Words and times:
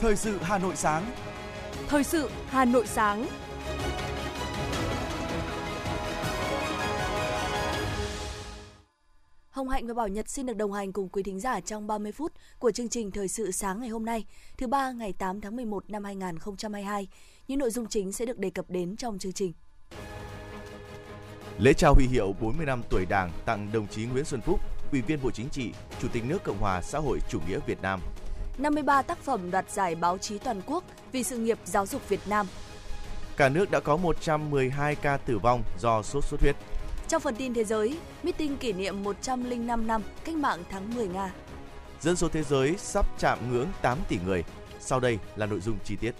Thời 0.00 0.16
sự 0.16 0.38
Hà 0.42 0.58
Nội 0.58 0.76
sáng. 0.76 1.10
Thời 1.88 2.04
sự 2.04 2.30
Hà 2.46 2.64
Nội 2.64 2.86
sáng. 2.86 3.26
Hồng 9.50 9.68
Hạnh 9.68 9.86
và 9.86 9.94
Bảo 9.94 10.08
Nhật 10.08 10.28
xin 10.28 10.46
được 10.46 10.56
đồng 10.56 10.72
hành 10.72 10.92
cùng 10.92 11.08
quý 11.08 11.22
thính 11.22 11.40
giả 11.40 11.60
trong 11.60 11.86
30 11.86 12.12
phút 12.12 12.32
của 12.58 12.70
chương 12.70 12.88
trình 12.88 13.10
Thời 13.10 13.28
sự 13.28 13.50
sáng 13.50 13.80
ngày 13.80 13.88
hôm 13.88 14.04
nay, 14.04 14.24
thứ 14.58 14.66
ba 14.66 14.92
ngày 14.92 15.12
8 15.12 15.40
tháng 15.40 15.56
11 15.56 15.90
năm 15.90 16.04
2022. 16.04 17.08
Những 17.48 17.58
nội 17.58 17.70
dung 17.70 17.86
chính 17.86 18.12
sẽ 18.12 18.24
được 18.24 18.38
đề 18.38 18.50
cập 18.50 18.70
đến 18.70 18.96
trong 18.96 19.18
chương 19.18 19.32
trình. 19.32 19.52
Lễ 21.58 21.72
trao 21.72 21.94
huy 21.94 22.06
hiệu 22.06 22.34
40 22.40 22.66
năm 22.66 22.82
tuổi 22.88 23.06
Đảng 23.06 23.32
tặng 23.44 23.68
đồng 23.72 23.86
chí 23.86 24.04
Nguyễn 24.04 24.24
Xuân 24.24 24.40
Phúc, 24.40 24.60
Ủy 24.92 25.00
viên 25.00 25.22
Bộ 25.22 25.30
Chính 25.30 25.48
trị, 25.48 25.72
Chủ 26.02 26.08
tịch 26.12 26.24
nước 26.26 26.42
Cộng 26.42 26.58
hòa 26.58 26.82
xã 26.82 26.98
hội 26.98 27.20
chủ 27.28 27.40
nghĩa 27.48 27.58
Việt 27.66 27.82
Nam. 27.82 28.00
53 28.58 29.02
tác 29.02 29.18
phẩm 29.18 29.50
đoạt 29.50 29.70
giải 29.70 29.94
báo 29.94 30.18
chí 30.18 30.38
toàn 30.38 30.60
quốc 30.66 30.84
vì 31.12 31.22
sự 31.22 31.38
nghiệp 31.38 31.58
giáo 31.64 31.86
dục 31.86 32.08
Việt 32.08 32.20
Nam. 32.26 32.46
Cả 33.36 33.48
nước 33.48 33.70
đã 33.70 33.80
có 33.80 33.96
112 33.96 34.94
ca 34.94 35.16
tử 35.16 35.38
vong 35.38 35.62
do 35.78 36.02
sốt 36.02 36.24
xuất 36.24 36.40
huyết. 36.40 36.56
Trong 37.08 37.22
phần 37.22 37.34
tin 37.34 37.54
thế 37.54 37.64
giới, 37.64 37.98
meeting 38.22 38.56
kỷ 38.56 38.72
niệm 38.72 39.02
105 39.02 39.86
năm 39.86 40.02
cách 40.24 40.34
mạng 40.34 40.62
tháng 40.70 40.94
10 40.94 41.08
Nga. 41.08 41.32
Dân 42.00 42.16
số 42.16 42.28
thế 42.28 42.42
giới 42.42 42.74
sắp 42.78 43.06
chạm 43.18 43.38
ngưỡng 43.50 43.68
8 43.82 43.98
tỷ 44.08 44.18
người. 44.26 44.44
Sau 44.80 45.00
đây 45.00 45.18
là 45.36 45.46
nội 45.46 45.60
dung 45.60 45.78
chi 45.84 45.96
tiết. 45.96 46.12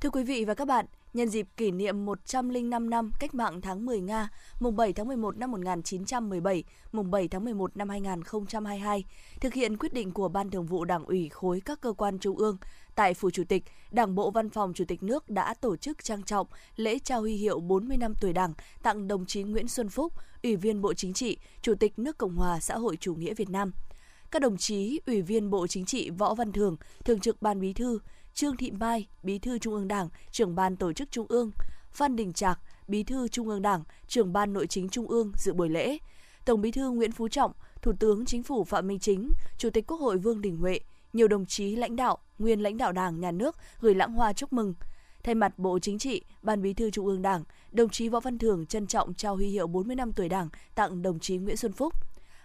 Thưa 0.00 0.10
quý 0.10 0.24
vị 0.24 0.44
và 0.44 0.54
các 0.54 0.68
bạn, 0.68 0.86
nhân 1.12 1.28
dịp 1.28 1.48
kỷ 1.56 1.70
niệm 1.70 2.04
105 2.04 2.90
năm 2.90 3.12
cách 3.18 3.34
mạng 3.34 3.60
tháng 3.60 3.86
10 3.86 4.00
Nga, 4.00 4.28
mùng 4.60 4.76
7 4.76 4.92
tháng 4.92 5.08
11 5.08 5.36
năm 5.36 5.50
1917, 5.50 6.64
mùng 6.92 7.10
7 7.10 7.28
tháng 7.28 7.44
11 7.44 7.76
năm 7.76 7.88
2022, 7.88 9.04
thực 9.40 9.54
hiện 9.54 9.76
quyết 9.76 9.92
định 9.92 10.12
của 10.12 10.28
Ban 10.28 10.50
Thường 10.50 10.66
vụ 10.66 10.84
Đảng 10.84 11.04
ủy 11.04 11.28
khối 11.28 11.60
các 11.64 11.80
cơ 11.80 11.92
quan 11.92 12.18
trung 12.18 12.36
ương, 12.36 12.56
tại 12.94 13.14
Phủ 13.14 13.30
Chủ 13.30 13.42
tịch, 13.48 13.64
Đảng 13.90 14.14
bộ 14.14 14.30
Văn 14.30 14.50
phòng 14.50 14.72
Chủ 14.74 14.84
tịch 14.88 15.02
nước 15.02 15.30
đã 15.30 15.54
tổ 15.54 15.76
chức 15.76 16.04
trang 16.04 16.22
trọng 16.22 16.46
lễ 16.76 16.98
trao 16.98 17.20
huy 17.20 17.34
hiệu 17.34 17.60
40 17.60 17.96
năm 17.96 18.14
tuổi 18.20 18.32
Đảng 18.32 18.52
tặng 18.82 19.08
đồng 19.08 19.26
chí 19.26 19.42
Nguyễn 19.42 19.68
Xuân 19.68 19.88
Phúc, 19.88 20.12
Ủy 20.42 20.56
viên 20.56 20.80
Bộ 20.80 20.94
Chính 20.94 21.12
trị, 21.12 21.38
Chủ 21.62 21.74
tịch 21.74 21.98
nước 21.98 22.18
Cộng 22.18 22.36
hòa 22.36 22.60
xã 22.60 22.78
hội 22.78 22.96
chủ 22.96 23.14
nghĩa 23.14 23.34
Việt 23.34 23.50
Nam. 23.50 23.72
Các 24.30 24.42
đồng 24.42 24.56
chí 24.56 25.00
Ủy 25.06 25.22
viên 25.22 25.50
Bộ 25.50 25.66
Chính 25.66 25.84
trị 25.84 26.10
Võ 26.10 26.34
Văn 26.34 26.52
Thường, 26.52 26.76
Thường 27.04 27.20
trực 27.20 27.42
Ban 27.42 27.60
Bí 27.60 27.72
thư, 27.72 27.98
Trương 28.34 28.56
Thị 28.56 28.70
Mai, 28.70 29.06
Bí 29.22 29.38
thư 29.38 29.58
Trung 29.58 29.74
ương 29.74 29.88
Đảng, 29.88 30.08
trưởng 30.30 30.54
ban 30.54 30.76
tổ 30.76 30.92
chức 30.92 31.10
Trung 31.10 31.26
ương, 31.28 31.50
Phan 31.92 32.16
Đình 32.16 32.32
Trạc, 32.32 32.60
Bí 32.88 33.02
thư 33.02 33.28
Trung 33.28 33.48
ương 33.48 33.62
Đảng, 33.62 33.82
trưởng 34.08 34.32
ban 34.32 34.52
nội 34.52 34.66
chính 34.66 34.88
Trung 34.88 35.06
ương 35.06 35.32
dự 35.36 35.52
buổi 35.52 35.68
lễ. 35.68 35.98
Tổng 36.44 36.60
Bí 36.60 36.70
thư 36.70 36.90
Nguyễn 36.90 37.12
Phú 37.12 37.28
Trọng, 37.28 37.52
Thủ 37.82 37.92
tướng 38.00 38.24
Chính 38.24 38.42
phủ 38.42 38.64
Phạm 38.64 38.86
Minh 38.86 38.98
Chính, 38.98 39.30
Chủ 39.58 39.70
tịch 39.70 39.86
Quốc 39.86 40.00
hội 40.00 40.18
Vương 40.18 40.40
Đình 40.40 40.56
Huệ, 40.56 40.80
nhiều 41.12 41.28
đồng 41.28 41.46
chí 41.46 41.76
lãnh 41.76 41.96
đạo, 41.96 42.18
nguyên 42.38 42.62
lãnh 42.62 42.76
đạo 42.76 42.92
Đảng, 42.92 43.20
Nhà 43.20 43.30
nước 43.30 43.56
gửi 43.80 43.94
lãng 43.94 44.12
hoa 44.12 44.32
chúc 44.32 44.52
mừng. 44.52 44.74
Thay 45.24 45.34
mặt 45.34 45.58
Bộ 45.58 45.78
Chính 45.78 45.98
trị, 45.98 46.22
Ban 46.42 46.62
Bí 46.62 46.74
thư 46.74 46.90
Trung 46.90 47.06
ương 47.06 47.22
Đảng, 47.22 47.44
đồng 47.72 47.88
chí 47.88 48.08
Võ 48.08 48.20
Văn 48.20 48.38
Thưởng 48.38 48.66
trân 48.66 48.86
trọng 48.86 49.14
trao 49.14 49.36
huy 49.36 49.46
hiệu 49.46 49.66
40 49.66 49.96
năm 49.96 50.12
tuổi 50.12 50.28
Đảng 50.28 50.48
tặng 50.74 51.02
đồng 51.02 51.18
chí 51.18 51.36
Nguyễn 51.36 51.56
Xuân 51.56 51.72
Phúc. 51.72 51.94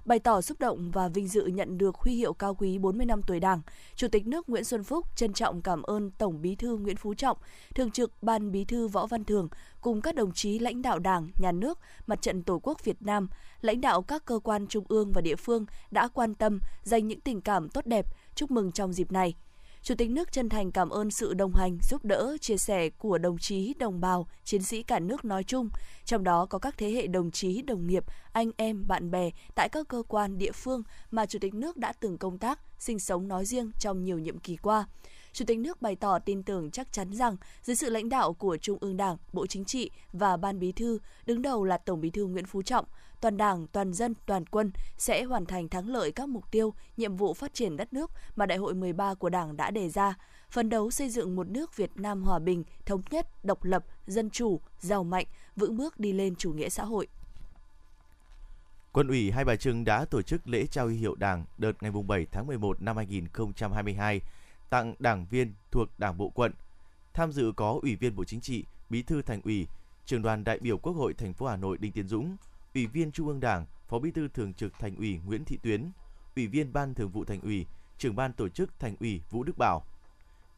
Bày 0.08 0.20
tỏ 0.20 0.42
xúc 0.42 0.60
động 0.60 0.92
và 0.92 1.08
vinh 1.08 1.28
dự 1.28 1.46
nhận 1.46 1.78
được 1.78 1.96
huy 1.96 2.14
hiệu 2.14 2.34
cao 2.34 2.56
quý 2.56 2.78
40 2.78 3.06
năm 3.06 3.22
tuổi 3.28 3.40
Đảng, 3.40 3.62
Chủ 3.96 4.08
tịch 4.08 4.28
nước 4.28 4.50
Nguyễn 4.50 4.64
Xuân 4.64 4.84
Phúc 4.84 5.06
trân 5.16 5.34
trọng 5.34 5.62
cảm 5.62 5.82
ơn 5.82 6.12
Tổng 6.12 6.42
Bí 6.42 6.56
thư 6.56 6.78
Nguyễn 6.78 6.96
Phú 6.96 7.14
Trọng, 7.14 7.38
Thường 7.76 7.92
trực 7.92 8.12
Ban 8.24 8.52
Bí 8.52 8.66
thư 8.66 8.88
Võ 8.88 9.06
Văn 9.06 9.24
Thường 9.24 9.48
cùng 9.82 10.02
các 10.02 10.16
đồng 10.16 10.32
chí 10.32 10.60
lãnh 10.60 10.82
đạo 10.82 11.00
Đảng, 11.00 11.30
Nhà 11.40 11.52
nước, 11.52 11.80
Mặt 12.08 12.22
trận 12.22 12.44
Tổ 12.44 12.60
quốc 12.64 12.84
Việt 12.84 13.02
Nam, 13.02 13.30
lãnh 13.62 13.82
đạo 13.82 14.02
các 14.02 14.26
cơ 14.26 14.40
quan 14.40 14.68
trung 14.68 14.86
ương 14.90 15.12
và 15.12 15.22
địa 15.22 15.36
phương 15.36 15.66
đã 15.92 16.08
quan 16.08 16.36
tâm, 16.36 16.60
dành 16.84 17.08
những 17.08 17.22
tình 17.22 17.42
cảm 17.42 17.70
tốt 17.70 17.86
đẹp, 17.86 18.06
chúc 18.36 18.52
mừng 18.52 18.72
trong 18.72 18.94
dịp 18.94 19.12
này. 19.12 19.36
Chủ 19.84 19.96
tịch 19.96 20.10
nước 20.10 20.32
chân 20.32 20.50
thành 20.50 20.72
cảm 20.72 20.90
ơn 20.90 21.12
sự 21.12 21.34
đồng 21.34 21.52
hành, 21.56 21.78
giúp 21.90 22.06
đỡ, 22.06 22.38
chia 22.42 22.58
sẻ 22.58 22.90
của 22.90 23.18
đồng 23.18 23.38
chí, 23.38 23.74
đồng 23.80 24.02
bào, 24.02 24.28
chiến 24.44 24.64
sĩ 24.64 24.84
cả 24.84 25.00
nước 25.00 25.26
nói 25.26 25.44
chung, 25.44 25.70
trong 26.06 26.24
đó 26.24 26.46
có 26.46 26.60
các 26.60 26.78
thế 26.78 26.92
hệ 26.92 27.08
đồng 27.08 27.32
chí, 27.32 27.62
đồng 27.62 27.88
nghiệp, 27.88 28.04
anh 28.32 28.52
em, 28.58 28.88
bạn 28.88 29.12
bè 29.12 29.30
tại 29.56 29.70
các 29.70 29.88
cơ 29.88 30.04
quan, 30.08 30.38
địa 30.38 30.52
phương 30.52 30.84
mà 31.12 31.26
Chủ 31.26 31.40
tịch 31.40 31.54
nước 31.54 31.78
đã 31.78 31.94
từng 31.94 32.18
công 32.18 32.38
tác, 32.38 32.60
sinh 32.80 33.00
sống 33.00 33.28
nói 33.28 33.46
riêng 33.46 33.72
trong 33.80 34.04
nhiều 34.04 34.20
nhiệm 34.20 34.40
kỳ 34.40 34.56
qua. 34.56 34.86
Chủ 35.38 35.46
tịch 35.46 35.60
nước 35.60 35.82
bày 35.82 35.96
tỏ 35.96 36.20
tin 36.20 36.44
tưởng 36.44 36.72
chắc 36.72 36.92
chắn 36.92 37.14
rằng 37.14 37.36
dưới 37.64 37.76
sự 37.76 37.90
lãnh 37.90 38.10
đạo 38.10 38.34
của 38.34 38.58
Trung 38.58 38.78
ương 38.82 38.98
Đảng, 38.98 39.18
Bộ 39.34 39.48
Chính 39.48 39.66
trị 39.66 39.92
và 40.14 40.38
Ban 40.38 40.60
Bí 40.60 40.72
thư, 40.72 41.00
đứng 41.26 41.42
đầu 41.42 41.64
là 41.64 41.78
Tổng 41.78 42.02
Bí 42.02 42.10
thư 42.10 42.26
Nguyễn 42.26 42.46
Phú 42.46 42.62
Trọng, 42.62 42.86
toàn 43.22 43.38
Đảng, 43.38 43.68
toàn 43.68 43.94
dân, 43.94 44.14
toàn 44.26 44.46
quân 44.46 44.72
sẽ 44.98 45.24
hoàn 45.24 45.46
thành 45.46 45.70
thắng 45.70 45.88
lợi 45.88 46.12
các 46.12 46.30
mục 46.30 46.52
tiêu, 46.52 46.74
nhiệm 46.98 47.16
vụ 47.16 47.34
phát 47.34 47.54
triển 47.54 47.78
đất 47.78 47.94
nước 47.94 48.12
mà 48.36 48.46
Đại 48.46 48.58
hội 48.58 48.74
13 48.74 49.14
của 49.14 49.30
Đảng 49.30 49.58
đã 49.58 49.72
đề 49.72 49.90
ra, 49.90 50.18
phấn 50.50 50.70
đấu 50.70 50.92
xây 50.92 51.10
dựng 51.10 51.36
một 51.36 51.50
nước 51.50 51.78
Việt 51.78 51.92
Nam 51.96 52.24
hòa 52.24 52.40
bình, 52.40 52.64
thống 52.86 53.02
nhất, 53.12 53.46
độc 53.46 53.64
lập, 53.64 53.86
dân 54.08 54.30
chủ, 54.30 54.60
giàu 54.80 55.04
mạnh, 55.04 55.26
vững 55.56 55.78
bước 55.78 56.00
đi 56.00 56.14
lên 56.14 56.36
chủ 56.36 56.54
nghĩa 56.54 56.70
xã 56.70 56.86
hội. 56.86 57.08
Quân 58.92 59.08
ủy 59.08 59.32
Hai 59.32 59.46
Bà 59.46 59.56
Trưng 59.56 59.84
đã 59.84 60.06
tổ 60.06 60.22
chức 60.22 60.48
lễ 60.48 60.66
trao 60.66 60.86
huy 60.86 60.96
hiệu 60.96 61.16
Đảng 61.16 61.46
đợt 61.58 61.84
ngày 61.84 61.92
7 62.08 62.26
tháng 62.32 62.48
11 62.48 62.82
năm 62.82 62.98
2022 62.98 64.22
tặng 64.70 64.96
đảng 65.00 65.26
viên 65.26 65.54
thuộc 65.72 65.90
Đảng 65.98 66.18
bộ 66.18 66.30
quận. 66.30 66.52
Tham 67.14 67.32
dự 67.32 67.52
có 67.56 67.80
Ủy 67.82 67.96
viên 67.96 68.16
Bộ 68.16 68.24
Chính 68.24 68.42
trị, 68.42 68.64
Bí 68.90 69.02
thư 69.02 69.22
Thành 69.22 69.42
ủy, 69.42 69.68
Trường 70.06 70.22
đoàn 70.22 70.44
đại 70.44 70.60
biểu 70.60 70.78
Quốc 70.78 70.94
hội 70.94 71.14
thành 71.14 71.34
phố 71.34 71.48
Hà 71.48 71.56
Nội 71.56 71.78
Đinh 71.78 71.92
Tiến 71.92 72.08
Dũng, 72.08 72.38
Ủy 72.74 72.88
viên 72.88 73.12
Trung 73.12 73.28
ương 73.28 73.40
Đảng, 73.40 73.66
Phó 73.88 74.00
Bí 74.00 74.12
thư 74.12 74.28
Thường 74.28 74.54
trực 74.54 74.74
Thành 74.80 74.96
ủy 74.96 75.20
Nguyễn 75.26 75.46
Thị 75.46 75.58
Tuyến, 75.62 75.92
Ủy 76.36 76.48
viên 76.48 76.74
Ban 76.74 76.94
Thường 76.94 77.10
vụ 77.10 77.26
Thành 77.26 77.42
ủy, 77.42 77.66
Trưởng 77.98 78.16
ban 78.16 78.34
tổ 78.34 78.50
chức 78.50 78.80
Thành 78.80 78.96
ủy 79.00 79.22
Vũ 79.30 79.44
Đức 79.44 79.58
Bảo. 79.58 79.84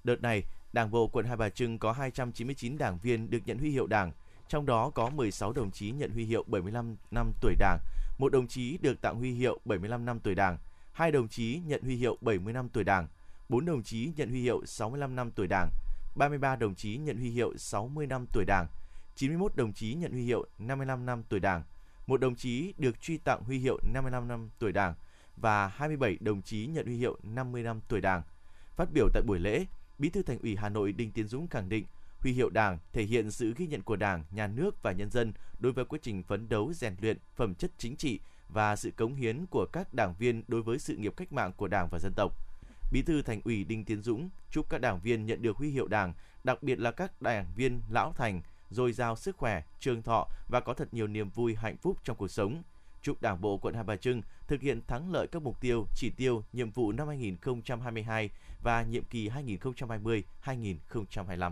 Đợt 0.04 0.22
này, 0.22 0.44
Đảng 0.74 0.92
bộ 0.92 1.08
quận 1.08 1.26
Hai 1.26 1.38
Bà 1.38 1.50
Trưng 1.50 1.80
có 1.80 1.92
299 1.92 2.78
đảng 2.78 2.98
viên 2.98 3.30
được 3.30 3.40
nhận 3.46 3.58
huy 3.58 3.70
hiệu 3.70 3.88
Đảng, 3.88 4.12
trong 4.48 4.66
đó 4.66 4.90
có 4.90 5.10
16 5.10 5.54
đồng 5.54 5.72
chí 5.72 5.92
nhận 5.92 6.12
huy 6.12 6.26
hiệu 6.26 6.44
75 6.48 6.96
năm 7.12 7.32
tuổi 7.42 7.56
Đảng, 7.60 7.80
một 8.18 8.32
đồng 8.32 8.48
chí 8.48 8.78
được 8.78 9.02
tặng 9.02 9.16
huy 9.16 9.34
hiệu 9.34 9.60
75 9.66 10.06
năm 10.06 10.20
tuổi 10.20 10.36
Đảng, 10.36 10.58
hai 10.92 11.12
đồng 11.12 11.28
chí 11.28 11.62
nhận 11.66 11.82
huy 11.84 11.96
hiệu 11.96 12.18
70 12.22 12.54
năm 12.54 12.70
tuổi 12.70 12.84
Đảng, 12.84 13.08
4 13.50 13.66
đồng 13.66 13.84
chí 13.84 14.12
nhận 14.16 14.30
huy 14.30 14.42
hiệu 14.42 14.66
65 14.66 15.16
năm 15.16 15.32
tuổi 15.32 15.48
Đảng, 15.48 15.70
33 16.16 16.56
đồng 16.56 16.76
chí 16.76 16.98
nhận 16.98 17.18
huy 17.18 17.30
hiệu 17.30 17.54
60 17.58 18.08
năm 18.08 18.26
tuổi 18.34 18.46
Đảng, 18.46 18.68
91 19.16 19.56
đồng 19.56 19.74
chí 19.74 19.94
nhận 19.94 20.12
huy 20.12 20.24
hiệu 20.24 20.46
55 20.60 21.06
năm 21.06 21.24
tuổi 21.30 21.40
Đảng, 21.40 21.64
một 22.08 22.20
đồng 22.20 22.36
chí 22.36 22.74
được 22.78 23.02
truy 23.02 23.18
tặng 23.18 23.44
huy 23.44 23.58
hiệu 23.58 23.80
55 23.94 24.28
năm 24.28 24.50
tuổi 24.60 24.72
Đảng 24.72 24.94
và 25.38 25.68
27 25.68 26.18
đồng 26.22 26.42
chí 26.42 26.68
nhận 26.68 26.86
huy 26.86 26.98
hiệu 26.98 27.18
50 27.24 27.64
năm 27.64 27.80
tuổi 27.88 28.02
Đảng. 28.02 28.22
Phát 28.76 28.90
biểu 28.94 29.08
tại 29.14 29.24
buổi 29.28 29.40
lễ, 29.40 29.66
Bí 30.00 30.10
thư 30.10 30.24
Thành 30.24 30.40
ủy 30.40 30.56
Hà 30.56 30.70
Nội 30.70 30.92
Đinh 30.92 31.12
Tiến 31.12 31.28
Dũng 31.28 31.48
khẳng 31.48 31.70
định 31.70 31.86
huy 32.20 32.32
hiệu 32.32 32.50
Đảng 32.50 32.78
thể 32.94 33.04
hiện 33.04 33.32
sự 33.32 33.54
ghi 33.58 33.68
nhận 33.68 33.82
của 33.82 33.96
Đảng, 33.96 34.24
Nhà 34.32 34.48
nước 34.48 34.84
và 34.84 34.92
nhân 34.92 35.10
dân 35.10 35.34
đối 35.60 35.72
với 35.72 35.86
quá 35.86 36.00
trình 36.02 36.24
phấn 36.24 36.50
đấu 36.50 36.74
rèn 36.74 36.96
luyện 37.02 37.18
phẩm 37.36 37.56
chất 37.56 37.72
chính 37.78 37.96
trị 37.96 38.20
và 38.50 38.76
sự 38.76 38.92
cống 38.92 39.16
hiến 39.16 39.46
của 39.46 39.66
các 39.74 39.94
đảng 39.94 40.14
viên 40.20 40.44
đối 40.48 40.62
với 40.62 40.80
sự 40.80 40.96
nghiệp 40.96 41.14
cách 41.18 41.34
mạng 41.34 41.52
của 41.58 41.68
Đảng 41.68 41.88
và 41.92 42.00
dân 42.00 42.14
tộc. 42.16 42.49
Bí 42.92 43.02
thư 43.02 43.22
Thành 43.22 43.42
ủy 43.46 43.64
Đinh 43.64 43.86
Tiến 43.86 44.02
Dũng 44.02 44.30
chúc 44.52 44.70
các 44.70 44.82
đảng 44.82 45.00
viên 45.00 45.26
nhận 45.26 45.42
được 45.42 45.58
huy 45.58 45.70
hiệu 45.70 45.88
Đảng, 45.88 46.14
đặc 46.44 46.64
biệt 46.64 46.80
là 46.80 46.92
các 46.92 47.22
đảng 47.22 47.46
viên 47.56 47.82
lão 47.90 48.14
thành, 48.14 48.42
dồi 48.70 48.94
dào 48.94 49.16
sức 49.16 49.38
khỏe, 49.38 49.64
trường 49.80 50.02
thọ 50.02 50.28
và 50.48 50.60
có 50.60 50.74
thật 50.74 50.94
nhiều 50.94 51.08
niềm 51.08 51.30
vui 51.30 51.56
hạnh 51.56 51.78
phúc 51.78 51.98
trong 52.04 52.18
cuộc 52.18 52.28
sống. 52.28 52.64
Chúc 53.02 53.22
Đảng 53.22 53.42
bộ 53.42 53.58
quận 53.58 53.76
Hai 53.76 53.84
Bà 53.84 53.96
Trưng 53.96 54.22
thực 54.48 54.62
hiện 54.62 54.82
thắng 54.88 55.12
lợi 55.12 55.28
các 55.28 55.42
mục 55.42 55.62
tiêu, 55.62 55.88
chỉ 55.96 56.10
tiêu, 56.10 56.44
nhiệm 56.54 56.72
vụ 56.72 56.92
năm 56.92 57.08
2022 57.08 58.30
và 58.64 58.84
nhiệm 58.84 59.04
kỳ 59.04 59.30
2020-2025. 59.30 61.52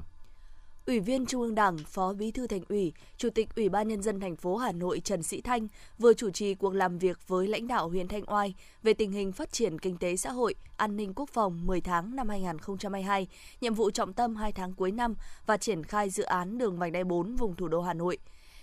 Ủy 0.88 1.00
viên 1.00 1.26
Trung 1.26 1.42
ương 1.42 1.56
Đảng, 1.56 1.78
Phó 1.78 2.14
Bí 2.14 2.32
thư 2.32 2.48
Thành 2.48 2.62
ủy, 2.70 2.94
Chủ 3.18 3.30
tịch 3.30 3.56
Ủy 3.56 3.70
ban 3.70 3.88
nhân 3.88 4.02
dân 4.02 4.20
thành 4.20 4.36
phố 4.36 4.58
Hà 4.58 4.72
Nội 4.72 5.00
Trần 5.00 5.24
Sĩ 5.24 5.42
Thanh 5.42 5.68
vừa 6.00 6.14
chủ 6.14 6.30
trì 6.30 6.56
cuộc 6.56 6.74
làm 6.74 6.98
việc 6.98 7.28
với 7.28 7.48
lãnh 7.48 7.68
đạo 7.68 7.90
huyện 7.90 8.08
Thanh 8.08 8.24
Oai 8.28 8.54
về 8.84 8.94
tình 8.94 9.12
hình 9.12 9.32
phát 9.32 9.52
triển 9.52 9.80
kinh 9.80 9.98
tế 9.98 10.16
xã 10.16 10.32
hội, 10.32 10.56
an 10.78 10.96
ninh 10.96 11.14
quốc 11.16 11.30
phòng 11.30 11.68
10 11.68 11.82
tháng 11.82 12.16
năm 12.16 12.30
2022, 12.30 13.28
nhiệm 13.62 13.74
vụ 13.74 13.92
trọng 13.92 14.14
tâm 14.14 14.36
2 14.36 14.52
tháng 14.52 14.74
cuối 14.74 14.92
năm 14.92 15.16
và 15.46 15.58
triển 15.58 15.84
khai 15.84 16.10
dự 16.10 16.24
án 16.24 16.58
đường 16.58 16.78
vành 16.78 16.92
đai 16.92 17.04
4 17.04 17.36
vùng 17.36 17.56
thủ 17.56 17.68
đô 17.68 17.82
Hà 17.82 17.94
Nội. 17.94 18.18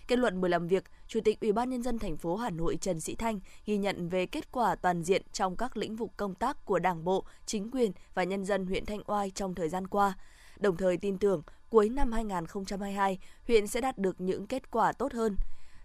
Kết 0.09 0.19
luận 0.19 0.41
buổi 0.41 0.51
làm 0.51 0.69
việc, 0.69 0.85
Chủ 1.09 1.21
tịch 1.25 1.41
Ủy 1.41 1.53
ban 1.53 1.71
nhân 1.71 1.83
dân 1.83 1.99
thành 1.99 2.17
phố 2.17 2.37
Hà 2.37 2.51
Nội 2.51 2.79
Trần 2.81 3.01
Sĩ 3.01 3.15
Thanh 3.15 3.41
ghi 3.67 3.77
nhận 3.77 4.09
về 4.09 4.27
kết 4.27 4.53
quả 4.53 4.75
toàn 4.75 5.03
diện 5.03 5.23
trong 5.33 5.57
các 5.57 5.77
lĩnh 5.77 5.97
vực 5.97 6.11
công 6.17 6.35
tác 6.35 6.65
của 6.65 6.79
Đảng 6.79 7.05
bộ, 7.05 7.25
chính 7.47 7.71
quyền 7.71 7.93
và 8.15 8.25
nhân 8.25 8.45
dân 8.45 8.67
huyện 8.67 8.87
Thanh 8.87 9.01
Oai 9.07 9.31
trong 9.31 9.55
thời 9.55 9.69
gian 9.69 9.87
qua 9.87 10.15
đồng 10.61 10.77
thời 10.77 10.97
tin 10.97 11.19
tưởng 11.19 11.43
cuối 11.75 11.89
năm 11.89 12.13
2022, 12.13 13.19
huyện 13.47 13.67
sẽ 13.67 13.81
đạt 13.81 13.99
được 13.99 14.21
những 14.21 14.47
kết 14.47 14.71
quả 14.71 14.93
tốt 14.93 15.13
hơn. 15.13 15.37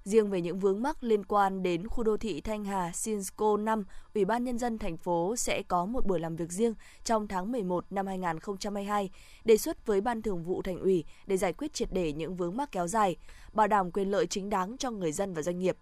Riêng 0.04 0.30
về 0.30 0.42
những 0.42 0.60
vướng 0.60 0.82
mắc 0.82 1.04
liên 1.04 1.26
quan 1.26 1.64
đến 1.64 1.88
khu 1.88 2.04
đô 2.04 2.18
thị 2.18 2.42
Thanh 2.42 2.66
Hà 2.66 2.92
Sinsco 2.92 3.58
5, 3.58 3.84
Ủy 4.14 4.26
ban 4.26 4.44
Nhân 4.44 4.58
dân 4.58 4.78
thành 4.78 4.98
phố 4.98 5.36
sẽ 5.36 5.62
có 5.68 5.86
một 5.86 6.06
buổi 6.06 6.20
làm 6.20 6.36
việc 6.36 6.52
riêng 6.52 6.74
trong 7.04 7.28
tháng 7.28 7.52
11 7.52 7.86
năm 7.90 8.08
2022, 8.08 9.10
đề 9.46 9.58
xuất 9.58 9.86
với 9.86 10.02
Ban 10.02 10.22
Thường 10.22 10.44
vụ 10.44 10.62
Thành 10.62 10.80
ủy 10.80 11.04
để 11.28 11.38
giải 11.38 11.54
quyết 11.54 11.74
triệt 11.74 11.90
để 11.92 12.14
những 12.14 12.36
vướng 12.36 12.58
mắc 12.58 12.72
kéo 12.72 12.88
dài, 12.88 13.16
bảo 13.54 13.68
đảm 13.68 13.92
quyền 13.92 14.12
lợi 14.12 14.28
chính 14.28 14.50
đáng 14.50 14.78
cho 14.78 14.92
người 14.92 15.12
dân 15.12 15.34
và 15.34 15.42
doanh 15.42 15.60
nghiệp. 15.60 15.78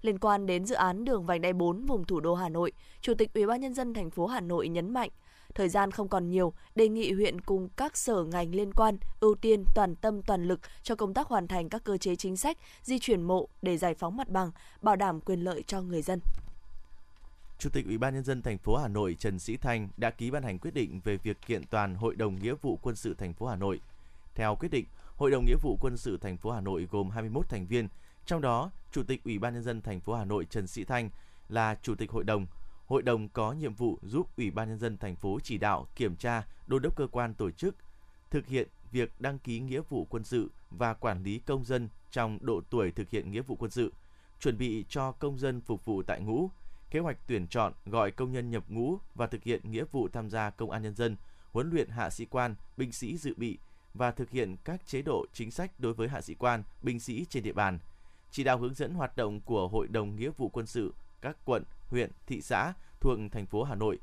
Liên 0.00 0.18
quan 0.18 0.46
đến 0.46 0.64
dự 0.64 0.74
án 0.74 1.04
đường 1.04 1.26
vành 1.26 1.40
đai 1.40 1.52
4 1.52 1.86
vùng 1.86 2.04
thủ 2.04 2.20
đô 2.20 2.34
Hà 2.34 2.48
Nội, 2.48 2.72
Chủ 3.00 3.14
tịch 3.14 3.34
Ủy 3.34 3.46
ban 3.46 3.60
nhân 3.60 3.74
dân 3.74 3.94
thành 3.94 4.10
phố 4.10 4.26
Hà 4.26 4.40
Nội 4.40 4.68
nhấn 4.68 4.92
mạnh, 4.92 5.10
thời 5.54 5.68
gian 5.68 5.90
không 5.90 6.08
còn 6.08 6.28
nhiều, 6.28 6.52
đề 6.74 6.88
nghị 6.88 7.12
huyện 7.12 7.40
cùng 7.40 7.68
các 7.76 7.96
sở 7.96 8.24
ngành 8.24 8.54
liên 8.54 8.72
quan 8.72 8.96
ưu 9.20 9.34
tiên 9.34 9.64
toàn 9.74 9.96
tâm 9.96 10.22
toàn 10.22 10.44
lực 10.44 10.60
cho 10.82 10.94
công 10.94 11.14
tác 11.14 11.26
hoàn 11.26 11.48
thành 11.48 11.68
các 11.68 11.84
cơ 11.84 11.96
chế 11.96 12.16
chính 12.16 12.36
sách, 12.36 12.58
di 12.82 12.98
chuyển 12.98 13.22
mộ 13.22 13.48
để 13.62 13.76
giải 13.76 13.94
phóng 13.94 14.16
mặt 14.16 14.28
bằng, 14.28 14.50
bảo 14.82 14.96
đảm 14.96 15.20
quyền 15.20 15.40
lợi 15.40 15.62
cho 15.66 15.82
người 15.82 16.02
dân. 16.02 16.20
Chủ 17.58 17.70
tịch 17.70 17.86
Ủy 17.86 17.98
ban 17.98 18.14
nhân 18.14 18.24
dân 18.24 18.42
thành 18.42 18.58
phố 18.58 18.76
Hà 18.76 18.88
Nội 18.88 19.16
Trần 19.18 19.38
Sĩ 19.38 19.56
Thanh 19.56 19.88
đã 19.96 20.10
ký 20.10 20.30
ban 20.30 20.42
hành 20.42 20.58
quyết 20.58 20.74
định 20.74 21.00
về 21.04 21.16
việc 21.16 21.36
kiện 21.46 21.62
toàn 21.70 21.94
Hội 21.94 22.14
đồng 22.14 22.38
Nghĩa 22.42 22.54
vụ 22.54 22.78
Quân 22.82 22.96
sự 22.96 23.14
thành 23.14 23.34
phố 23.34 23.46
Hà 23.46 23.56
Nội. 23.56 23.80
Theo 24.34 24.56
quyết 24.56 24.68
định, 24.68 24.84
Hội 25.16 25.30
đồng 25.30 25.44
Nghĩa 25.44 25.56
vụ 25.62 25.76
Quân 25.80 25.96
sự 25.96 26.16
thành 26.16 26.36
phố 26.36 26.50
Hà 26.50 26.60
Nội 26.60 26.88
gồm 26.90 27.10
21 27.10 27.48
thành 27.48 27.66
viên, 27.66 27.88
trong 28.26 28.40
đó 28.40 28.70
Chủ 28.92 29.02
tịch 29.02 29.24
Ủy 29.24 29.38
ban 29.38 29.54
nhân 29.54 29.62
dân 29.62 29.80
thành 29.80 30.00
phố 30.00 30.14
Hà 30.14 30.24
Nội 30.24 30.44
Trần 30.50 30.66
Sĩ 30.66 30.84
Thanh 30.84 31.10
là 31.48 31.76
chủ 31.82 31.94
tịch 31.94 32.10
hội 32.10 32.24
đồng. 32.24 32.46
Hội 32.92 33.02
đồng 33.02 33.28
có 33.28 33.52
nhiệm 33.52 33.74
vụ 33.74 33.98
giúp 34.02 34.36
Ủy 34.36 34.50
ban 34.50 34.68
nhân 34.68 34.78
dân 34.78 34.96
thành 34.96 35.16
phố 35.16 35.38
chỉ 35.42 35.58
đạo, 35.58 35.86
kiểm 35.96 36.16
tra, 36.16 36.46
đôn 36.66 36.82
đốc 36.82 36.96
cơ 36.96 37.06
quan 37.06 37.34
tổ 37.34 37.50
chức 37.50 37.76
thực 38.30 38.46
hiện 38.46 38.68
việc 38.90 39.20
đăng 39.20 39.38
ký 39.38 39.60
nghĩa 39.60 39.80
vụ 39.88 40.06
quân 40.10 40.24
sự 40.24 40.50
và 40.70 40.94
quản 40.94 41.22
lý 41.22 41.38
công 41.38 41.64
dân 41.64 41.88
trong 42.10 42.38
độ 42.40 42.60
tuổi 42.70 42.90
thực 42.90 43.10
hiện 43.10 43.30
nghĩa 43.30 43.40
vụ 43.40 43.56
quân 43.56 43.70
sự, 43.70 43.92
chuẩn 44.40 44.58
bị 44.58 44.84
cho 44.88 45.12
công 45.12 45.38
dân 45.38 45.60
phục 45.60 45.84
vụ 45.84 46.02
tại 46.02 46.20
ngũ, 46.20 46.50
kế 46.90 47.00
hoạch 47.00 47.18
tuyển 47.26 47.46
chọn, 47.48 47.72
gọi 47.86 48.10
công 48.10 48.32
nhân 48.32 48.50
nhập 48.50 48.64
ngũ 48.68 48.98
và 49.14 49.26
thực 49.26 49.42
hiện 49.42 49.70
nghĩa 49.70 49.84
vụ 49.92 50.08
tham 50.08 50.30
gia 50.30 50.50
công 50.50 50.70
an 50.70 50.82
nhân 50.82 50.94
dân, 50.94 51.16
huấn 51.52 51.70
luyện 51.70 51.88
hạ 51.88 52.10
sĩ 52.10 52.24
quan, 52.24 52.54
binh 52.76 52.92
sĩ 52.92 53.16
dự 53.16 53.34
bị 53.36 53.58
và 53.94 54.10
thực 54.10 54.30
hiện 54.30 54.56
các 54.64 54.86
chế 54.86 55.02
độ 55.02 55.26
chính 55.32 55.50
sách 55.50 55.80
đối 55.80 55.94
với 55.94 56.08
hạ 56.08 56.20
sĩ 56.20 56.34
quan, 56.34 56.62
binh 56.82 57.00
sĩ 57.00 57.26
trên 57.30 57.42
địa 57.42 57.52
bàn. 57.52 57.78
Chỉ 58.30 58.44
đạo 58.44 58.58
hướng 58.58 58.74
dẫn 58.74 58.94
hoạt 58.94 59.16
động 59.16 59.40
của 59.40 59.68
Hội 59.68 59.88
đồng 59.88 60.16
Nghĩa 60.16 60.30
vụ 60.36 60.48
quân 60.48 60.66
sự 60.66 60.94
các 61.20 61.36
quận, 61.44 61.62
huyện, 61.92 62.10
thị 62.26 62.40
xã 62.40 62.72
thuộc 63.00 63.18
thành 63.32 63.46
phố 63.46 63.62
Hà 63.62 63.74
Nội, 63.74 63.98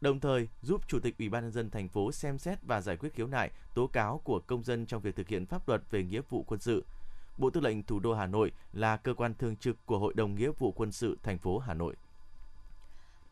đồng 0.00 0.20
thời 0.20 0.48
giúp 0.62 0.88
Chủ 0.88 1.00
tịch 1.00 1.18
Ủy 1.18 1.28
ban 1.28 1.42
nhân 1.42 1.52
dân 1.52 1.70
thành 1.70 1.88
phố 1.88 2.12
xem 2.12 2.38
xét 2.38 2.58
và 2.62 2.80
giải 2.80 2.96
quyết 2.96 3.14
khiếu 3.14 3.26
nại, 3.26 3.50
tố 3.74 3.86
cáo 3.86 4.20
của 4.24 4.40
công 4.46 4.62
dân 4.62 4.86
trong 4.86 5.02
việc 5.02 5.16
thực 5.16 5.28
hiện 5.28 5.46
pháp 5.46 5.68
luật 5.68 5.82
về 5.90 6.02
nghĩa 6.02 6.20
vụ 6.28 6.42
quân 6.42 6.60
sự. 6.60 6.84
Bộ 7.38 7.50
Tư 7.50 7.60
lệnh 7.60 7.82
Thủ 7.82 8.00
đô 8.00 8.14
Hà 8.14 8.26
Nội 8.26 8.52
là 8.72 8.96
cơ 8.96 9.14
quan 9.14 9.34
thường 9.34 9.56
trực 9.56 9.86
của 9.86 9.98
Hội 9.98 10.14
đồng 10.14 10.34
Nghĩa 10.34 10.50
vụ 10.58 10.72
quân 10.72 10.92
sự 10.92 11.18
thành 11.22 11.38
phố 11.38 11.58
Hà 11.58 11.74
Nội. 11.74 11.96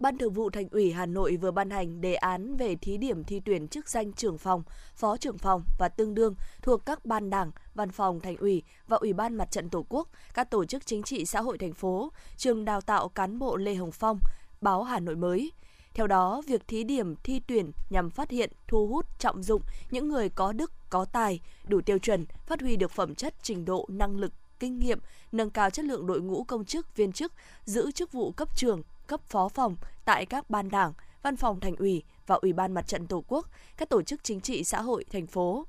Ban 0.00 0.19
Thường 0.19 0.32
vụ 0.32 0.50
Thành 0.50 0.69
ủy 0.69 0.93
Hà 0.93 1.06
Nội 1.06 1.37
vừa 1.37 1.50
ban 1.50 1.70
hành 1.70 2.00
đề 2.00 2.14
án 2.14 2.56
về 2.56 2.76
thí 2.76 2.97
điểm 2.97 3.25
thi 3.25 3.41
tuyển 3.44 3.69
chức 3.69 3.88
danh 3.88 4.12
trưởng 4.12 4.38
phòng, 4.38 4.62
phó 4.94 5.17
trưởng 5.17 5.38
phòng 5.38 5.62
và 5.79 5.88
tương 5.88 6.14
đương 6.14 6.35
thuộc 6.62 6.87
các 6.87 7.05
ban 7.05 7.31
đảng, 7.31 7.50
văn 7.75 7.91
phòng 7.91 8.20
Thành 8.20 8.37
ủy 8.37 8.62
và 8.88 8.97
Ủy 8.97 9.12
ban 9.12 9.35
Mặt 9.35 9.50
trận 9.50 9.70
Tổ 9.70 9.87
quốc, 9.88 10.08
các 10.35 10.50
tổ 10.50 10.64
chức 10.64 10.87
chính 10.87 11.02
trị 11.02 11.25
xã 11.25 11.41
hội 11.41 11.58
thành 11.58 11.75
phố, 11.75 12.12
trường 12.37 12.64
đào 12.64 12.81
tạo 12.81 13.08
cán 13.08 13.38
bộ 13.38 13.56
Lê 13.56 13.75
Hồng 13.75 13.93
Phong, 13.93 14.19
báo 14.61 14.82
Hà 14.82 15.00
Nội 15.00 15.17
mới. 15.17 15.52
Theo 15.94 16.06
đó, 16.06 16.43
việc 16.46 16.69
thí 16.69 16.85
điểm 16.85 17.14
thi 17.17 17.41
tuyển 17.46 17.70
nhằm 17.91 18.11
phát 18.11 18.31
hiện, 18.31 18.50
thu 18.69 18.87
hút, 18.87 19.06
trọng 19.19 19.43
dụng 19.43 19.62
những 19.91 20.08
người 20.08 20.29
có 20.29 20.53
đức, 20.53 20.73
có 20.91 21.05
tài, 21.05 21.41
đủ 21.69 21.81
tiêu 21.81 21.99
chuẩn, 21.99 22.26
phát 22.46 22.61
huy 22.61 22.76
được 22.76 22.91
phẩm 22.91 23.14
chất, 23.14 23.35
trình 23.43 23.64
độ, 23.64 23.87
năng 23.88 24.17
lực, 24.17 24.32
kinh 24.61 24.79
nghiệm, 24.79 24.99
nâng 25.32 25.50
cao 25.50 25.70
chất 25.70 25.85
lượng 25.85 26.06
đội 26.06 26.20
ngũ 26.20 26.44
công 26.44 26.64
chức, 26.64 26.96
viên 26.96 27.12
chức, 27.12 27.32
giữ 27.64 27.93
chức 27.93 28.12
vụ 28.12 28.32
cấp 28.32 28.49
trưởng, 28.56 28.82
cấp 29.11 29.21
phó 29.29 29.49
phòng 29.49 29.77
tại 30.05 30.27
các 30.27 30.51
ban 30.51 30.71
đảng, 30.71 30.93
văn 31.23 31.37
phòng 31.37 31.61
thành 31.61 31.77
ủy 31.77 32.03
và 32.27 32.35
Ủy 32.35 32.53
ban 32.53 32.73
Mặt 32.75 32.87
trận 32.87 33.07
Tổ 33.07 33.25
quốc, 33.29 33.47
các 33.77 33.89
tổ 33.89 34.03
chức 34.03 34.25
chính 34.25 34.41
trị 34.41 34.65
xã 34.65 34.81
hội 34.81 35.05
thành 35.05 35.27
phố. 35.27 35.67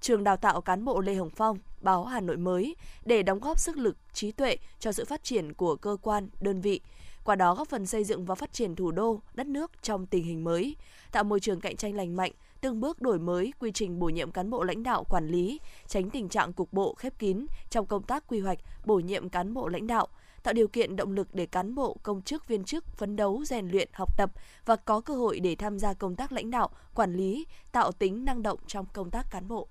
Trường 0.00 0.24
đào 0.24 0.36
tạo 0.36 0.60
cán 0.60 0.84
bộ 0.84 1.00
Lê 1.00 1.14
Hồng 1.14 1.30
Phong, 1.30 1.58
báo 1.80 2.04
Hà 2.04 2.20
Nội 2.20 2.36
mới 2.36 2.76
để 3.04 3.22
đóng 3.22 3.40
góp 3.40 3.58
sức 3.58 3.76
lực, 3.76 3.96
trí 4.12 4.32
tuệ 4.32 4.56
cho 4.78 4.92
sự 4.92 5.04
phát 5.04 5.24
triển 5.24 5.52
của 5.52 5.76
cơ 5.76 5.96
quan, 6.02 6.28
đơn 6.40 6.60
vị, 6.60 6.80
qua 7.24 7.36
đó 7.36 7.54
góp 7.54 7.68
phần 7.68 7.86
xây 7.86 8.04
dựng 8.04 8.24
và 8.24 8.34
phát 8.34 8.52
triển 8.52 8.76
thủ 8.76 8.90
đô, 8.90 9.20
đất 9.34 9.46
nước 9.46 9.82
trong 9.82 10.06
tình 10.06 10.24
hình 10.24 10.44
mới, 10.44 10.76
tạo 11.12 11.24
môi 11.24 11.40
trường 11.40 11.60
cạnh 11.60 11.76
tranh 11.76 11.94
lành 11.94 12.16
mạnh, 12.16 12.32
từng 12.60 12.80
bước 12.80 13.02
đổi 13.02 13.18
mới 13.18 13.52
quy 13.58 13.72
trình 13.72 13.98
bổ 13.98 14.06
nhiệm 14.06 14.30
cán 14.30 14.50
bộ 14.50 14.62
lãnh 14.62 14.82
đạo 14.82 15.04
quản 15.04 15.28
lý, 15.28 15.60
tránh 15.86 16.10
tình 16.10 16.28
trạng 16.28 16.52
cục 16.52 16.72
bộ 16.72 16.94
khép 16.94 17.18
kín 17.18 17.46
trong 17.70 17.86
công 17.86 18.02
tác 18.02 18.24
quy 18.26 18.40
hoạch, 18.40 18.58
bổ 18.84 18.96
nhiệm 18.96 19.28
cán 19.28 19.54
bộ 19.54 19.68
lãnh 19.68 19.86
đạo, 19.86 20.08
tạo 20.44 20.54
điều 20.54 20.68
kiện 20.68 20.96
động 20.96 21.12
lực 21.12 21.28
để 21.32 21.46
cán 21.46 21.74
bộ, 21.74 21.96
công 22.02 22.22
chức, 22.22 22.48
viên 22.48 22.64
chức 22.64 22.84
phấn 22.96 23.16
đấu, 23.16 23.44
rèn 23.44 23.68
luyện, 23.68 23.88
học 23.92 24.16
tập 24.16 24.30
và 24.64 24.76
có 24.76 25.00
cơ 25.00 25.14
hội 25.14 25.40
để 25.40 25.54
tham 25.54 25.78
gia 25.78 25.94
công 25.94 26.16
tác 26.16 26.32
lãnh 26.32 26.50
đạo, 26.50 26.70
quản 26.94 27.12
lý, 27.12 27.46
tạo 27.72 27.92
tính 27.92 28.24
năng 28.24 28.42
động 28.42 28.58
trong 28.66 28.86
công 28.92 29.10
tác 29.10 29.26
cán 29.30 29.48
bộ. 29.48 29.68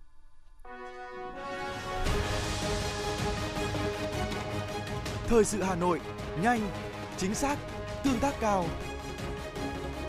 Thời 5.27 5.45
sự 5.45 5.61
Hà 5.61 5.75
Nội, 5.75 6.01
nhanh, 6.41 6.59
chính 7.17 7.35
xác, 7.35 7.57
tương 8.03 8.19
tác 8.19 8.33
cao. 8.39 8.65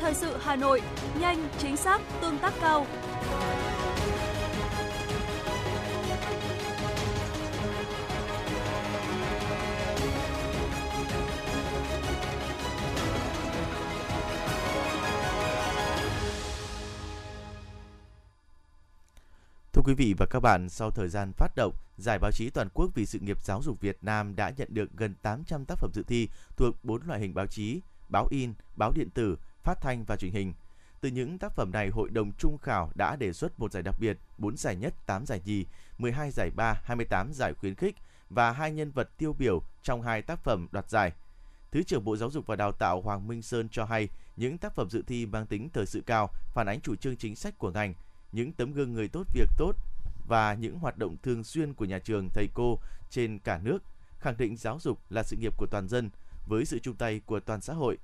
Thời 0.01 0.15
sự 0.15 0.37
Hà 0.41 0.57
Nội, 0.57 0.83
nhanh, 1.21 1.49
chính 1.59 1.77
xác, 1.77 2.01
tương 2.21 2.39
tác 2.39 2.55
cao. 2.61 2.87
Quý 19.85 19.95
vị 19.95 20.15
và 20.19 20.27
các 20.27 20.41
bạn, 20.41 20.69
sau 20.69 20.91
thời 20.91 21.09
gian 21.09 21.33
phát 21.33 21.49
động, 21.57 21.75
Giải 21.97 22.19
báo 22.19 22.31
chí 22.33 22.51
toàn 22.51 22.69
quốc 22.75 22.91
vì 22.95 23.07
sự 23.07 23.19
nghiệp 23.19 23.43
giáo 23.43 23.63
dục 23.63 23.81
Việt 23.81 23.99
Nam 24.03 24.37
đã 24.37 24.53
nhận 24.57 24.69
được 24.71 24.91
gần 24.97 25.15
800 25.23 25.65
tác 25.65 25.79
phẩm 25.79 25.91
dự 25.95 26.03
thi 26.03 26.29
thuộc 26.57 26.85
4 26.85 27.03
loại 27.07 27.21
hình 27.21 27.35
báo 27.35 27.47
chí: 27.47 27.81
báo 28.09 28.27
in, 28.31 28.55
báo 28.77 28.93
điện 28.93 29.11
tử, 29.11 29.37
phát 29.63 29.81
thanh 29.81 30.05
và 30.05 30.17
truyền 30.17 30.33
hình. 30.33 30.55
Từ 31.01 31.09
những 31.09 31.39
tác 31.39 31.53
phẩm 31.53 31.71
này, 31.73 31.89
Hội 31.89 32.11
đồng 32.11 32.33
Trung 32.33 32.59
khảo 32.59 32.91
đã 32.95 33.17
đề 33.17 33.33
xuất 33.33 33.61
một 33.61 33.73
giải 33.73 33.83
đặc 33.83 33.95
biệt, 34.01 34.19
4 34.39 34.57
giải 34.57 34.77
nhất, 34.77 34.95
8 35.07 35.27
giải 35.27 35.41
nhì, 35.45 35.67
12 35.99 36.31
giải 36.31 36.51
ba, 36.57 36.75
28 36.85 37.33
giải 37.33 37.55
khuyến 37.55 37.75
khích 37.75 37.95
và 38.31 38.53
hai 38.53 38.73
nhân 38.73 38.91
vật 38.91 39.11
tiêu 39.19 39.33
biểu 39.39 39.63
trong 39.83 40.03
hai 40.03 40.23
tác 40.23 40.45
phẩm 40.45 40.69
đoạt 40.73 40.91
giải. 40.91 41.13
Thứ 41.71 41.83
trưởng 41.83 42.05
Bộ 42.05 42.17
Giáo 42.17 42.31
dục 42.31 42.47
và 42.47 42.57
Đào 42.57 42.73
tạo 42.73 43.01
Hoàng 43.01 43.29
Minh 43.29 43.43
Sơn 43.43 43.69
cho 43.69 43.85
hay, 43.85 44.09
những 44.37 44.59
tác 44.59 44.75
phẩm 44.75 44.91
dự 44.91 45.03
thi 45.07 45.27
mang 45.27 45.47
tính 45.47 45.69
thời 45.73 45.87
sự 45.87 46.03
cao, 46.07 46.31
phản 46.55 46.69
ánh 46.69 46.81
chủ 46.81 46.95
trương 46.97 47.17
chính 47.17 47.37
sách 47.37 47.59
của 47.59 47.71
ngành, 47.71 47.95
những 48.35 48.53
tấm 48.53 48.73
gương 48.73 48.93
người 48.93 49.09
tốt 49.09 49.27
việc 49.33 49.49
tốt 49.57 49.77
và 50.27 50.55
những 50.55 50.79
hoạt 50.79 50.99
động 50.99 51.17
thường 51.23 51.45
xuyên 51.45 51.75
của 51.75 51.85
nhà 51.85 51.99
trường, 51.99 52.29
thầy 52.29 52.49
cô 52.55 52.79
trên 53.11 53.39
cả 53.39 53.61
nước, 53.63 53.83
khẳng 54.19 54.37
định 54.37 54.57
giáo 54.57 54.79
dục 54.81 54.99
là 55.11 55.23
sự 55.23 55.37
nghiệp 55.37 55.57
của 55.57 55.67
toàn 55.67 55.89
dân 55.89 56.11
với 56.47 56.65
sự 56.65 56.79
chung 56.79 56.97
tay 56.97 57.21
của 57.27 57.41
toàn 57.41 57.61
xã 57.61 57.73
hội. 57.73 57.99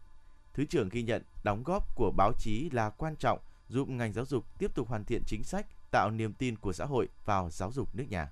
Thứ 0.55 0.65
trưởng 0.65 0.89
ghi 0.89 1.03
nhận 1.03 1.22
đóng 1.44 1.63
góp 1.63 1.94
của 1.94 2.13
báo 2.17 2.32
chí 2.39 2.70
là 2.70 2.91
quan 2.91 3.17
trọng 3.17 3.39
giúp 3.69 3.89
ngành 3.89 4.13
giáo 4.13 4.25
dục 4.25 4.44
tiếp 4.58 4.75
tục 4.75 4.89
hoàn 4.89 5.05
thiện 5.05 5.22
chính 5.27 5.43
sách, 5.43 5.67
tạo 5.91 6.10
niềm 6.10 6.32
tin 6.32 6.56
của 6.56 6.72
xã 6.72 6.84
hội 6.84 7.08
vào 7.25 7.51
giáo 7.51 7.72
dục 7.72 7.94
nước 7.94 8.05
nhà 8.10 8.31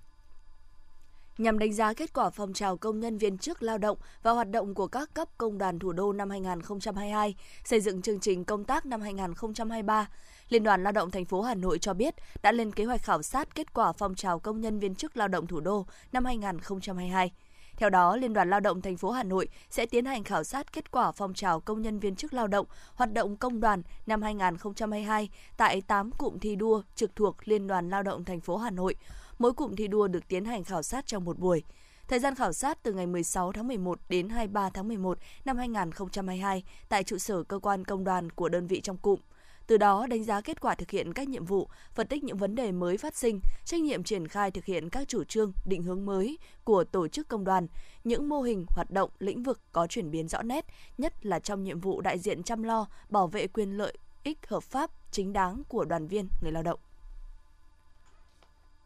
nhằm 1.39 1.59
đánh 1.59 1.73
giá 1.73 1.93
kết 1.93 2.13
quả 2.13 2.31
phong 2.31 2.53
trào 2.53 2.77
công 2.77 3.01
nhân 3.01 3.19
viên 3.19 3.39
chức 3.39 3.63
lao 3.63 3.79
động 3.79 3.99
và 4.23 4.31
hoạt 4.31 4.51
động 4.51 4.75
của 4.75 4.87
các 4.87 5.15
cấp 5.15 5.29
công 5.39 5.59
đoàn 5.59 5.79
thủ 5.79 5.93
đô 5.93 6.13
năm 6.13 6.31
2022, 6.31 7.35
xây 7.65 7.81
dựng 7.81 8.03
chương 8.03 8.21
trình 8.21 8.45
công 8.45 8.65
tác 8.65 8.87
năm 8.87 9.01
2023. 9.01 10.09
Liên 10.49 10.63
đoàn 10.63 10.83
Lao 10.83 10.93
động 10.93 11.11
thành 11.11 11.25
phố 11.25 11.43
Hà 11.43 11.55
Nội 11.55 11.79
cho 11.79 11.95
biết 11.95 12.15
đã 12.43 12.53
lên 12.53 12.73
kế 12.73 12.85
hoạch 12.85 13.03
khảo 13.03 13.23
sát 13.23 13.55
kết 13.55 13.75
quả 13.75 13.93
phong 13.93 14.15
trào 14.15 14.39
công 14.39 14.61
nhân 14.61 14.79
viên 14.79 14.95
chức 14.95 15.17
lao 15.17 15.29
động 15.29 15.47
thủ 15.47 15.61
đô 15.61 15.87
năm 16.13 16.25
2022. 16.25 17.33
Theo 17.77 17.91
đó, 17.91 18.17
Liên 18.17 18.33
đoàn 18.33 18.51
Lao 18.51 18.61
động 18.61 18.83
thành 18.83 18.97
phố 18.97 19.11
Hà 19.11 19.23
Nội 19.23 19.49
sẽ 19.71 19.87
tiến 19.87 20.05
hành 20.05 20.25
khảo 20.25 20.45
sát 20.45 20.73
kết 20.73 20.91
quả 20.91 21.13
phong 21.13 21.35
trào 21.35 21.61
công 21.61 21.83
nhân 21.83 21.99
viên 21.99 22.17
chức 22.17 22.35
lao 22.35 22.47
động, 22.47 22.67
hoạt 22.95 23.13
động 23.13 23.37
công 23.37 23.61
đoàn 23.61 23.83
năm 24.07 24.23
2022 24.23 25.29
tại 25.57 25.81
8 25.81 26.11
cụm 26.11 26.39
thi 26.39 26.57
đua 26.57 26.83
trực 26.95 27.17
thuộc 27.17 27.37
Liên 27.45 27.67
đoàn 27.67 27.91
Lao 27.91 28.03
động 28.03 28.25
thành 28.25 28.41
phố 28.41 28.57
Hà 28.57 28.71
Nội. 28.71 28.95
Mỗi 29.39 29.53
cụm 29.53 29.75
thi 29.75 29.89
đua 29.89 30.09
được 30.09 30.29
tiến 30.29 30.45
hành 30.45 30.65
khảo 30.65 30.83
sát 30.83 31.07
trong 31.07 31.25
một 31.25 31.39
buổi. 31.39 31.63
Thời 32.09 32.19
gian 32.19 32.35
khảo 32.35 32.53
sát 32.53 32.83
từ 32.83 32.93
ngày 32.93 33.07
16 33.07 33.53
tháng 33.53 33.69
11 33.69 33.99
đến 34.09 34.29
23 34.29 34.71
tháng 34.71 34.89
11 34.89 35.19
năm 35.45 35.57
2022 35.57 36.65
tại 36.89 37.05
trụ 37.05 37.19
sở 37.19 37.43
cơ 37.43 37.59
quan 37.59 37.85
công 37.85 38.05
đoàn 38.05 38.31
của 38.31 38.49
đơn 38.49 38.67
vị 38.67 38.81
trong 38.81 38.97
cụm 38.97 39.21
từ 39.69 39.77
đó 39.77 40.07
đánh 40.07 40.25
giá 40.25 40.41
kết 40.41 40.61
quả 40.61 40.75
thực 40.75 40.91
hiện 40.91 41.13
các 41.13 41.29
nhiệm 41.29 41.45
vụ, 41.45 41.69
phân 41.95 42.07
tích 42.07 42.25
những 42.25 42.37
vấn 42.37 42.55
đề 42.55 42.73
mới 42.73 42.97
phát 42.97 43.17
sinh, 43.17 43.41
trách 43.65 43.81
nhiệm 43.81 44.03
triển 44.03 44.29
khai 44.29 44.51
thực 44.51 44.65
hiện 44.65 44.91
các 44.91 45.09
chủ 45.09 45.25
trương, 45.25 45.53
định 45.67 45.83
hướng 45.83 46.07
mới 46.07 46.39
của 46.65 46.85
tổ 46.85 47.09
chức 47.09 47.29
công 47.29 47.45
đoàn, 47.45 47.67
những 48.05 48.29
mô 48.29 48.43
hình 48.43 48.67
hoạt 48.69 48.91
động 48.91 49.11
lĩnh 49.19 49.43
vực 49.43 49.61
có 49.73 49.87
chuyển 49.87 50.11
biến 50.11 50.29
rõ 50.29 50.43
nét, 50.43 50.67
nhất 50.99 51.27
là 51.27 51.41
trong 51.41 51.63
nhiệm 51.63 51.81
vụ 51.81 52.01
đại 52.01 52.19
diện 52.19 52.43
chăm 52.43 52.63
lo, 52.63 52.87
bảo 53.09 53.27
vệ 53.27 53.47
quyền 53.47 53.77
lợi 53.77 53.99
ích 54.23 54.39
hợp 54.47 54.63
pháp 54.63 54.91
chính 55.11 55.33
đáng 55.33 55.63
của 55.69 55.85
đoàn 55.85 56.07
viên 56.07 56.29
người 56.43 56.53
lao 56.53 56.63
động. 56.63 56.81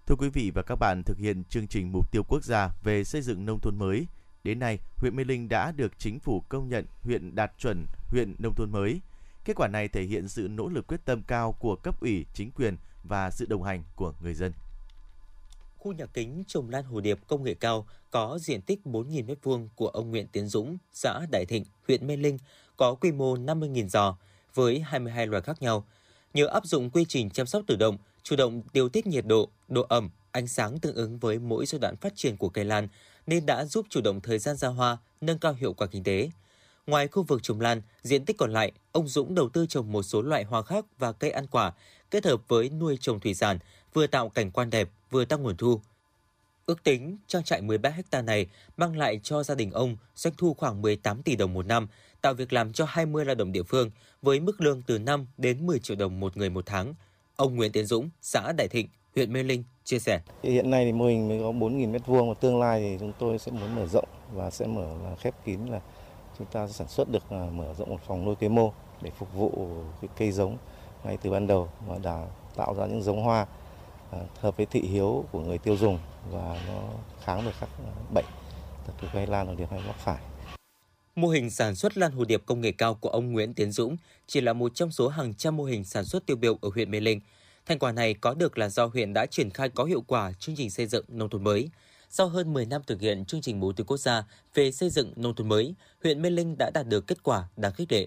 Thưa 0.07 0.15
quý 0.17 0.29
vị 0.29 0.51
và 0.55 0.63
các 0.63 0.77
bạn, 0.77 1.03
thực 1.03 1.19
hiện 1.19 1.45
chương 1.45 1.67
trình 1.67 1.93
mục 1.93 2.11
tiêu 2.11 2.23
quốc 2.29 2.45
gia 2.45 2.71
về 2.83 3.05
xây 3.05 3.23
dựng 3.23 3.45
nông 3.47 3.61
thôn 3.61 3.79
mới, 3.79 4.07
đến 4.45 4.59
nay 4.59 4.79
huyện 4.97 5.17
Mê 5.17 5.25
Linh 5.25 5.49
đã 5.49 5.73
được 5.73 5.93
chính 5.99 6.19
phủ 6.19 6.43
công 6.49 6.69
nhận 6.69 6.85
huyện 7.03 7.35
đạt 7.35 7.53
chuẩn 7.59 7.87
huyện 8.09 8.35
nông 8.39 8.55
thôn 8.55 8.71
mới. 8.71 9.01
Kết 9.45 9.57
quả 9.57 9.69
này 9.69 9.89
thể 9.89 10.03
hiện 10.03 10.29
sự 10.29 10.49
nỗ 10.49 10.69
lực 10.69 10.87
quyết 10.87 11.01
tâm 11.05 11.23
cao 11.23 11.53
của 11.53 11.77
cấp 11.77 12.01
ủy, 12.01 12.27
chính 12.35 12.51
quyền 12.51 12.77
và 13.05 13.31
sự 13.31 13.47
đồng 13.47 13.63
hành 13.63 13.83
của 13.97 14.15
người 14.23 14.35
dân. 14.35 14.53
khu 15.79 15.93
nhà 15.93 16.07
kính 16.07 16.45
trồng 16.47 16.71
lan 16.71 16.85
hồ 16.85 17.01
điệp 17.01 17.19
công 17.27 17.45
nghệ 17.45 17.55
cao 17.55 17.87
có 18.11 18.39
diện 18.41 18.63
tích 18.63 18.81
4.000 18.85 19.27
m2 19.27 19.69
của 19.77 19.89
ông 19.89 20.11
Nguyễn 20.11 20.27
Tiến 20.27 20.47
Dũng, 20.47 20.79
xã 20.93 21.21
Đại 21.31 21.47
Thịnh, 21.47 21.65
huyện 21.89 22.07
Mê 22.07 22.17
Linh, 22.17 22.39
có 22.77 22.95
quy 22.95 23.13
mô 23.13 23.37
50.000 23.37 23.89
giò 23.89 24.17
với 24.55 24.81
22 24.81 25.27
loài 25.27 25.43
khác 25.43 25.63
nhau. 25.63 25.85
Nhờ 26.35 26.47
áp 26.47 26.67
dụng 26.67 26.91
quy 26.91 27.05
trình 27.09 27.31
chăm 27.31 27.47
sóc 27.47 27.63
tự 27.67 27.77
động, 27.77 27.97
chủ 28.23 28.37
động 28.37 28.63
điều 28.73 28.89
tiết 28.89 29.07
nhiệt 29.07 29.27
độ, 29.27 29.49
độ 29.69 29.87
ẩm, 29.89 30.11
ánh 30.31 30.49
sáng 30.49 30.79
tương 30.79 30.95
ứng 30.95 31.19
với 31.19 31.39
mỗi 31.39 31.67
giai 31.67 31.79
đoạn 31.79 31.97
phát 31.97 32.13
triển 32.17 32.37
của 32.37 32.49
cây 32.49 32.65
lan 32.65 32.89
nên 33.27 33.47
đã 33.47 33.65
giúp 33.65 33.87
chủ 33.91 34.01
động 34.01 34.21
thời 34.21 34.39
gian 34.39 34.57
ra 34.57 34.69
hoa, 34.69 34.97
nâng 35.21 35.39
cao 35.39 35.53
hiệu 35.53 35.73
quả 35.73 35.87
kinh 35.87 36.05
tế. 36.05 36.31
Ngoài 36.87 37.09
khu 37.09 37.23
vực 37.23 37.43
trồng 37.43 37.61
lan, 37.61 37.83
diện 38.03 38.25
tích 38.25 38.39
còn 38.39 38.53
lại, 38.53 38.73
ông 38.93 39.09
Dũng 39.09 39.35
đầu 39.35 39.49
tư 39.49 39.67
trồng 39.67 39.93
một 39.93 40.03
số 40.03 40.23
loại 40.23 40.45
hoa 40.45 40.63
khác 40.63 40.85
và 40.99 41.13
cây 41.13 41.31
ăn 41.31 41.47
quả, 41.47 41.73
kết 42.11 42.25
hợp 42.25 42.49
với 42.49 42.69
nuôi 42.69 42.99
trồng 43.01 43.21
thủy 43.21 43.35
sản, 43.35 43.59
vừa 43.95 44.07
tạo 44.07 44.29
cảnh 44.29 44.51
quan 44.51 44.71
đẹp, 44.71 44.89
vừa 45.11 45.25
tăng 45.25 45.43
nguồn 45.43 45.57
thu. 45.57 45.81
Ước 46.67 46.85
tính, 46.85 47.19
trang 47.27 47.45
trại 47.45 47.61
13 47.63 47.91
ha 48.11 48.23
này 48.23 48.47
mang 48.77 48.97
lại 48.97 49.21
cho 49.23 49.43
gia 49.43 49.55
đình 49.55 49.71
ông 49.71 49.97
doanh 50.15 50.35
thu 50.39 50.55
khoảng 50.55 50.83
18 50.83 51.23
tỷ 51.23 51.37
đồng 51.37 51.55
một 51.55 51.67
năm, 51.67 51.89
tạo 52.21 52.35
việc 52.35 52.53
làm 52.53 52.73
cho 52.73 52.85
20 52.85 53.25
lao 53.25 53.35
động 53.35 53.53
địa 53.53 53.63
phương 53.63 53.91
với 54.23 54.41
mức 54.41 54.61
lương 54.61 54.83
từ 54.83 54.99
5 54.99 55.27
đến 55.37 55.67
10 55.67 55.79
triệu 55.79 55.97
đồng 55.97 56.21
một 56.21 56.37
người 56.37 56.51
một 56.51 56.67
tháng. 56.67 56.95
Ông 57.37 57.57
Nguyễn 57.57 57.73
Tiến 57.73 57.87
Dũng, 57.87 58.11
xã 58.21 58.53
Đại 58.53 58.69
Thịnh, 58.69 58.89
huyện 59.15 59.33
Mê 59.33 59.43
Linh 59.43 59.65
chia 59.85 59.99
sẻ. 59.99 60.21
Hiện 60.43 60.71
nay 60.71 60.85
thì 60.85 60.93
mô 60.93 61.07
hình 61.07 61.29
mới 61.29 61.39
có 61.41 61.53
4.000 61.53 61.93
m2 61.93 62.29
và 62.29 62.35
tương 62.35 62.61
lai 62.61 62.81
thì 62.81 62.97
chúng 63.01 63.13
tôi 63.19 63.39
sẽ 63.39 63.53
muốn 63.53 63.75
mở 63.75 63.87
rộng 63.87 64.09
và 64.33 64.51
sẽ 64.51 64.67
mở 64.67 64.95
là 65.05 65.17
khép 65.17 65.35
kín 65.45 65.67
là 65.67 65.81
chúng 66.39 66.47
ta 66.47 66.69
sản 66.69 66.89
xuất 66.89 67.11
được 67.11 67.31
à, 67.31 67.47
mở 67.53 67.75
rộng 67.79 67.89
một 67.89 68.01
phòng 68.07 68.25
nuôi 68.25 68.35
cây 68.41 68.49
mô 68.49 68.73
để 69.01 69.11
phục 69.19 69.35
vụ 69.35 69.51
cái 70.01 70.11
cây 70.17 70.33
giống 70.33 70.57
ngay 71.05 71.19
từ 71.23 71.31
ban 71.31 71.47
đầu 71.47 71.69
và 71.87 71.99
đã 72.03 72.27
tạo 72.57 72.75
ra 72.75 72.87
những 72.87 73.03
giống 73.03 73.23
hoa 73.23 73.47
Ờ, 74.13 74.27
hợp 74.41 74.57
với 74.57 74.67
thị 74.67 74.81
hiếu 74.81 75.25
của 75.33 75.41
người 75.41 75.59
tiêu 75.59 75.77
dùng 75.77 75.99
và 76.31 76.63
nó 76.67 76.83
kháng 77.25 77.45
được 77.45 77.53
các 77.61 77.69
bệnh 78.15 78.25
đặc 78.87 78.97
biệt 79.03 79.09
gây 79.13 79.27
lan 79.27 79.47
hồ 79.47 79.55
điệp 79.55 79.71
hay 79.71 79.81
mắc 79.87 79.97
phải. 79.99 80.23
Mô 81.17 81.29
hình 81.29 81.51
sản 81.51 81.75
xuất 81.75 81.99
lan 81.99 82.13
hồ 82.13 82.25
điệp 82.25 82.43
công 82.47 82.61
nghệ 82.61 82.73
cao 82.73 82.95
của 82.95 83.09
ông 83.09 83.33
Nguyễn 83.33 83.55
Tiến 83.55 83.73
Dũng 83.73 83.97
chỉ 84.27 84.41
là 84.41 84.53
một 84.53 84.75
trong 84.75 84.91
số 84.91 85.09
hàng 85.09 85.35
trăm 85.35 85.57
mô 85.57 85.65
hình 85.65 85.85
sản 85.85 86.05
xuất 86.05 86.27
tiêu 86.27 86.37
biểu 86.37 86.59
ở 86.63 86.71
huyện 86.75 86.91
Mê 86.91 87.01
Linh. 87.01 87.21
Thành 87.67 87.79
quả 87.79 87.93
này 87.93 88.15
có 88.15 88.35
được 88.35 88.59
là 88.59 88.69
do 88.69 88.87
huyện 88.87 89.13
đã 89.13 89.27
triển 89.27 89.51
khai 89.51 89.69
có 89.69 89.85
hiệu 89.85 90.01
quả 90.07 90.33
chương 90.39 90.57
trình 90.57 90.71
xây 90.71 90.87
dựng 90.87 91.05
nông 91.09 91.29
thôn 91.29 91.45
mới. 91.45 91.71
Sau 92.11 92.29
hơn 92.29 92.53
10 92.53 92.67
năm 92.67 92.83
thực 92.87 93.01
hiện 93.01 93.25
chương 93.25 93.41
trình 93.41 93.61
mục 93.61 93.77
tiêu 93.77 93.85
quốc 93.85 93.97
gia 93.97 94.25
về 94.55 94.73
xây 94.73 94.91
dựng 94.91 95.13
nông 95.17 95.35
thôn 95.35 95.49
mới, 95.49 95.75
huyện 96.03 96.23
Mê 96.23 96.31
Linh 96.31 96.59
đã 96.59 96.71
đạt 96.75 96.87
được 96.87 97.07
kết 97.07 97.23
quả 97.23 97.49
đáng 97.57 97.73
khích 97.73 97.93
lệ. 97.93 98.07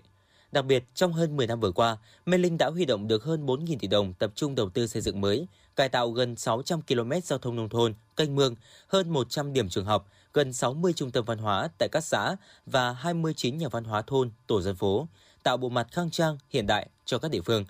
Đặc 0.55 0.65
biệt, 0.65 0.83
trong 0.93 1.13
hơn 1.13 1.37
10 1.37 1.47
năm 1.47 1.59
vừa 1.59 1.71
qua, 1.71 1.97
Mê 2.25 2.37
Linh 2.37 2.57
đã 2.57 2.69
huy 2.69 2.85
động 2.85 3.07
được 3.07 3.23
hơn 3.23 3.45
4.000 3.45 3.77
tỷ 3.79 3.87
đồng 3.87 4.13
tập 4.13 4.31
trung 4.35 4.55
đầu 4.55 4.69
tư 4.69 4.87
xây 4.87 5.01
dựng 5.01 5.21
mới, 5.21 5.47
cải 5.75 5.89
tạo 5.89 6.11
gần 6.11 6.35
600 6.35 6.81
km 6.81 7.11
giao 7.23 7.39
thông 7.39 7.55
nông 7.55 7.69
thôn, 7.69 7.93
kênh 8.15 8.35
mương, 8.35 8.55
hơn 8.87 9.09
100 9.09 9.53
điểm 9.53 9.69
trường 9.69 9.85
học, 9.85 10.09
gần 10.33 10.53
60 10.53 10.93
trung 10.93 11.11
tâm 11.11 11.25
văn 11.25 11.37
hóa 11.37 11.67
tại 11.77 11.89
các 11.91 12.03
xã 12.03 12.35
và 12.65 12.91
29 12.91 13.57
nhà 13.57 13.67
văn 13.67 13.83
hóa 13.83 14.01
thôn, 14.01 14.31
tổ 14.47 14.61
dân 14.61 14.75
phố, 14.75 15.07
tạo 15.43 15.57
bộ 15.57 15.69
mặt 15.69 15.87
khang 15.91 16.11
trang, 16.11 16.37
hiện 16.49 16.67
đại 16.67 16.87
cho 17.05 17.19
các 17.19 17.31
địa 17.31 17.41
phương. 17.41 17.65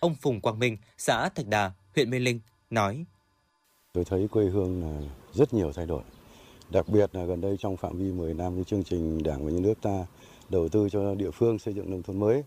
Ông 0.00 0.14
Phùng 0.14 0.40
Quang 0.40 0.58
Minh, 0.58 0.76
xã 0.98 1.28
Thạch 1.28 1.46
Đà, 1.46 1.72
huyện 1.94 2.10
Mê 2.10 2.18
Linh, 2.18 2.40
nói. 2.70 3.04
Tôi 3.92 4.04
thấy 4.04 4.28
quê 4.28 4.44
hương 4.44 4.82
là 4.82 5.08
rất 5.34 5.54
nhiều 5.54 5.72
thay 5.72 5.86
đổi. 5.86 6.02
Đặc 6.70 6.88
biệt 6.88 7.14
là 7.14 7.24
gần 7.24 7.40
đây 7.40 7.56
trong 7.60 7.76
phạm 7.76 7.98
vi 7.98 8.12
10 8.12 8.34
năm 8.34 8.54
cái 8.54 8.64
chương 8.64 8.84
trình 8.84 9.22
Đảng 9.22 9.44
và 9.44 9.50
Nhà 9.50 9.60
nước 9.60 9.74
ta 9.82 10.06
đầu 10.48 10.68
tư 10.68 10.88
cho 10.92 11.14
địa 11.14 11.30
phương 11.30 11.58
xây 11.58 11.74
dựng 11.74 11.90
nông 11.90 12.02
thôn 12.02 12.20
mới 12.20 12.42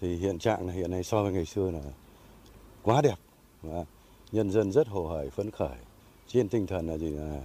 thì 0.00 0.16
hiện 0.16 0.38
trạng 0.38 0.66
là 0.66 0.72
hiện 0.72 0.90
nay 0.90 1.02
so 1.02 1.22
với 1.22 1.32
ngày 1.32 1.44
xưa 1.44 1.70
là 1.70 1.80
quá 2.82 3.02
đẹp 3.02 3.16
và 3.62 3.84
nhân 4.32 4.50
dân 4.50 4.72
rất 4.72 4.88
hồ 4.88 5.06
hởi 5.06 5.30
phấn 5.30 5.50
khởi 5.50 5.76
trên 6.28 6.48
tinh 6.48 6.66
thần 6.66 6.86
là 6.86 6.98
gì 6.98 7.10
là 7.10 7.40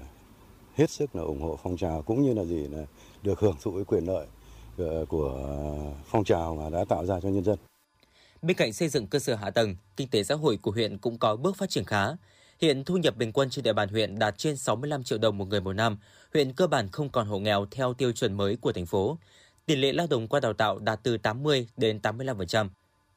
hết 0.76 0.90
sức 0.90 1.16
là 1.16 1.22
ủng 1.22 1.42
hộ 1.42 1.60
phong 1.64 1.78
trào 1.78 2.02
cũng 2.02 2.24
như 2.24 2.34
là 2.34 2.44
gì 2.44 2.68
là 2.68 2.86
được 3.24 3.40
hưởng 3.40 3.56
thụ 3.62 3.72
cái 3.72 3.84
quyền 3.84 4.06
lợi 4.06 4.28
ờ, 4.78 5.06
của 5.10 5.58
phong 6.06 6.24
trào 6.24 6.56
mà 6.56 6.70
đã 6.70 6.86
tạo 6.86 7.06
ra 7.06 7.20
cho 7.20 7.30
nhân 7.30 7.44
dân. 7.44 7.58
Bên 8.42 8.58
cạnh 8.58 8.74
xây 8.74 8.90
dựng 8.90 9.08
cơ 9.08 9.20
sở 9.20 9.36
hạ 9.36 9.50
tầng, 9.50 9.76
kinh 9.98 10.08
tế 10.08 10.24
xã 10.24 10.36
hội 10.36 10.58
của 10.62 10.72
huyện 10.72 10.98
cũng 10.98 11.18
có 11.18 11.36
bước 11.36 11.58
phát 11.58 11.70
triển 11.70 11.84
khá. 11.84 12.08
Hiện 12.62 12.84
thu 12.84 12.98
nhập 12.98 13.18
bình 13.18 13.32
quân 13.32 13.50
trên 13.50 13.64
địa 13.64 13.74
bàn 13.74 13.90
huyện 13.90 14.20
đạt 14.20 14.38
trên 14.38 14.58
65 14.58 15.04
triệu 15.04 15.18
đồng 15.18 15.38
một 15.38 15.48
người 15.48 15.62
một 15.62 15.74
năm. 15.74 15.98
Huyện 16.34 16.54
cơ 16.54 16.68
bản 16.68 16.90
không 16.92 17.10
còn 17.10 17.28
hộ 17.28 17.40
nghèo 17.40 17.66
theo 17.72 17.94
tiêu 17.94 18.12
chuẩn 18.12 18.34
mới 18.34 18.56
của 18.56 18.72
thành 18.72 18.86
phố. 18.86 19.18
Tỷ 19.65 19.75
lệ 19.75 19.93
lao 19.93 20.08
động 20.10 20.27
qua 20.27 20.39
đào 20.39 20.53
tạo 20.53 20.79
đạt 20.79 21.00
từ 21.03 21.17
80 21.17 21.67
đến 21.77 22.00
85%. 22.03 22.70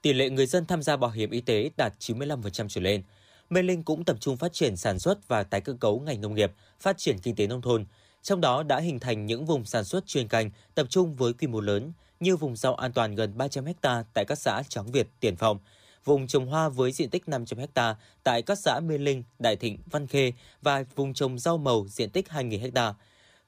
Tỷ 0.02 0.12
lệ 0.12 0.30
người 0.30 0.46
dân 0.46 0.66
tham 0.66 0.82
gia 0.82 0.96
bảo 0.96 1.10
hiểm 1.10 1.30
y 1.30 1.40
tế 1.40 1.70
đạt 1.76 1.92
95% 1.98 2.68
trở 2.68 2.80
lên. 2.80 3.02
Mê 3.50 3.62
Linh 3.62 3.82
cũng 3.82 4.04
tập 4.04 4.16
trung 4.20 4.36
phát 4.36 4.52
triển 4.52 4.76
sản 4.76 4.98
xuất 4.98 5.28
và 5.28 5.42
tái 5.42 5.60
cơ 5.60 5.76
cấu 5.80 6.00
ngành 6.00 6.20
nông 6.20 6.34
nghiệp, 6.34 6.52
phát 6.80 6.98
triển 6.98 7.18
kinh 7.18 7.36
tế 7.36 7.46
nông 7.46 7.62
thôn. 7.62 7.84
Trong 8.22 8.40
đó 8.40 8.62
đã 8.62 8.80
hình 8.80 8.98
thành 8.98 9.26
những 9.26 9.46
vùng 9.46 9.64
sản 9.64 9.84
xuất 9.84 10.06
chuyên 10.06 10.28
canh 10.28 10.50
tập 10.74 10.86
trung 10.90 11.14
với 11.14 11.32
quy 11.32 11.46
mô 11.46 11.60
lớn 11.60 11.92
như 12.20 12.36
vùng 12.36 12.56
rau 12.56 12.74
an 12.74 12.92
toàn 12.92 13.14
gần 13.14 13.38
300 13.38 13.64
ha 13.82 14.04
tại 14.14 14.24
các 14.24 14.38
xã 14.38 14.62
Tráng 14.68 14.92
Việt, 14.92 15.08
Tiền 15.20 15.36
Phong, 15.36 15.58
vùng 16.04 16.26
trồng 16.26 16.46
hoa 16.46 16.68
với 16.68 16.92
diện 16.92 17.10
tích 17.10 17.28
500 17.28 17.58
ha 17.74 17.96
tại 18.22 18.42
các 18.42 18.58
xã 18.58 18.80
Mê 18.80 18.98
Linh, 18.98 19.22
Đại 19.38 19.56
Thịnh, 19.56 19.78
Văn 19.90 20.06
Khê 20.06 20.32
và 20.62 20.84
vùng 20.94 21.14
trồng 21.14 21.38
rau 21.38 21.58
màu 21.58 21.86
diện 21.88 22.10
tích 22.10 22.26
2.000 22.28 22.70
ha. 22.74 22.94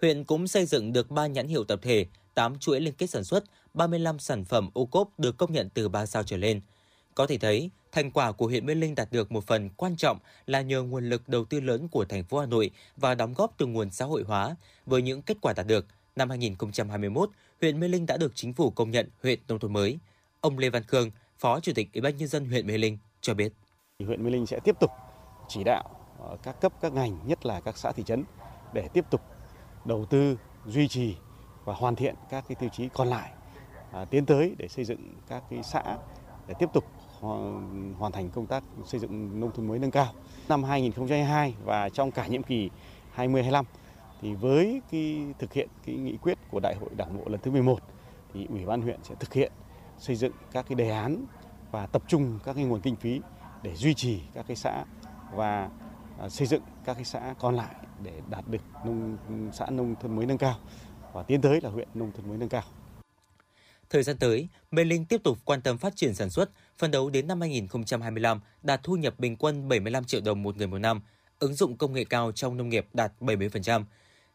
Huyện 0.00 0.24
cũng 0.24 0.48
xây 0.48 0.66
dựng 0.66 0.92
được 0.92 1.10
3 1.10 1.26
nhãn 1.26 1.48
hiệu 1.48 1.64
tập 1.64 1.78
thể, 1.82 2.06
8 2.38 2.59
chuỗi 2.59 2.80
liên 2.80 2.95
kết 2.95 3.07
sản 3.07 3.25
xuất, 3.25 3.45
35 3.75 4.18
sản 4.18 4.45
phẩm 4.45 4.71
ô 4.75 4.87
cốp 4.87 5.21
được 5.21 5.37
công 5.37 5.52
nhận 5.52 5.68
từ 5.75 5.88
3 5.88 6.07
sao 6.07 6.23
trở 6.23 6.37
lên. 6.37 6.61
Có 7.14 7.26
thể 7.26 7.38
thấy, 7.38 7.71
thành 7.92 8.11
quả 8.11 8.33
của 8.33 8.47
huyện 8.47 8.66
Mê 8.66 8.75
Linh 8.75 8.95
đạt 8.95 9.12
được 9.12 9.33
một 9.33 9.47
phần 9.47 9.68
quan 9.76 9.97
trọng 9.97 10.18
là 10.47 10.61
nhờ 10.61 10.83
nguồn 10.83 11.09
lực 11.09 11.28
đầu 11.28 11.45
tư 11.45 11.61
lớn 11.61 11.88
của 11.88 12.04
thành 12.04 12.25
phố 12.25 12.38
Hà 12.38 12.47
Nội 12.47 12.71
và 12.97 13.14
đóng 13.14 13.35
góp 13.35 13.54
từ 13.59 13.66
nguồn 13.66 13.90
xã 13.90 14.04
hội 14.04 14.23
hóa. 14.26 14.57
Với 14.87 15.02
những 15.02 15.23
kết 15.23 15.37
quả 15.40 15.52
đạt 15.52 15.66
được, 15.66 15.87
năm 16.16 16.30
2021, 16.30 17.30
huyện 17.61 17.80
Mê 17.80 17.88
Linh 17.88 18.07
đã 18.07 18.16
được 18.16 18.33
chính 18.35 18.52
phủ 18.52 18.71
công 18.71 18.90
nhận 18.90 19.09
huyện 19.23 19.38
nông 19.49 19.59
thôn 19.59 19.73
mới. 19.73 19.99
Ông 20.40 20.59
Lê 20.59 20.71
Văn 20.71 20.83
Khương, 20.83 21.11
Phó 21.38 21.61
Chủ 21.61 21.73
tịch 21.75 21.88
Ủy 21.95 22.00
ban 22.00 22.16
nhân 22.16 22.28
dân 22.28 22.47
huyện 22.47 22.66
Mê 22.66 22.78
Linh 22.78 22.99
cho 23.21 23.35
biết. 23.35 23.52
Huyện 23.99 24.25
Mê 24.25 24.30
Linh 24.30 24.47
sẽ 24.47 24.61
tiếp 24.64 24.76
tục 24.80 24.90
chỉ 25.49 25.64
đạo 25.64 25.90
ờ, 26.18 26.37
các 26.42 26.61
cấp 26.61 26.73
các 26.80 26.92
ngành, 26.92 27.18
nhất 27.26 27.47
là 27.47 27.61
các 27.61 27.78
xã 27.78 27.92
thị 27.92 28.02
trấn 28.07 28.25
để 28.73 28.88
tiếp 28.92 29.04
tục 29.11 29.21
đầu 29.85 30.07
tư, 30.11 30.37
duy 30.66 30.88
trì 30.88 31.14
và 31.68 31.75
hoàn 31.75 31.96
thiện 31.96 32.14
các 32.30 32.44
cái 32.48 32.54
tiêu 32.54 32.68
chí 32.72 32.88
còn 32.88 33.08
lại 33.08 33.30
à, 33.92 34.04
tiến 34.04 34.26
tới 34.26 34.54
để 34.58 34.68
xây 34.68 34.84
dựng 34.84 35.14
các 35.28 35.42
cái 35.50 35.62
xã 35.62 35.82
để 36.46 36.54
tiếp 36.58 36.68
tục 36.72 36.84
hoàn 37.98 38.12
thành 38.12 38.30
công 38.30 38.46
tác 38.46 38.62
xây 38.84 39.00
dựng 39.00 39.40
nông 39.40 39.50
thôn 39.52 39.68
mới 39.68 39.78
nâng 39.78 39.90
cao. 39.90 40.12
Năm 40.48 40.64
2022 40.64 41.54
và 41.64 41.88
trong 41.88 42.10
cả 42.10 42.26
nhiệm 42.26 42.42
kỳ 42.42 42.70
2025 43.12 43.64
thì 44.20 44.34
với 44.34 44.82
cái 44.90 45.26
thực 45.38 45.52
hiện 45.52 45.68
cái 45.87 45.96
nghị 45.96 46.16
quyết 46.16 46.38
của 46.50 46.60
Đại 46.60 46.75
hội 46.80 46.90
Đảng 46.96 47.18
bộ 47.18 47.25
lần 47.26 47.40
thứ 47.40 47.50
11 47.50 47.78
thì 48.34 48.46
Ủy 48.50 48.66
ban 48.66 48.82
huyện 48.82 49.00
sẽ 49.02 49.14
thực 49.20 49.32
hiện 49.32 49.52
xây 49.98 50.16
dựng 50.16 50.32
các 50.52 50.66
cái 50.68 50.75
đề 50.75 50.90
án 50.90 51.25
và 51.70 51.87
tập 51.87 52.02
trung 52.08 52.38
các 52.44 52.52
cái 52.52 52.64
nguồn 52.64 52.80
kinh 52.80 52.96
phí 52.96 53.20
để 53.62 53.75
duy 53.75 53.94
trì 53.94 54.20
các 54.34 54.44
cái 54.48 54.56
xã 54.56 54.84
và 55.34 55.68
à, 56.18 56.28
xây 56.28 56.46
dựng 56.46 56.62
các 56.84 56.94
cái 56.94 57.04
xã 57.04 57.34
còn 57.38 57.54
lại 57.54 57.75
để 58.02 58.12
đạt 58.30 58.44
được 58.48 58.62
nông 58.84 59.16
xã 59.52 59.66
nông 59.70 59.94
thôn 60.00 60.16
mới 60.16 60.26
nâng 60.26 60.38
cao 60.38 60.56
và 61.18 61.25
tiến 61.25 61.40
tới 61.40 61.60
là 61.60 61.70
huyện 61.70 61.88
nông 61.94 62.12
thôn 62.12 62.28
mới 62.28 62.38
nâng 62.38 62.48
cao. 62.48 62.62
Thời 63.90 64.02
gian 64.02 64.16
tới, 64.16 64.48
Mê 64.70 64.84
Linh 64.84 65.04
tiếp 65.04 65.20
tục 65.25 65.38
quan 65.44 65.62
tâm 65.62 65.78
phát 65.78 65.96
triển 65.96 66.14
sản 66.14 66.30
xuất, 66.30 66.50
phân 66.78 66.90
đấu 66.90 67.10
đến 67.10 67.26
năm 67.26 67.40
2025 67.40 68.40
đạt 68.62 68.80
thu 68.82 68.96
nhập 68.96 69.14
bình 69.18 69.37
quân 69.37 69.68
75 69.68 70.04
triệu 70.04 70.20
đồng 70.20 70.42
một 70.42 70.56
người 70.56 70.66
một 70.66 70.78
năm, 70.78 71.00
ứng 71.38 71.54
dụng 71.54 71.76
công 71.76 71.92
nghệ 71.92 72.04
cao 72.04 72.32
trong 72.32 72.56
nông 72.56 72.68
nghiệp 72.68 72.87
đạt 72.92 73.12
70%. 73.20 73.84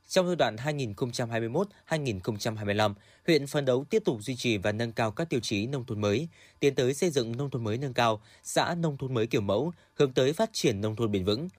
Trong 0.07 0.27
giai 0.27 0.35
đoạn 0.35 0.55
2021-2025, 0.55 2.93
huyện 3.27 3.47
phấn 3.47 3.65
đấu 3.65 3.85
tiếp 3.89 4.01
tục 4.05 4.17
duy 4.21 4.35
trì 4.35 4.57
và 4.57 4.71
nâng 4.71 4.91
cao 4.91 5.11
các 5.11 5.29
tiêu 5.29 5.39
chí 5.39 5.67
nông 5.67 5.85
thôn 5.85 6.01
mới, 6.01 6.27
tiến 6.59 6.75
tới 6.75 6.93
xây 6.93 7.09
dựng 7.09 7.37
nông 7.37 7.49
thôn 7.49 7.63
mới 7.63 7.77
nâng 7.77 7.93
cao, 7.93 8.21
xã 8.43 8.75
nông 8.75 8.97
thôn 8.97 9.13
mới 9.13 9.27
kiểu 9.27 9.41
mẫu, 9.41 9.73
hướng 9.93 10.13
tới 10.13 10.33
phát 10.33 10.49
triển 10.53 10.81
nông 10.81 10.95
thôn 10.95 11.11
bền 11.11 11.25
vững. 11.25 11.49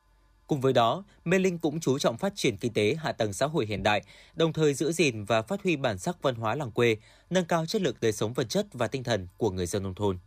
Cùng 0.46 0.60
với 0.60 0.72
đó, 0.72 1.04
Mê 1.24 1.38
Linh 1.38 1.58
cũng 1.58 1.80
chú 1.80 1.98
trọng 1.98 2.18
phát 2.18 2.32
triển 2.36 2.56
kinh 2.56 2.72
tế 2.72 2.96
hạ 2.98 3.12
tầng 3.12 3.32
xã 3.32 3.46
hội 3.46 3.66
hiện 3.66 3.82
đại, 3.82 4.02
đồng 4.34 4.52
thời 4.52 4.74
giữ 4.74 4.92
gìn 4.92 5.24
và 5.24 5.42
phát 5.42 5.62
huy 5.62 5.76
bản 5.76 5.98
sắc 5.98 6.22
văn 6.22 6.34
hóa 6.34 6.54
làng 6.54 6.70
quê, 6.70 6.96
nâng 7.30 7.44
cao 7.44 7.66
chất 7.66 7.82
lượng 7.82 7.96
đời 8.00 8.12
sống 8.12 8.32
vật 8.32 8.48
chất 8.48 8.66
và 8.72 8.86
tinh 8.86 9.04
thần 9.04 9.28
của 9.36 9.50
người 9.50 9.66
dân 9.66 9.82
nông 9.82 9.94
thôn. 9.94 10.18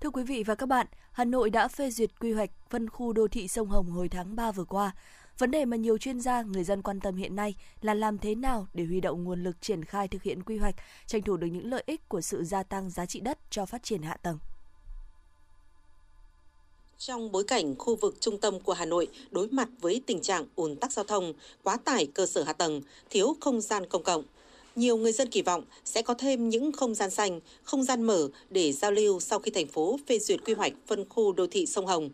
Thưa 0.00 0.10
quý 0.10 0.22
vị 0.24 0.42
và 0.42 0.54
các 0.54 0.66
bạn, 0.66 0.86
Hà 1.12 1.24
Nội 1.24 1.50
đã 1.50 1.68
phê 1.68 1.90
duyệt 1.90 2.10
quy 2.20 2.32
hoạch 2.32 2.50
phân 2.70 2.88
khu 2.90 3.12
đô 3.12 3.28
thị 3.28 3.48
sông 3.48 3.68
Hồng 3.68 3.90
hồi 3.90 4.08
tháng 4.08 4.36
3 4.36 4.52
vừa 4.52 4.64
qua. 4.64 4.92
Vấn 5.38 5.50
đề 5.50 5.64
mà 5.64 5.76
nhiều 5.76 5.98
chuyên 5.98 6.20
gia, 6.20 6.42
người 6.42 6.64
dân 6.64 6.82
quan 6.82 7.00
tâm 7.00 7.16
hiện 7.16 7.36
nay 7.36 7.54
là 7.80 7.94
làm 7.94 8.18
thế 8.18 8.34
nào 8.34 8.66
để 8.74 8.84
huy 8.84 9.00
động 9.00 9.24
nguồn 9.24 9.44
lực 9.44 9.56
triển 9.60 9.84
khai 9.84 10.08
thực 10.08 10.22
hiện 10.22 10.42
quy 10.42 10.56
hoạch, 10.56 10.74
tranh 11.06 11.22
thủ 11.22 11.36
được 11.36 11.46
những 11.46 11.70
lợi 11.70 11.82
ích 11.86 12.08
của 12.08 12.20
sự 12.20 12.44
gia 12.44 12.62
tăng 12.62 12.90
giá 12.90 13.06
trị 13.06 13.20
đất 13.20 13.38
cho 13.50 13.66
phát 13.66 13.82
triển 13.82 14.02
hạ 14.02 14.16
tầng. 14.22 14.38
Trong 16.98 17.32
bối 17.32 17.44
cảnh 17.44 17.74
khu 17.78 17.96
vực 17.96 18.16
trung 18.20 18.40
tâm 18.40 18.60
của 18.60 18.72
Hà 18.72 18.84
Nội 18.84 19.08
đối 19.30 19.48
mặt 19.48 19.68
với 19.80 20.02
tình 20.06 20.20
trạng 20.20 20.46
ùn 20.54 20.76
tắc 20.76 20.92
giao 20.92 21.04
thông, 21.04 21.32
quá 21.62 21.76
tải 21.76 22.06
cơ 22.06 22.26
sở 22.26 22.42
hạ 22.42 22.52
tầng, 22.52 22.80
thiếu 23.10 23.36
không 23.40 23.60
gian 23.60 23.86
công 23.86 24.02
cộng, 24.02 24.22
nhiều 24.76 24.96
người 24.96 25.12
dân 25.12 25.28
kỳ 25.30 25.42
vọng 25.42 25.64
sẽ 25.84 26.02
có 26.02 26.14
thêm 26.14 26.48
những 26.48 26.72
không 26.72 26.94
gian 26.94 27.10
xanh, 27.10 27.40
không 27.62 27.84
gian 27.84 28.02
mở 28.02 28.28
để 28.50 28.72
giao 28.72 28.90
lưu 28.92 29.20
sau 29.20 29.38
khi 29.38 29.50
thành 29.50 29.66
phố 29.66 29.98
phê 30.06 30.18
duyệt 30.18 30.44
quy 30.44 30.54
hoạch 30.54 30.72
phân 30.86 31.08
khu 31.08 31.32
đô 31.32 31.46
thị 31.46 31.66
sông 31.66 31.86
Hồng. 31.86 32.10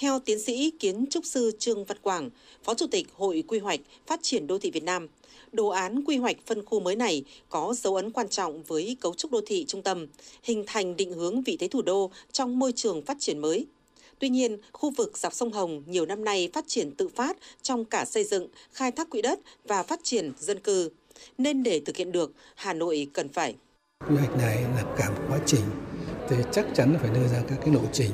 Theo 0.00 0.18
tiến 0.18 0.38
sĩ 0.38 0.70
kiến 0.78 1.06
trúc 1.10 1.24
sư 1.24 1.52
Trương 1.58 1.84
Văn 1.84 1.98
Quảng, 2.02 2.30
Phó 2.64 2.74
Chủ 2.74 2.86
tịch 2.86 3.06
Hội 3.14 3.44
Quy 3.48 3.58
hoạch 3.58 3.80
Phát 4.06 4.20
triển 4.22 4.46
Đô 4.46 4.58
thị 4.58 4.70
Việt 4.70 4.84
Nam, 4.84 5.08
đồ 5.52 5.68
án 5.68 6.04
quy 6.04 6.16
hoạch 6.16 6.36
phân 6.46 6.64
khu 6.64 6.80
mới 6.80 6.96
này 6.96 7.24
có 7.48 7.74
dấu 7.76 7.96
ấn 7.96 8.10
quan 8.10 8.28
trọng 8.28 8.62
với 8.62 8.96
cấu 9.00 9.14
trúc 9.14 9.30
đô 9.30 9.40
thị 9.46 9.64
trung 9.68 9.82
tâm, 9.82 10.06
hình 10.42 10.64
thành 10.66 10.96
định 10.96 11.12
hướng 11.12 11.42
vị 11.42 11.56
thế 11.60 11.68
thủ 11.68 11.82
đô 11.82 12.10
trong 12.32 12.58
môi 12.58 12.72
trường 12.72 13.02
phát 13.02 13.16
triển 13.20 13.38
mới. 13.38 13.66
Tuy 14.18 14.28
nhiên, 14.28 14.58
khu 14.72 14.90
vực 14.90 15.18
dọc 15.18 15.34
sông 15.34 15.52
Hồng 15.52 15.82
nhiều 15.86 16.06
năm 16.06 16.24
nay 16.24 16.50
phát 16.52 16.64
triển 16.68 16.90
tự 16.90 17.08
phát 17.08 17.36
trong 17.62 17.84
cả 17.84 18.04
xây 18.04 18.24
dựng, 18.24 18.48
khai 18.72 18.92
thác 18.92 19.10
quỹ 19.10 19.22
đất 19.22 19.40
và 19.64 19.82
phát 19.82 20.00
triển 20.02 20.32
dân 20.38 20.60
cư. 20.60 20.90
Nên 21.38 21.62
để 21.62 21.80
thực 21.80 21.96
hiện 21.96 22.12
được, 22.12 22.32
Hà 22.54 22.72
Nội 22.72 23.06
cần 23.12 23.28
phải 23.28 23.54
quy 24.08 24.16
hoạch 24.16 24.36
này 24.36 24.62
là 24.62 24.94
cả 24.98 25.10
một 25.10 25.22
quá 25.28 25.38
trình 25.46 25.64
thì 26.28 26.36
chắc 26.52 26.66
chắn 26.74 26.96
phải 27.00 27.10
đưa 27.14 27.28
ra 27.28 27.42
các 27.48 27.58
cái 27.64 27.74
lộ 27.74 27.82
trình 27.92 28.10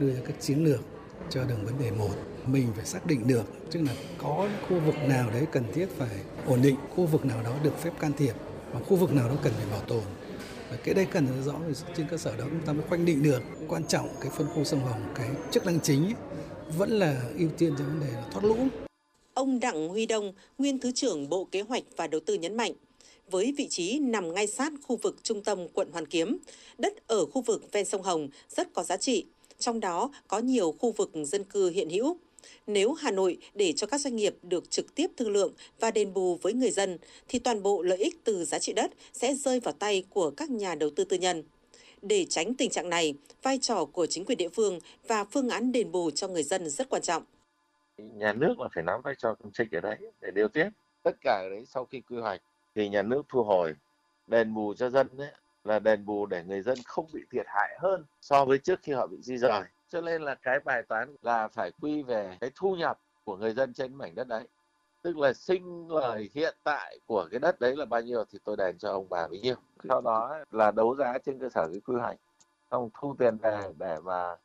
đưa 0.00 0.12
ra 0.14 0.20
các 0.26 0.40
chiến 0.40 0.64
lược 0.64 0.80
cho 1.30 1.44
đường 1.44 1.64
vấn 1.64 1.74
đề 1.80 1.90
một 1.90 2.14
mình 2.46 2.68
phải 2.76 2.86
xác 2.86 3.06
định 3.06 3.26
được 3.26 3.44
tức 3.70 3.80
là 3.82 3.94
có 4.18 4.48
khu 4.68 4.80
vực 4.80 4.94
nào 5.08 5.30
đấy 5.30 5.46
cần 5.52 5.64
thiết 5.74 5.86
phải 5.98 6.16
ổn 6.46 6.62
định 6.62 6.76
khu 6.94 7.06
vực 7.06 7.24
nào 7.24 7.42
đó 7.42 7.56
được 7.62 7.78
phép 7.82 7.90
can 8.00 8.12
thiệp 8.12 8.34
và 8.72 8.80
khu 8.80 8.96
vực 8.96 9.12
nào 9.12 9.28
đó 9.28 9.34
cần 9.42 9.52
phải 9.56 9.66
bảo 9.70 9.80
tồn. 9.80 10.02
Và 10.70 10.76
cái 10.84 10.94
đây 10.94 11.06
cần 11.10 11.26
rõ 11.44 11.54
trên 11.96 12.06
cơ 12.10 12.16
sở 12.16 12.36
đó 12.36 12.44
chúng 12.50 12.66
ta 12.66 12.72
mới 12.72 12.82
khoanh 12.88 13.04
định 13.04 13.22
được. 13.22 13.42
Quan 13.68 13.84
trọng 13.84 14.08
cái 14.20 14.30
phân 14.36 14.46
khu 14.54 14.64
sông 14.64 14.80
Hồng 14.80 15.12
cái 15.14 15.28
chức 15.50 15.66
năng 15.66 15.80
chính 15.80 16.04
ấy, 16.04 16.14
vẫn 16.78 16.90
là 16.90 17.22
ưu 17.38 17.48
tiên 17.58 17.74
cho 17.78 17.84
vấn 17.84 18.00
đề 18.00 18.12
là 18.12 18.24
thoát 18.32 18.44
lũ. 18.44 18.56
Ông 19.34 19.60
Đặng 19.60 19.88
Huy 19.88 20.06
Đông, 20.06 20.32
nguyên 20.58 20.78
Thứ 20.78 20.92
trưởng 20.92 21.28
Bộ 21.28 21.44
Kế 21.44 21.60
hoạch 21.60 21.82
và 21.96 22.06
Đầu 22.06 22.20
tư 22.26 22.34
nhấn 22.34 22.56
mạnh, 22.56 22.72
với 23.30 23.54
vị 23.58 23.68
trí 23.68 23.98
nằm 23.98 24.34
ngay 24.34 24.46
sát 24.46 24.72
khu 24.82 24.96
vực 24.96 25.16
trung 25.22 25.44
tâm 25.44 25.68
quận 25.68 25.92
Hoàn 25.92 26.06
Kiếm, 26.06 26.38
đất 26.78 27.06
ở 27.06 27.26
khu 27.26 27.42
vực 27.42 27.72
ven 27.72 27.84
sông 27.84 28.02
Hồng 28.02 28.28
rất 28.48 28.72
có 28.72 28.82
giá 28.82 28.96
trị, 28.96 29.24
trong 29.64 29.80
đó 29.80 30.10
có 30.28 30.38
nhiều 30.38 30.72
khu 30.72 30.92
vực 30.92 31.10
dân 31.14 31.44
cư 31.44 31.70
hiện 31.70 31.90
hữu. 31.90 32.16
Nếu 32.66 32.92
Hà 32.92 33.10
Nội 33.10 33.38
để 33.54 33.72
cho 33.72 33.86
các 33.86 34.00
doanh 34.00 34.16
nghiệp 34.16 34.34
được 34.42 34.70
trực 34.70 34.94
tiếp 34.94 35.06
thương 35.16 35.30
lượng 35.30 35.52
và 35.80 35.90
đền 35.90 36.14
bù 36.14 36.36
với 36.42 36.52
người 36.52 36.70
dân, 36.70 36.98
thì 37.28 37.38
toàn 37.38 37.62
bộ 37.62 37.82
lợi 37.82 37.98
ích 37.98 38.24
từ 38.24 38.44
giá 38.44 38.58
trị 38.58 38.72
đất 38.72 38.90
sẽ 39.12 39.34
rơi 39.34 39.60
vào 39.60 39.74
tay 39.78 40.04
của 40.10 40.30
các 40.30 40.50
nhà 40.50 40.74
đầu 40.74 40.90
tư 40.96 41.04
tư 41.04 41.16
nhân. 41.16 41.42
Để 42.02 42.24
tránh 42.24 42.54
tình 42.54 42.70
trạng 42.70 42.88
này, 42.88 43.14
vai 43.42 43.58
trò 43.58 43.84
của 43.84 44.06
chính 44.06 44.24
quyền 44.24 44.38
địa 44.38 44.48
phương 44.48 44.78
và 45.08 45.24
phương 45.24 45.48
án 45.48 45.72
đền 45.72 45.92
bù 45.92 46.10
cho 46.10 46.28
người 46.28 46.42
dân 46.42 46.70
rất 46.70 46.88
quan 46.88 47.02
trọng. 47.02 47.22
Nhà 47.98 48.32
nước 48.32 48.60
là 48.60 48.68
phải 48.74 48.84
nắm 48.84 49.00
vai 49.04 49.14
trò 49.18 49.34
công 49.34 49.52
trịch 49.52 49.72
ở 49.72 49.80
đấy 49.80 49.96
để 50.20 50.30
điều 50.34 50.48
tiết. 50.48 50.68
Tất 51.02 51.16
cả 51.20 51.48
đấy 51.50 51.64
sau 51.66 51.84
khi 51.84 52.00
quy 52.00 52.16
hoạch 52.16 52.40
thì 52.74 52.88
nhà 52.88 53.02
nước 53.02 53.22
thu 53.28 53.42
hồi 53.42 53.74
đền 54.26 54.54
bù 54.54 54.74
cho 54.74 54.90
dân 54.90 55.08
đấy 55.16 55.30
là 55.64 55.78
đền 55.78 56.04
bù 56.04 56.26
để 56.26 56.44
người 56.44 56.62
dân 56.62 56.78
không 56.86 57.06
bị 57.12 57.20
thiệt 57.30 57.46
hại 57.48 57.78
hơn 57.78 58.04
so 58.20 58.44
với 58.44 58.58
trước 58.58 58.80
khi 58.82 58.92
họ 58.92 59.06
bị 59.06 59.16
di 59.22 59.36
rời. 59.38 59.62
Cho 59.88 60.00
nên 60.00 60.22
là 60.22 60.34
cái 60.34 60.60
bài 60.60 60.82
toán 60.82 61.16
là 61.22 61.48
phải 61.48 61.70
quy 61.80 62.02
về 62.02 62.36
cái 62.40 62.50
thu 62.54 62.76
nhập 62.76 62.98
của 63.24 63.36
người 63.36 63.54
dân 63.54 63.72
trên 63.72 63.94
mảnh 63.94 64.14
đất 64.14 64.28
đấy. 64.28 64.48
Tức 65.02 65.18
là 65.18 65.32
sinh 65.32 65.90
lời 65.90 66.30
hiện 66.34 66.54
tại 66.64 66.98
của 67.06 67.28
cái 67.30 67.40
đất 67.40 67.60
đấy 67.60 67.76
là 67.76 67.84
bao 67.84 68.00
nhiêu 68.00 68.24
thì 68.32 68.38
tôi 68.44 68.56
đền 68.56 68.78
cho 68.78 68.90
ông 68.90 69.06
bà 69.08 69.28
bấy 69.28 69.40
nhiêu. 69.40 69.54
Sau 69.88 70.00
đó 70.00 70.38
là 70.50 70.70
đấu 70.70 70.96
giá 70.96 71.18
trên 71.26 71.38
cơ 71.38 71.48
sở 71.48 71.68
cái 71.72 71.80
quy 71.86 71.94
hoạch. 72.00 72.16
Xong 72.70 72.90
thu 72.94 73.14
tiền 73.18 73.36
về 73.36 73.60
để 73.78 73.96
mà 74.04 74.36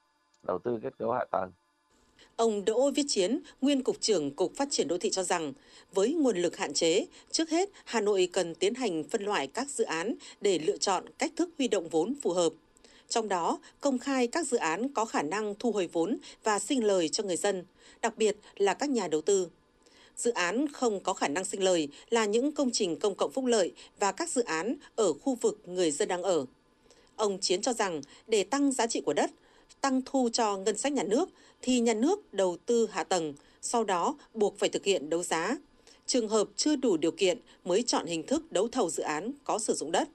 đầu 0.44 0.60
tư 0.60 0.80
kết 0.84 0.98
cấu 0.98 1.12
hạ 1.12 1.26
tầng. 1.32 1.52
Ông 2.36 2.66
Đỗ 2.66 2.92
Viết 2.92 3.06
Chiến, 3.08 3.40
nguyên 3.62 3.84
Cục 3.84 4.02
trưởng 4.02 4.32
Cục 4.32 4.56
Phát 4.56 4.68
triển 4.72 4.88
Đô 4.88 4.98
thị 4.98 5.10
cho 5.10 5.24
rằng, 5.24 5.54
với 5.94 6.14
nguồn 6.14 6.38
lực 6.38 6.58
hạn 6.58 6.74
chế, 6.74 7.06
trước 7.32 7.50
hết 7.50 7.70
Hà 7.86 8.02
Nội 8.02 8.30
cần 8.34 8.56
tiến 8.56 8.76
hành 8.76 9.04
phân 9.04 9.24
loại 9.24 9.48
các 9.48 9.70
dự 9.70 9.84
án 9.84 10.16
để 10.42 10.60
lựa 10.60 10.78
chọn 10.78 11.06
cách 11.18 11.32
thức 11.36 11.50
huy 11.58 11.68
động 11.68 11.90
vốn 11.90 12.14
phù 12.22 12.34
hợp. 12.34 12.54
Trong 13.10 13.28
đó, 13.28 13.60
công 13.82 14.00
khai 14.00 14.28
các 14.28 14.48
dự 14.48 14.58
án 14.58 14.90
có 14.90 15.06
khả 15.06 15.22
năng 15.22 15.56
thu 15.60 15.72
hồi 15.72 15.90
vốn 15.94 16.18
và 16.44 16.60
sinh 16.60 16.84
lời 16.84 17.10
cho 17.10 17.24
người 17.24 17.38
dân, 17.38 17.66
đặc 18.02 18.18
biệt 18.18 18.36
là 18.58 18.74
các 18.74 18.90
nhà 18.90 19.08
đầu 19.08 19.22
tư. 19.22 19.50
Dự 20.18 20.32
án 20.32 20.68
không 20.68 21.00
có 21.00 21.14
khả 21.14 21.28
năng 21.28 21.46
sinh 21.46 21.64
lời 21.64 21.88
là 22.10 22.26
những 22.26 22.52
công 22.52 22.72
trình 22.72 23.00
công 23.00 23.16
cộng 23.16 23.32
phúc 23.32 23.46
lợi 23.46 23.74
và 24.00 24.12
các 24.12 24.29
dự 24.29 24.44
án 24.44 24.75
ở 24.96 25.14
khu 25.14 25.36
vực 25.36 25.60
người 25.66 25.92
dân 25.92 26.08
đang 26.08 26.24
ở. 26.24 26.46
Ông 27.16 27.40
Chiến 27.40 27.62
cho 27.62 27.74
rằng 27.74 28.01
để 28.27 28.44
tăng 28.44 28.72
giá 28.72 28.88
trị 28.88 29.01
của 29.01 29.14
đất, 29.14 29.32
tăng 29.82 30.01
thu 30.05 30.29
cho 30.34 30.58
ngân 30.58 30.77
sách 30.77 30.94
nhà 30.94 31.03
nước 31.03 31.29
thì 31.62 31.79
nhà 31.79 31.94
nước 31.94 32.34
đầu 32.34 32.58
tư 32.66 32.90
hạ 32.92 33.03
tầng, 33.03 33.34
sau 33.62 33.84
đó 33.84 34.16
buộc 34.34 34.60
phải 34.60 34.70
thực 34.70 34.84
hiện 34.84 35.10
đấu 35.10 35.24
giá. 35.24 35.58
Trường 36.05 36.27
hợp 36.27 36.48
chưa 36.55 36.75
đủ 36.75 36.98
điều 36.98 37.12
kiện 37.12 37.40
mới 37.66 37.84
chọn 37.84 38.05
hình 38.05 38.24
thức 38.27 38.51
đấu 38.51 38.68
thầu 38.72 38.90
dự 38.90 39.03
án 39.03 39.32
có 39.44 39.60
sử 39.60 39.74
dụng 39.74 39.92
đất. 39.92 40.10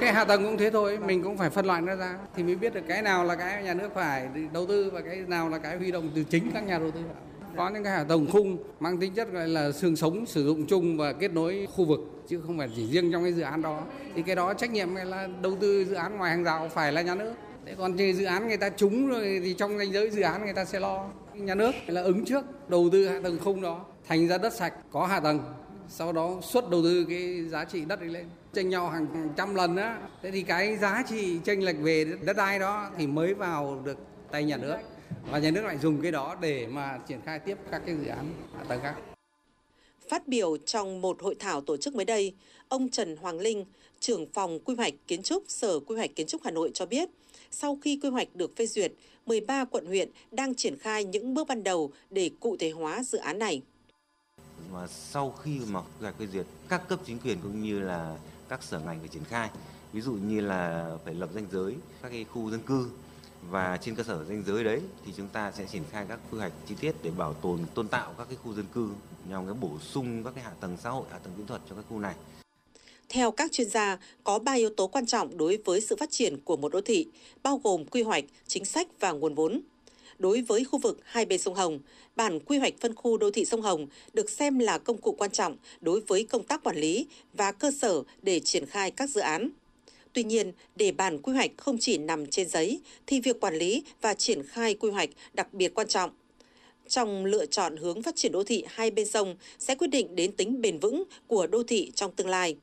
Cái 0.00 0.12
hạ 0.12 0.24
tầng 0.24 0.44
cũng 0.44 0.58
thế 0.58 0.70
thôi, 0.70 0.98
mình 1.06 1.22
cũng 1.22 1.36
phải 1.36 1.50
phân 1.50 1.66
loại 1.66 1.82
nó 1.82 1.96
ra 1.96 2.18
thì 2.36 2.42
mới 2.42 2.54
biết 2.54 2.74
được 2.74 2.80
cái 2.88 3.02
nào 3.02 3.24
là 3.24 3.34
cái 3.34 3.62
nhà 3.62 3.74
nước 3.74 3.88
phải 3.94 4.28
đầu 4.52 4.66
tư 4.66 4.90
và 4.92 5.00
cái 5.00 5.16
nào 5.16 5.48
là 5.48 5.58
cái 5.58 5.76
huy 5.76 5.90
động 5.90 6.10
từ 6.14 6.24
chính 6.24 6.50
các 6.54 6.60
nhà 6.60 6.78
đầu 6.78 6.90
tư. 6.90 7.00
Có 7.56 7.70
những 7.70 7.84
cái 7.84 7.92
hạ 7.92 8.04
tầng 8.08 8.26
khung 8.32 8.58
mang 8.80 9.00
tính 9.00 9.14
chất 9.14 9.32
gọi 9.32 9.48
là 9.48 9.72
xương 9.72 9.96
sống 9.96 10.26
sử 10.26 10.44
dụng 10.44 10.66
chung 10.66 10.96
và 10.96 11.12
kết 11.12 11.32
nối 11.32 11.68
khu 11.74 11.84
vực 11.84 12.00
chứ 12.28 12.40
không 12.46 12.58
phải 12.58 12.68
chỉ 12.76 12.86
riêng 12.86 13.12
trong 13.12 13.22
cái 13.22 13.32
dự 13.32 13.42
án 13.42 13.62
đó. 13.62 13.82
Thì 14.14 14.22
cái 14.22 14.36
đó 14.36 14.54
trách 14.54 14.70
nhiệm 14.70 14.94
là 14.94 15.28
đầu 15.42 15.56
tư 15.60 15.84
dự 15.84 15.94
án 15.94 16.16
ngoài 16.16 16.30
hàng 16.30 16.44
rào 16.44 16.70
phải 16.74 16.92
là 16.92 17.02
nhà 17.02 17.14
nước. 17.14 17.34
Thế 17.66 17.74
còn 17.78 17.92
về 17.92 18.12
dự 18.12 18.24
án 18.24 18.48
người 18.48 18.56
ta 18.56 18.68
trúng 18.68 19.06
rồi 19.06 19.40
thì 19.44 19.54
trong 19.58 19.78
danh 19.78 19.92
giới 19.92 20.10
dự 20.10 20.22
án 20.22 20.44
người 20.44 20.54
ta 20.54 20.64
sẽ 20.64 20.80
lo. 20.80 21.10
Nhà 21.34 21.54
nước 21.54 21.72
là 21.86 22.02
ứng 22.02 22.24
trước 22.24 22.44
đầu 22.68 22.88
tư 22.92 23.08
hạ 23.08 23.20
tầng 23.22 23.38
không 23.38 23.62
đó, 23.62 23.84
thành 24.08 24.28
ra 24.28 24.38
đất 24.38 24.52
sạch 24.52 24.74
có 24.90 25.06
hạ 25.06 25.20
tầng, 25.20 25.40
sau 25.88 26.12
đó 26.12 26.40
xuất 26.42 26.70
đầu 26.70 26.82
tư 26.82 27.06
cái 27.08 27.44
giá 27.44 27.64
trị 27.64 27.84
đất 27.84 27.98
ấy 28.00 28.08
lên. 28.08 28.26
Tranh 28.52 28.68
nhau 28.68 28.88
hàng 28.88 29.28
trăm 29.36 29.54
lần 29.54 29.76
á. 29.76 29.98
Thế 30.22 30.30
thì 30.30 30.42
cái 30.42 30.76
giá 30.76 31.02
trị 31.08 31.38
tranh 31.44 31.62
lệch 31.62 31.76
về 31.78 32.04
đất 32.24 32.36
đai 32.36 32.58
đó 32.58 32.90
thì 32.98 33.06
mới 33.06 33.34
vào 33.34 33.82
được 33.84 33.98
tay 34.30 34.44
nhà 34.44 34.56
nước. 34.56 34.76
Và 35.30 35.38
nhà 35.38 35.50
nước 35.50 35.64
lại 35.64 35.78
dùng 35.78 36.02
cái 36.02 36.12
đó 36.12 36.36
để 36.40 36.66
mà 36.66 36.98
triển 37.08 37.20
khai 37.24 37.38
tiếp 37.38 37.58
các 37.70 37.82
cái 37.86 37.96
dự 37.96 38.06
án 38.06 38.26
hạ 38.56 38.64
tầng 38.68 38.80
khác. 38.82 38.94
Phát 40.08 40.28
biểu 40.28 40.56
trong 40.56 41.00
một 41.00 41.22
hội 41.22 41.34
thảo 41.38 41.60
tổ 41.60 41.76
chức 41.76 41.94
mới 41.94 42.04
đây, 42.04 42.34
ông 42.68 42.88
Trần 42.88 43.16
Hoàng 43.16 43.40
Linh, 43.40 43.64
trưởng 44.00 44.26
phòng 44.32 44.58
quy 44.64 44.74
hoạch 44.74 44.94
kiến 45.06 45.22
trúc 45.22 45.44
Sở 45.48 45.80
Quy 45.80 45.96
hoạch 45.96 46.10
Kiến 46.16 46.26
trúc 46.26 46.40
Hà 46.44 46.50
Nội 46.50 46.70
cho 46.74 46.86
biết, 46.86 47.08
sau 47.52 47.78
khi 47.82 47.98
quy 48.02 48.08
hoạch 48.08 48.28
được 48.34 48.56
phê 48.56 48.66
duyệt, 48.66 48.92
13 49.26 49.64
quận 49.64 49.86
huyện 49.86 50.10
đang 50.30 50.54
triển 50.54 50.78
khai 50.78 51.04
những 51.04 51.34
bước 51.34 51.48
ban 51.48 51.64
đầu 51.64 51.92
để 52.10 52.30
cụ 52.40 52.56
thể 52.56 52.70
hóa 52.70 53.02
dự 53.02 53.18
án 53.18 53.38
này. 53.38 53.62
Mà 54.72 54.86
sau 54.86 55.30
khi 55.42 55.60
mà 55.70 55.80
quy 55.80 56.00
hoạch 56.00 56.18
phê 56.18 56.26
duyệt, 56.26 56.46
các 56.68 56.88
cấp 56.88 57.00
chính 57.06 57.18
quyền 57.18 57.38
cũng 57.42 57.62
như 57.62 57.80
là 57.80 58.16
các 58.48 58.62
sở 58.62 58.78
ngành 58.78 58.98
phải 58.98 59.08
triển 59.08 59.24
khai. 59.24 59.50
Ví 59.92 60.00
dụ 60.00 60.12
như 60.12 60.40
là 60.40 60.96
phải 61.04 61.14
lập 61.14 61.30
danh 61.34 61.46
giới 61.52 61.74
các 62.02 62.08
cái 62.08 62.24
khu 62.24 62.50
dân 62.50 62.60
cư 62.62 62.90
và 63.50 63.76
trên 63.76 63.94
cơ 63.94 64.02
sở 64.02 64.24
danh 64.24 64.42
giới 64.46 64.64
đấy 64.64 64.80
thì 65.04 65.12
chúng 65.16 65.28
ta 65.28 65.52
sẽ 65.52 65.66
triển 65.72 65.82
khai 65.90 66.06
các 66.08 66.20
quy 66.30 66.38
hoạch 66.38 66.52
chi 66.66 66.74
tiết 66.80 66.94
để 67.02 67.10
bảo 67.10 67.34
tồn 67.34 67.60
tôn 67.74 67.88
tạo 67.88 68.14
các 68.18 68.26
cái 68.28 68.36
khu 68.42 68.54
dân 68.54 68.66
cư 68.74 68.90
nhằm 69.28 69.46
cái 69.46 69.54
bổ 69.54 69.78
sung 69.78 70.24
các 70.24 70.34
cái 70.34 70.44
hạ 70.44 70.52
tầng 70.60 70.76
xã 70.82 70.90
hội, 70.90 71.04
hạ 71.10 71.18
tầng 71.18 71.32
kỹ 71.36 71.42
thuật 71.46 71.60
cho 71.70 71.76
các 71.76 71.84
khu 71.88 71.98
này. 71.98 72.14
Theo 73.12 73.30
các 73.30 73.52
chuyên 73.52 73.70
gia, 73.70 73.98
có 74.24 74.38
3 74.38 74.52
yếu 74.52 74.70
tố 74.70 74.86
quan 74.86 75.06
trọng 75.06 75.38
đối 75.38 75.56
với 75.64 75.80
sự 75.80 75.96
phát 75.96 76.10
triển 76.10 76.36
của 76.44 76.56
một 76.56 76.72
đô 76.72 76.80
thị, 76.80 77.06
bao 77.42 77.60
gồm 77.64 77.84
quy 77.84 78.02
hoạch, 78.02 78.24
chính 78.46 78.64
sách 78.64 78.88
và 79.00 79.12
nguồn 79.12 79.34
vốn. 79.34 79.60
Đối 80.18 80.40
với 80.40 80.64
khu 80.64 80.78
vực 80.78 80.98
hai 81.04 81.24
bên 81.24 81.38
sông 81.38 81.54
Hồng, 81.54 81.78
bản 82.16 82.40
quy 82.40 82.58
hoạch 82.58 82.74
phân 82.80 82.94
khu 82.94 83.16
đô 83.16 83.30
thị 83.30 83.44
sông 83.44 83.62
Hồng 83.62 83.86
được 84.12 84.30
xem 84.30 84.58
là 84.58 84.78
công 84.78 84.96
cụ 84.96 85.12
quan 85.18 85.30
trọng 85.30 85.56
đối 85.80 86.00
với 86.00 86.24
công 86.24 86.44
tác 86.44 86.64
quản 86.64 86.76
lý 86.76 87.06
và 87.34 87.52
cơ 87.52 87.70
sở 87.70 88.02
để 88.22 88.40
triển 88.40 88.66
khai 88.66 88.90
các 88.90 89.10
dự 89.10 89.20
án. 89.20 89.50
Tuy 90.12 90.24
nhiên, 90.24 90.52
để 90.76 90.92
bản 90.92 91.18
quy 91.18 91.32
hoạch 91.32 91.50
không 91.56 91.78
chỉ 91.78 91.98
nằm 91.98 92.26
trên 92.26 92.48
giấy, 92.48 92.80
thì 93.06 93.20
việc 93.20 93.40
quản 93.40 93.54
lý 93.54 93.82
và 94.00 94.14
triển 94.14 94.42
khai 94.42 94.74
quy 94.74 94.90
hoạch 94.90 95.10
đặc 95.34 95.54
biệt 95.54 95.74
quan 95.74 95.88
trọng. 95.88 96.10
Trong 96.88 97.24
lựa 97.24 97.46
chọn 97.46 97.76
hướng 97.76 98.02
phát 98.02 98.16
triển 98.16 98.32
đô 98.32 98.44
thị 98.44 98.64
hai 98.68 98.90
bên 98.90 99.06
sông 99.06 99.36
sẽ 99.58 99.74
quyết 99.74 99.88
định 99.88 100.16
đến 100.16 100.32
tính 100.32 100.60
bền 100.60 100.78
vững 100.78 101.04
của 101.26 101.46
đô 101.46 101.62
thị 101.62 101.92
trong 101.94 102.12
tương 102.12 102.28
lai 102.28 102.56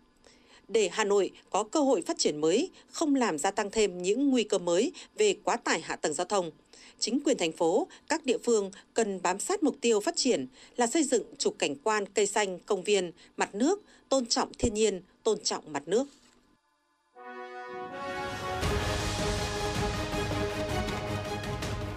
để 0.69 0.89
Hà 0.91 1.03
Nội 1.03 1.31
có 1.49 1.63
cơ 1.63 1.79
hội 1.79 2.01
phát 2.01 2.17
triển 2.17 2.41
mới, 2.41 2.69
không 2.91 3.15
làm 3.15 3.37
gia 3.37 3.51
tăng 3.51 3.71
thêm 3.71 4.01
những 4.01 4.29
nguy 4.29 4.43
cơ 4.43 4.57
mới 4.57 4.91
về 5.17 5.35
quá 5.43 5.57
tải 5.57 5.81
hạ 5.81 5.95
tầng 5.95 6.13
giao 6.13 6.25
thông. 6.25 6.51
Chính 6.99 7.19
quyền 7.25 7.37
thành 7.37 7.51
phố, 7.51 7.87
các 8.09 8.25
địa 8.25 8.37
phương 8.37 8.71
cần 8.93 9.21
bám 9.21 9.39
sát 9.39 9.63
mục 9.63 9.75
tiêu 9.81 9.99
phát 9.99 10.15
triển 10.15 10.47
là 10.75 10.87
xây 10.87 11.03
dựng 11.03 11.23
trục 11.37 11.59
cảnh 11.59 11.75
quan 11.83 12.05
cây 12.05 12.25
xanh, 12.25 12.59
công 12.59 12.83
viên, 12.83 13.11
mặt 13.37 13.55
nước, 13.55 13.81
tôn 14.09 14.25
trọng 14.25 14.51
thiên 14.59 14.73
nhiên, 14.73 15.01
tôn 15.23 15.39
trọng 15.39 15.73
mặt 15.73 15.83
nước. 15.85 16.07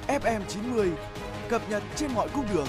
FM 0.09 0.41
90 0.49 0.89
cập 1.49 1.71
nhật 1.71 1.83
trên 1.97 2.11
mọi 2.15 2.29
cung 2.35 2.45
đường. 2.55 2.67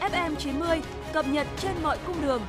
FM 0.00 0.34
90 0.38 0.80
cập 1.12 1.28
nhật 1.28 1.46
trên 1.58 1.72
mọi 1.82 1.98
cung 2.06 2.22
đường. 2.22 2.42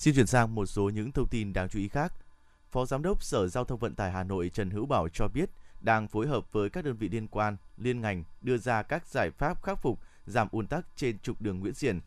Xin 0.00 0.14
chuyển 0.14 0.26
sang 0.26 0.54
một 0.54 0.66
số 0.66 0.90
những 0.90 1.12
thông 1.12 1.28
tin 1.28 1.52
đáng 1.52 1.68
chú 1.68 1.78
ý 1.78 1.88
khác. 1.88 2.12
Phó 2.70 2.86
Giám 2.86 3.02
đốc 3.02 3.22
Sở 3.22 3.48
Giao 3.48 3.64
thông 3.64 3.78
Vận 3.78 3.94
tải 3.94 4.12
Hà 4.12 4.22
Nội 4.22 4.50
Trần 4.54 4.70
Hữu 4.70 4.86
Bảo 4.86 5.08
cho 5.08 5.28
biết 5.28 5.50
đang 5.80 6.08
phối 6.08 6.26
hợp 6.26 6.52
với 6.52 6.70
các 6.70 6.84
đơn 6.84 6.96
vị 6.96 7.08
liên 7.08 7.28
quan, 7.28 7.56
liên 7.76 8.00
ngành 8.00 8.24
đưa 8.42 8.58
ra 8.58 8.82
các 8.82 9.06
giải 9.06 9.30
pháp 9.30 9.62
khắc 9.62 9.82
phục 9.82 10.00
giảm 10.26 10.48
ùn 10.52 10.66
tắc 10.66 10.86
trên 10.96 11.18
trục 11.18 11.42
đường 11.42 11.60
Nguyễn 11.60 11.74
Xiển. 11.74 12.00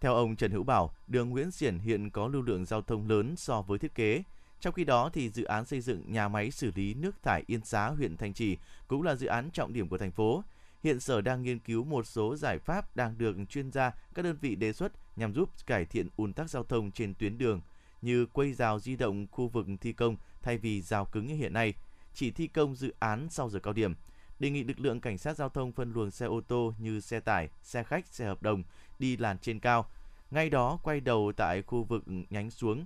Theo 0.00 0.14
ông 0.14 0.36
Trần 0.36 0.50
Hữu 0.50 0.62
Bảo, 0.62 0.94
đường 1.06 1.30
Nguyễn 1.30 1.50
Xiển 1.50 1.78
hiện 1.78 2.10
có 2.10 2.28
lưu 2.28 2.42
lượng 2.42 2.64
giao 2.64 2.82
thông 2.82 3.08
lớn 3.08 3.34
so 3.36 3.62
với 3.62 3.78
thiết 3.78 3.94
kế. 3.94 4.22
Trong 4.60 4.74
khi 4.74 4.84
đó, 4.84 5.10
thì 5.12 5.30
dự 5.30 5.44
án 5.44 5.64
xây 5.64 5.80
dựng 5.80 6.12
nhà 6.12 6.28
máy 6.28 6.50
xử 6.50 6.70
lý 6.74 6.94
nước 6.94 7.22
thải 7.22 7.42
Yên 7.46 7.64
Xá, 7.64 7.88
huyện 7.88 8.16
Thanh 8.16 8.34
Trì 8.34 8.56
cũng 8.88 9.02
là 9.02 9.14
dự 9.14 9.26
án 9.26 9.50
trọng 9.50 9.72
điểm 9.72 9.88
của 9.88 9.98
thành 9.98 10.12
phố. 10.12 10.42
Hiện 10.82 11.00
Sở 11.00 11.20
đang 11.20 11.42
nghiên 11.42 11.58
cứu 11.58 11.84
một 11.84 12.06
số 12.06 12.36
giải 12.36 12.58
pháp 12.58 12.96
đang 12.96 13.18
được 13.18 13.36
chuyên 13.48 13.70
gia, 13.70 13.90
các 14.14 14.24
đơn 14.24 14.36
vị 14.40 14.54
đề 14.54 14.72
xuất 14.72 14.92
nhằm 15.16 15.34
giúp 15.34 15.50
cải 15.66 15.84
thiện 15.84 16.08
ùn 16.16 16.32
tắc 16.32 16.50
giao 16.50 16.64
thông 16.64 16.90
trên 16.90 17.14
tuyến 17.14 17.38
đường, 17.38 17.60
như 18.02 18.26
quây 18.26 18.52
rào 18.52 18.80
di 18.80 18.96
động 18.96 19.26
khu 19.30 19.48
vực 19.48 19.66
thi 19.80 19.92
công 19.92 20.16
thay 20.42 20.58
vì 20.58 20.82
rào 20.82 21.04
cứng 21.04 21.26
như 21.26 21.34
hiện 21.34 21.52
nay, 21.52 21.74
chỉ 22.14 22.30
thi 22.30 22.46
công 22.46 22.76
dự 22.76 22.94
án 22.98 23.28
sau 23.30 23.50
giờ 23.50 23.60
cao 23.60 23.72
điểm. 23.72 23.94
Đề 24.38 24.50
nghị 24.50 24.64
lực 24.64 24.80
lượng 24.80 25.00
cảnh 25.00 25.18
sát 25.18 25.36
giao 25.36 25.48
thông 25.48 25.72
phân 25.72 25.92
luồng 25.92 26.10
xe 26.10 26.26
ô 26.26 26.40
tô 26.40 26.72
như 26.78 27.00
xe 27.00 27.20
tải, 27.20 27.48
xe 27.62 27.82
khách, 27.82 28.06
xe 28.06 28.24
hợp 28.24 28.42
đồng 28.42 28.62
đi 28.98 29.16
làn 29.16 29.38
trên 29.38 29.60
cao. 29.60 29.86
Ngay 30.30 30.50
đó 30.50 30.78
quay 30.82 31.00
đầu 31.00 31.32
tại 31.36 31.62
khu 31.62 31.84
vực 31.84 32.04
nhánh 32.30 32.50
xuống, 32.50 32.84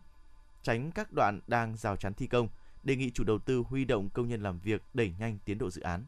tránh 0.62 0.90
các 0.90 1.12
đoạn 1.12 1.40
đang 1.46 1.76
rào 1.76 1.96
chắn 1.96 2.14
thi 2.14 2.26
công. 2.26 2.48
Đề 2.82 2.96
nghị 2.96 3.10
chủ 3.10 3.24
đầu 3.24 3.38
tư 3.38 3.62
huy 3.68 3.84
động 3.84 4.08
công 4.10 4.28
nhân 4.28 4.42
làm 4.42 4.58
việc 4.58 4.82
đẩy 4.94 5.12
nhanh 5.18 5.38
tiến 5.44 5.58
độ 5.58 5.70
dự 5.70 5.82
án. 5.82 6.04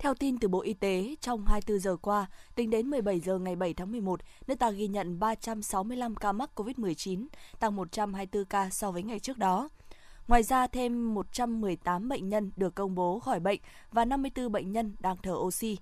Theo 0.00 0.14
tin 0.14 0.38
từ 0.38 0.48
Bộ 0.48 0.60
Y 0.60 0.74
tế, 0.74 1.14
trong 1.20 1.44
24 1.46 1.78
giờ 1.78 1.96
qua, 1.96 2.26
tính 2.54 2.70
đến 2.70 2.86
17 2.86 3.20
giờ 3.20 3.38
ngày 3.38 3.56
7 3.56 3.74
tháng 3.74 3.92
11, 3.92 4.20
nước 4.46 4.58
ta 4.58 4.70
ghi 4.70 4.88
nhận 4.88 5.18
365 5.18 6.16
ca 6.16 6.32
mắc 6.32 6.50
COVID-19, 6.54 7.26
tăng 7.58 7.76
124 7.76 8.44
ca 8.44 8.70
so 8.70 8.90
với 8.90 9.02
ngày 9.02 9.18
trước 9.18 9.38
đó. 9.38 9.68
Ngoài 10.28 10.42
ra, 10.42 10.66
thêm 10.66 11.14
118 11.14 12.08
bệnh 12.08 12.28
nhân 12.28 12.50
được 12.56 12.74
công 12.74 12.94
bố 12.94 13.18
khỏi 13.18 13.40
bệnh 13.40 13.60
và 13.92 14.04
54 14.04 14.52
bệnh 14.52 14.72
nhân 14.72 14.96
đang 15.00 15.16
thở 15.22 15.32
oxy. 15.32 15.76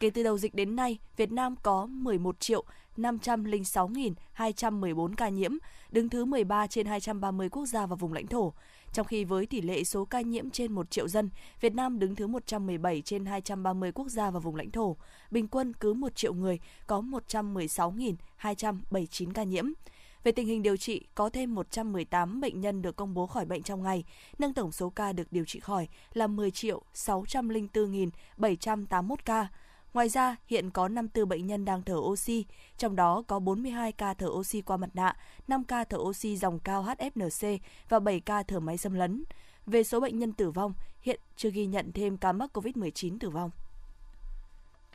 Kể 0.00 0.10
từ 0.10 0.22
đầu 0.22 0.38
dịch 0.38 0.54
đến 0.54 0.76
nay, 0.76 0.98
Việt 1.16 1.32
Nam 1.32 1.54
có 1.62 1.86
11 1.86 2.40
triệu 2.40 2.64
506.214 2.96 5.14
ca 5.16 5.28
nhiễm, 5.28 5.52
đứng 5.90 6.08
thứ 6.08 6.24
13 6.24 6.66
trên 6.66 6.86
230 6.86 7.48
quốc 7.48 7.66
gia 7.66 7.86
và 7.86 7.96
vùng 7.96 8.12
lãnh 8.12 8.26
thổ. 8.26 8.52
Trong 8.92 9.06
khi 9.06 9.24
với 9.24 9.46
tỷ 9.46 9.60
lệ 9.60 9.84
số 9.84 10.04
ca 10.04 10.20
nhiễm 10.20 10.50
trên 10.50 10.72
1 10.72 10.90
triệu 10.90 11.08
dân, 11.08 11.30
Việt 11.60 11.74
Nam 11.74 11.98
đứng 11.98 12.14
thứ 12.14 12.26
117 12.26 13.02
trên 13.02 13.24
230 13.24 13.92
quốc 13.92 14.08
gia 14.08 14.30
và 14.30 14.40
vùng 14.40 14.56
lãnh 14.56 14.70
thổ. 14.70 14.96
Bình 15.30 15.48
quân 15.48 15.72
cứ 15.72 15.94
1 15.94 16.16
triệu 16.16 16.34
người 16.34 16.58
có 16.86 17.00
116.279 17.00 19.32
ca 19.34 19.42
nhiễm. 19.42 19.72
Về 20.24 20.32
tình 20.32 20.46
hình 20.46 20.62
điều 20.62 20.76
trị, 20.76 21.06
có 21.14 21.30
thêm 21.30 21.54
118 21.54 22.40
bệnh 22.40 22.60
nhân 22.60 22.82
được 22.82 22.96
công 22.96 23.14
bố 23.14 23.26
khỏi 23.26 23.44
bệnh 23.44 23.62
trong 23.62 23.82
ngày, 23.82 24.04
nâng 24.38 24.54
tổng 24.54 24.72
số 24.72 24.90
ca 24.90 25.12
được 25.12 25.32
điều 25.32 25.44
trị 25.44 25.60
khỏi 25.60 25.88
là 26.12 26.26
10 26.26 26.50
604.781 26.50 29.16
ca. 29.24 29.48
Ngoài 29.94 30.08
ra, 30.08 30.36
hiện 30.46 30.70
có 30.70 30.88
54 30.88 31.28
bệnh 31.28 31.46
nhân 31.46 31.64
đang 31.64 31.82
thở 31.82 31.94
oxy, 31.94 32.46
trong 32.78 32.96
đó 32.96 33.22
có 33.26 33.38
42 33.38 33.92
ca 33.92 34.14
thở 34.14 34.26
oxy 34.26 34.60
qua 34.60 34.76
mặt 34.76 34.90
nạ, 34.94 35.16
5 35.48 35.64
ca 35.64 35.84
thở 35.84 35.98
oxy 35.98 36.36
dòng 36.36 36.58
cao 36.58 36.84
HFNC 36.84 37.58
và 37.88 37.98
7 37.98 38.20
ca 38.20 38.42
thở 38.42 38.60
máy 38.60 38.78
xâm 38.78 38.94
lấn. 38.94 39.24
Về 39.66 39.82
số 39.82 40.00
bệnh 40.00 40.18
nhân 40.18 40.32
tử 40.32 40.50
vong, 40.50 40.72
hiện 41.00 41.20
chưa 41.36 41.50
ghi 41.50 41.66
nhận 41.66 41.92
thêm 41.92 42.16
ca 42.16 42.32
mắc 42.32 42.56
COVID-19 42.56 43.18
tử 43.18 43.30
vong. 43.30 43.50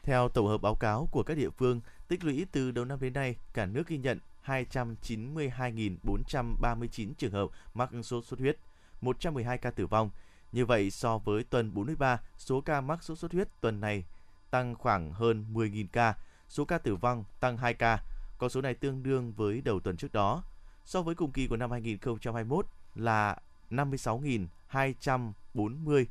Theo 0.03 0.29
tổng 0.29 0.47
hợp 0.47 0.61
báo 0.61 0.75
cáo 0.75 1.09
của 1.11 1.23
các 1.23 1.37
địa 1.37 1.49
phương, 1.49 1.81
tích 2.07 2.23
lũy 2.23 2.45
từ 2.51 2.71
đầu 2.71 2.85
năm 2.85 2.99
đến 2.99 3.13
nay, 3.13 3.35
cả 3.53 3.65
nước 3.65 3.87
ghi 3.87 3.97
nhận 3.97 4.19
292.439 4.45 7.13
trường 7.17 7.31
hợp 7.31 7.49
mắc 7.73 7.89
sốt 8.03 8.25
xuất 8.25 8.39
huyết, 8.39 8.57
112 9.01 9.57
ca 9.57 9.71
tử 9.71 9.87
vong. 9.87 10.09
Như 10.51 10.65
vậy, 10.65 10.91
so 10.91 11.17
với 11.17 11.43
tuần 11.43 11.73
43, 11.73 12.21
số 12.37 12.61
ca 12.61 12.81
mắc 12.81 13.03
sốt 13.03 13.17
xuất 13.17 13.31
huyết 13.31 13.47
tuần 13.61 13.81
này 13.81 14.03
tăng 14.49 14.75
khoảng 14.75 15.13
hơn 15.13 15.45
10.000 15.53 15.87
ca, 15.91 16.13
số 16.49 16.65
ca 16.65 16.77
tử 16.77 16.95
vong 16.95 17.23
tăng 17.39 17.57
2 17.57 17.73
ca, 17.73 18.03
con 18.37 18.49
số 18.49 18.61
này 18.61 18.73
tương 18.73 19.03
đương 19.03 19.33
với 19.33 19.61
đầu 19.61 19.79
tuần 19.79 19.97
trước 19.97 20.13
đó. 20.13 20.43
So 20.85 21.01
với 21.01 21.15
cùng 21.15 21.31
kỳ 21.31 21.47
của 21.47 21.57
năm 21.57 21.71
2021 21.71 22.65
là 22.95 23.37
56.240 23.69 26.05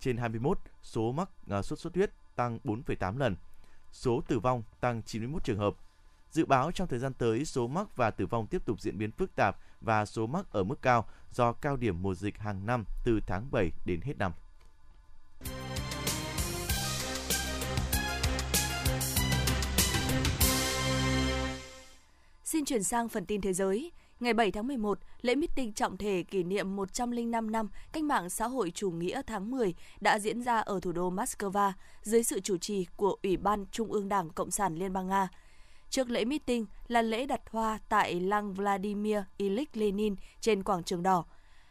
trên 0.00 0.16
21, 0.16 0.58
số 0.82 1.12
mắc 1.12 1.28
sốt 1.48 1.64
sốt 1.64 1.78
xuất 1.78 1.94
huyết 1.94 2.10
tăng 2.36 2.58
4,8 2.64 3.18
lần. 3.18 3.36
Số 3.92 4.22
tử 4.28 4.38
vong 4.38 4.62
tăng 4.80 5.02
91 5.02 5.44
trường 5.44 5.58
hợp. 5.58 5.74
Dự 6.30 6.44
báo 6.44 6.72
trong 6.72 6.88
thời 6.88 6.98
gian 6.98 7.14
tới, 7.14 7.44
số 7.44 7.66
mắc 7.66 7.96
và 7.96 8.10
tử 8.10 8.26
vong 8.26 8.46
tiếp 8.46 8.64
tục 8.64 8.80
diễn 8.80 8.98
biến 8.98 9.12
phức 9.12 9.36
tạp 9.36 9.56
và 9.80 10.06
số 10.06 10.26
mắc 10.26 10.46
ở 10.50 10.64
mức 10.64 10.82
cao 10.82 11.08
do 11.30 11.52
cao 11.52 11.76
điểm 11.76 12.02
mùa 12.02 12.14
dịch 12.14 12.38
hàng 12.38 12.66
năm 12.66 12.84
từ 13.04 13.20
tháng 13.26 13.50
7 13.50 13.72
đến 13.84 14.00
hết 14.00 14.18
năm. 14.18 14.32
Xin 22.54 22.64
chuyển 22.64 22.82
sang 22.82 23.08
phần 23.08 23.26
tin 23.26 23.40
thế 23.40 23.52
giới. 23.52 23.92
Ngày 24.20 24.34
7 24.34 24.50
tháng 24.50 24.66
11, 24.66 24.98
lễ 25.22 25.34
meeting 25.34 25.72
trọng 25.72 25.96
thể 25.96 26.22
kỷ 26.22 26.42
niệm 26.42 26.76
105 26.76 27.52
năm 27.52 27.68
cách 27.92 28.04
mạng 28.04 28.30
xã 28.30 28.46
hội 28.46 28.70
chủ 28.70 28.90
nghĩa 28.90 29.22
tháng 29.26 29.50
10 29.50 29.74
đã 30.00 30.18
diễn 30.18 30.42
ra 30.42 30.60
ở 30.60 30.80
thủ 30.80 30.92
đô 30.92 31.10
Moscow 31.10 31.72
dưới 32.02 32.22
sự 32.22 32.40
chủ 32.40 32.56
trì 32.56 32.86
của 32.96 33.16
Ủy 33.22 33.36
ban 33.36 33.66
Trung 33.70 33.92
ương 33.92 34.08
Đảng 34.08 34.30
Cộng 34.30 34.50
sản 34.50 34.74
Liên 34.76 34.92
bang 34.92 35.08
Nga. 35.08 35.28
Trước 35.90 36.10
lễ 36.10 36.24
meeting 36.24 36.66
là 36.88 37.02
lễ 37.02 37.26
đặt 37.26 37.40
hoa 37.50 37.78
tại 37.88 38.20
lăng 38.20 38.54
Vladimir 38.54 39.18
Ilyich 39.36 39.76
Lenin 39.76 40.14
trên 40.40 40.62
quảng 40.62 40.84
trường 40.84 41.02
đỏ. 41.02 41.24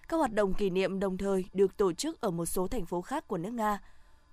Các 0.08 0.18
hoạt 0.18 0.34
động 0.34 0.54
kỷ 0.54 0.70
niệm 0.70 1.00
đồng 1.00 1.18
thời 1.18 1.46
được 1.54 1.78
tổ 1.78 1.94
chức 1.94 2.22
ở 2.22 2.32
một 2.32 2.46
số 2.46 2.68
thành 2.68 2.86
phố 2.86 3.02
khác 3.02 3.28
của 3.28 3.38
nước 3.38 3.54
Nga. 3.54 3.80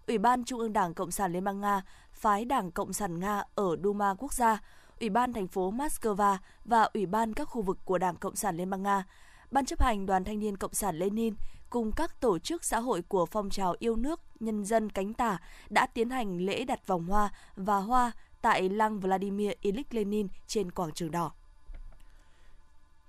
Ủy 0.07 0.19
ban 0.19 0.45
Trung 0.45 0.61
ương 0.61 0.73
Đảng 0.73 0.95
Cộng 0.95 1.11
sản 1.11 1.33
Liên 1.33 1.45
bang 1.45 1.61
Nga 1.61 1.83
phái 2.13 2.45
Đảng 2.45 2.71
Cộng 2.71 2.93
sản 2.93 3.21
Nga 3.21 3.43
ở 3.55 3.77
Duma 3.85 4.15
quốc 4.19 4.33
gia 4.33 4.61
Ủy 5.01 5.11
ban 5.11 5.33
thành 5.33 5.47
phố 5.47 5.71
Moscow 5.71 6.37
và 6.65 6.83
Ủy 6.83 7.07
ban 7.07 7.35
các 7.35 7.45
khu 7.45 7.63
vực 7.63 7.79
của 7.85 7.99
Đảng 7.99 8.17
Cộng 8.17 8.37
sản 8.37 8.57
Liên 8.57 8.71
bang 8.71 8.83
Nga, 8.83 9.05
Ban 9.51 9.67
chấp 9.67 9.83
hành 9.83 10.07
Đoàn 10.07 10.25
Thanh 10.25 10.39
niên 10.39 10.57
Cộng 10.57 10.75
sản 10.75 10.99
Lenin 10.99 11.35
cùng 11.71 11.93
các 11.93 12.21
tổ 12.21 12.39
chức 12.39 12.65
xã 12.65 12.79
hội 12.79 13.03
của 13.09 13.27
phong 13.27 13.51
trào 13.51 13.75
yêu 13.79 13.97
nước 13.97 14.21
nhân 14.41 14.65
dân 14.65 14.91
cánh 14.91 15.15
tả 15.15 15.39
đã 15.71 15.87
tiến 15.87 16.11
hành 16.11 16.41
lễ 16.41 16.65
đặt 16.65 16.87
vòng 16.87 17.07
hoa 17.07 17.33
và 17.57 17.77
hoa 17.77 18.13
tại 18.43 18.69
lăng 18.69 19.01
Vladimir 19.01 19.51
Ilyich 19.61 19.95
Lenin 19.95 20.29
trên 20.47 20.71
quảng 20.71 20.93
trường 20.93 21.11
đỏ. 21.11 21.33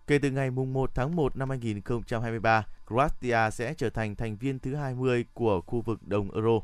Kể 0.07 0.19
từ 0.21 0.31
ngày 0.31 0.51
1 0.51 0.95
tháng 0.95 1.15
1 1.15 1.37
năm 1.37 1.49
2023, 1.49 2.65
Croatia 2.87 3.51
sẽ 3.51 3.73
trở 3.73 3.89
thành 3.89 4.15
thành 4.15 4.37
viên 4.37 4.59
thứ 4.59 4.75
20 4.75 5.25
của 5.33 5.61
khu 5.61 5.81
vực 5.81 6.07
đồng 6.07 6.31
euro. 6.31 6.59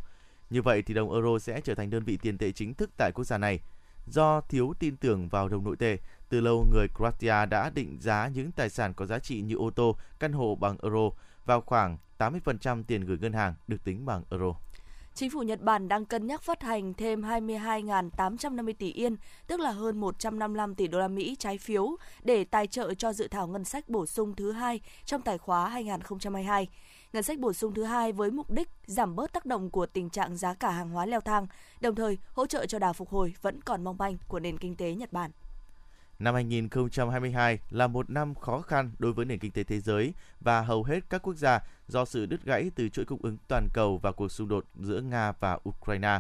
Như 0.50 0.62
vậy 0.62 0.82
thì 0.82 0.94
đồng 0.94 1.12
euro 1.12 1.40
sẽ 1.40 1.62
trở 1.62 1.76
thành 1.76 1.90
đơn 1.90 2.04
vị 2.04 2.18
tiền 2.22 2.38
tệ 2.38 2.52
chính 2.52 2.74
thức 2.74 2.90
tại 2.98 3.12
quốc 3.12 3.24
gia 3.24 3.38
này– 3.38 3.60
Do 4.12 4.42
thiếu 4.42 4.74
tin 4.80 4.98
tưởng 4.98 5.30
vào 5.30 5.50
đồng 5.50 5.64
nội 5.64 5.76
tệ, 5.76 5.98
từ 6.30 6.42
lâu 6.42 6.66
người 6.72 6.88
Croatia 6.96 7.46
đã 7.46 7.70
định 7.70 7.98
giá 8.02 8.28
những 8.28 8.52
tài 8.52 8.70
sản 8.70 8.94
có 8.94 9.06
giá 9.06 9.20
trị 9.20 9.42
như 9.42 9.56
ô 9.56 9.70
tô, 9.70 9.96
căn 10.20 10.34
hộ 10.34 10.56
bằng 10.56 10.78
euro 10.84 11.10
vào 11.46 11.62
khoảng 11.62 11.98
80% 12.18 12.84
tiền 12.84 13.02
gửi 13.02 13.18
ngân 13.22 13.34
hàng 13.34 13.54
được 13.68 13.84
tính 13.84 14.06
bằng 14.06 14.24
euro. 14.32 14.54
Chính 15.14 15.30
phủ 15.30 15.42
Nhật 15.42 15.62
Bản 15.62 15.88
đang 15.88 16.06
cân 16.06 16.28
nhắc 16.28 16.42
phát 16.42 16.64
hành 16.64 16.94
thêm 16.94 17.22
22.850 17.22 18.74
tỷ 18.80 18.92
yên, 18.92 19.16
tức 19.48 19.60
là 19.60 19.72
hơn 19.72 20.00
155 20.00 20.76
tỷ 20.76 20.88
đô 20.88 21.00
la 21.00 21.08
Mỹ 21.08 21.36
trái 21.40 21.58
phiếu 21.58 21.96
để 22.24 22.44
tài 22.44 22.68
trợ 22.68 22.94
cho 22.94 23.14
dự 23.14 23.28
thảo 23.28 23.48
ngân 23.48 23.64
sách 23.64 23.90
bổ 23.90 24.06
sung 24.06 24.36
thứ 24.36 24.52
hai 24.52 24.82
trong 25.06 25.22
tài 25.22 25.38
khóa 25.38 25.70
2022 25.70 26.68
ngân 27.14 27.24
sách 27.24 27.40
bổ 27.40 27.54
sung 27.54 27.74
thứ 27.74 27.84
hai 27.84 28.12
với 28.12 28.32
mục 28.32 28.52
đích 28.52 28.70
giảm 28.86 29.16
bớt 29.16 29.34
tác 29.34 29.46
động 29.46 29.70
của 29.70 29.86
tình 29.86 30.10
trạng 30.10 30.38
giá 30.38 30.54
cả 30.54 30.72
hàng 30.72 30.90
hóa 30.90 31.06
leo 31.06 31.22
thang, 31.22 31.48
đồng 31.82 31.96
thời 31.96 32.18
hỗ 32.34 32.46
trợ 32.46 32.66
cho 32.66 32.80
đà 32.80 32.94
phục 32.94 33.10
hồi 33.10 33.34
vẫn 33.42 33.62
còn 33.62 33.84
mong 33.84 33.98
manh 33.98 34.18
của 34.28 34.40
nền 34.40 34.58
kinh 34.58 34.76
tế 34.76 34.94
Nhật 34.94 35.14
Bản. 35.14 35.32
Năm 36.20 36.34
2022 36.34 37.60
là 37.70 37.88
một 37.88 38.10
năm 38.10 38.36
khó 38.36 38.62
khăn 38.62 38.92
đối 39.00 39.14
với 39.14 39.26
nền 39.26 39.40
kinh 39.40 39.52
tế 39.52 39.64
thế 39.64 39.80
giới 39.80 40.14
và 40.40 40.62
hầu 40.62 40.84
hết 40.84 41.10
các 41.10 41.22
quốc 41.22 41.36
gia 41.36 41.60
do 41.88 42.06
sự 42.06 42.26
đứt 42.26 42.44
gãy 42.44 42.72
từ 42.76 42.90
chuỗi 42.90 43.06
cung 43.06 43.22
ứng 43.22 43.38
toàn 43.48 43.68
cầu 43.74 43.98
và 43.98 44.12
cuộc 44.12 44.32
xung 44.32 44.48
đột 44.48 44.66
giữa 44.76 45.02
Nga 45.02 45.32
và 45.32 45.60
Ukraine. 45.70 46.20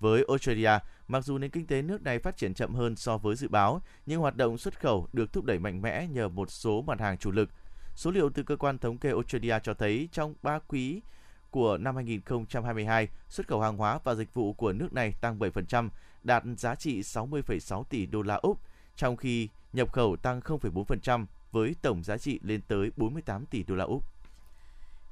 Với 0.00 0.24
Australia, 0.28 0.78
mặc 1.08 1.24
dù 1.24 1.38
nền 1.38 1.50
kinh 1.50 1.66
tế 1.66 1.82
nước 1.82 2.02
này 2.02 2.18
phát 2.18 2.36
triển 2.36 2.54
chậm 2.54 2.74
hơn 2.74 2.96
so 2.96 3.18
với 3.18 3.36
dự 3.36 3.48
báo, 3.48 3.82
nhưng 4.06 4.20
hoạt 4.20 4.36
động 4.36 4.58
xuất 4.58 4.80
khẩu 4.80 5.08
được 5.12 5.32
thúc 5.32 5.44
đẩy 5.44 5.58
mạnh 5.58 5.82
mẽ 5.82 6.06
nhờ 6.06 6.28
một 6.28 6.50
số 6.50 6.82
mặt 6.82 7.00
hàng 7.00 7.18
chủ 7.18 7.30
lực 7.30 7.50
Số 8.00 8.10
liệu 8.10 8.30
từ 8.30 8.42
cơ 8.42 8.56
quan 8.56 8.78
thống 8.78 8.98
kê 8.98 9.08
Australia 9.08 9.58
cho 9.62 9.74
thấy 9.74 10.08
trong 10.12 10.34
3 10.42 10.58
quý 10.58 11.00
của 11.50 11.78
năm 11.78 11.96
2022, 11.96 13.08
xuất 13.28 13.48
khẩu 13.48 13.60
hàng 13.60 13.76
hóa 13.76 13.98
và 14.04 14.14
dịch 14.14 14.34
vụ 14.34 14.52
của 14.52 14.72
nước 14.72 14.92
này 14.92 15.12
tăng 15.20 15.38
7%, 15.38 15.88
đạt 16.22 16.42
giá 16.58 16.74
trị 16.74 17.00
60,6 17.00 17.84
tỷ 17.84 18.06
đô 18.06 18.22
la 18.22 18.34
Úc, 18.34 18.58
trong 18.96 19.16
khi 19.16 19.48
nhập 19.72 19.92
khẩu 19.92 20.16
tăng 20.16 20.40
0,4% 20.40 21.26
với 21.52 21.74
tổng 21.82 22.02
giá 22.04 22.18
trị 22.18 22.40
lên 22.42 22.60
tới 22.68 22.90
48 22.96 23.46
tỷ 23.46 23.62
đô 23.62 23.74
la 23.74 23.84
Úc. 23.84 24.04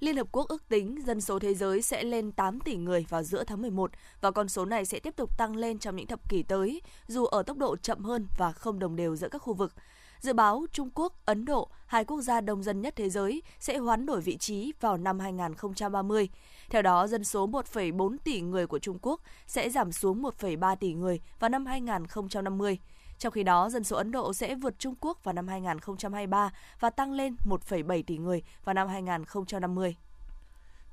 Liên 0.01 0.17
Hợp 0.17 0.27
Quốc 0.33 0.49
ước 0.49 0.69
tính 0.69 1.03
dân 1.07 1.21
số 1.21 1.39
thế 1.39 1.55
giới 1.55 1.83
sẽ 1.83 2.05
lên 2.05 2.33
8 2.33 2.61
tỷ 2.61 2.77
người 2.77 3.07
vào 3.09 3.23
giữa 3.23 3.45
tháng 3.45 3.63
11 3.63 3.91
và 4.21 4.31
con 4.31 4.49
số 4.49 4.65
này 4.65 4.85
sẽ 4.85 5.01
tiếp 5.01 5.17
tục 5.17 5.39
tăng 5.39 5.57
lên 5.57 5.79
trong 5.79 5.97
những 5.97 6.07
thập 6.07 6.29
kỷ 6.29 6.43
tới, 6.43 6.83
dù 7.07 7.25
ở 7.25 7.43
tốc 7.43 7.57
độ 7.57 7.77
chậm 7.77 8.05
hơn 8.05 8.27
và 8.39 8.53
không 8.53 8.79
đồng 8.79 8.97
đều 8.97 9.17
giữa 9.17 9.29
các 9.29 9.39
khu 9.39 9.55
vực. 9.55 9.73
Dự 10.21 10.33
báo 10.33 10.67
Trung 10.73 10.91
Quốc, 10.95 11.13
Ấn 11.25 11.45
Độ, 11.45 11.69
hai 11.87 12.05
quốc 12.05 12.21
gia 12.21 12.41
đông 12.41 12.63
dân 12.63 12.81
nhất 12.81 12.95
thế 12.97 13.11
giới 13.11 13.43
sẽ 13.59 13.79
hoán 13.79 14.07
đổi 14.07 14.21
vị 14.21 14.37
trí 14.37 14.73
vào 14.81 14.97
năm 14.97 15.19
2030. 15.19 16.29
Theo 16.71 16.83
đó, 16.83 17.07
dân 17.07 17.25
số 17.25 17.47
1,4 17.47 18.17
tỷ 18.25 18.41
người 18.41 18.67
của 18.67 18.79
Trung 18.79 18.99
Quốc 19.03 19.21
sẽ 19.47 19.71
giảm 19.71 19.93
xuống 19.93 20.23
1,3 20.23 20.77
tỷ 20.77 20.95
người 20.95 21.21
vào 21.41 21.49
năm 21.49 21.67
2050. 21.67 22.79
Trong 23.19 23.33
khi 23.33 23.43
đó, 23.43 23.71
dân 23.71 23.85
số 23.85 23.97
Ấn 23.97 24.11
Độ 24.11 24.33
sẽ 24.33 24.55
vượt 24.55 24.79
Trung 24.79 24.95
Quốc 25.01 25.25
vào 25.25 25.33
năm 25.33 25.49
2023 25.49 26.53
và 26.81 26.91
tăng 26.91 27.13
lên 27.13 27.37
1,7 27.45 28.03
tỷ 28.07 28.19
người 28.19 28.43
vào 28.65 28.75
năm 28.75 28.89
2050. 28.89 29.97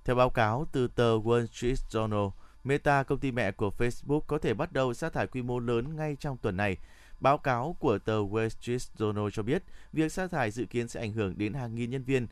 Theo 0.05 0.15
báo 0.15 0.29
cáo 0.29 0.65
từ 0.71 0.87
tờ 0.87 1.17
Wall 1.17 1.45
Street 1.45 1.77
Journal, 1.89 2.31
Meta, 2.63 3.03
công 3.03 3.19
ty 3.19 3.31
mẹ 3.31 3.51
của 3.51 3.71
Facebook, 3.77 4.19
có 4.27 4.37
thể 4.37 4.53
bắt 4.53 4.71
đầu 4.71 4.93
sa 4.93 5.09
thải 5.09 5.27
quy 5.27 5.41
mô 5.41 5.59
lớn 5.59 5.95
ngay 5.95 6.17
trong 6.19 6.37
tuần 6.37 6.57
này. 6.57 6.77
Báo 7.19 7.37
cáo 7.37 7.75
của 7.79 7.99
tờ 7.99 8.19
Wall 8.19 8.49
Street 8.49 8.81
Journal 8.97 9.29
cho 9.29 9.43
biết, 9.43 9.63
việc 9.93 10.11
sa 10.11 10.27
thải 10.27 10.51
dự 10.51 10.65
kiến 10.65 10.87
sẽ 10.87 10.99
ảnh 10.99 11.13
hưởng 11.13 11.37
đến 11.37 11.53
hàng 11.53 11.75
nghìn 11.75 11.89
nhân 11.89 12.03
viên. 12.03 12.27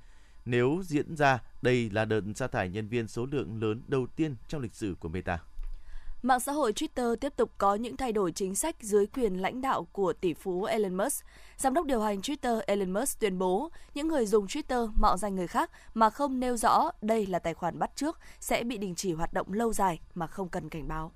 Nếu 0.46 0.82
diễn 0.84 1.16
ra, 1.16 1.40
đây 1.62 1.90
là 1.90 2.06
đợt 2.06 2.22
sa 2.36 2.48
thải 2.48 2.70
nhân 2.70 2.88
viên 2.88 3.08
số 3.08 3.26
lượng 3.26 3.62
lớn 3.62 3.82
đầu 3.88 4.08
tiên 4.16 4.36
trong 4.48 4.62
lịch 4.62 4.74
sử 4.74 4.96
của 5.00 5.10
Meta. 5.10 5.40
Mạng 6.24 6.40
xã 6.40 6.52
hội 6.52 6.74
Twitter 6.74 7.16
tiếp 7.16 7.34
tục 7.36 7.52
có 7.58 7.76
những 7.76 7.98
thay 7.98 8.12
đổi 8.12 8.32
chính 8.32 8.56
sách 8.56 8.76
dưới 8.82 9.06
quyền 9.06 9.42
lãnh 9.42 9.62
đạo 9.62 9.88
của 9.92 10.14
tỷ 10.14 10.34
phú 10.34 10.64
Elon 10.64 10.96
Musk. 10.98 11.26
Giám 11.58 11.74
đốc 11.74 11.86
điều 11.86 12.02
hành 12.02 12.20
Twitter 12.20 12.62
Elon 12.68 12.92
Musk 12.92 13.20
tuyên 13.20 13.40
bố 13.40 13.70
những 13.94 14.08
người 14.08 14.26
dùng 14.26 14.46
Twitter 14.46 14.90
mạo 15.02 15.18
danh 15.18 15.36
người 15.36 15.48
khác 15.48 15.72
mà 15.94 16.10
không 16.10 16.40
nêu 16.40 16.58
rõ 16.58 16.92
đây 17.02 17.26
là 17.26 17.40
tài 17.40 17.54
khoản 17.54 17.80
bắt 17.80 17.92
trước 17.96 18.20
sẽ 18.40 18.64
bị 18.64 18.78
đình 18.78 18.96
chỉ 18.96 19.14
hoạt 19.14 19.34
động 19.34 19.54
lâu 19.54 19.74
dài 19.74 20.00
mà 20.14 20.28
không 20.28 20.50
cần 20.50 20.70
cảnh 20.70 20.88
báo. 20.88 21.12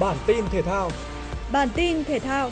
Bản 0.00 0.16
tin 0.26 0.44
thể 0.50 0.62
thao 0.62 0.90
Bản 1.52 1.68
tin 1.74 2.04
thể 2.04 2.18
thao 2.18 2.50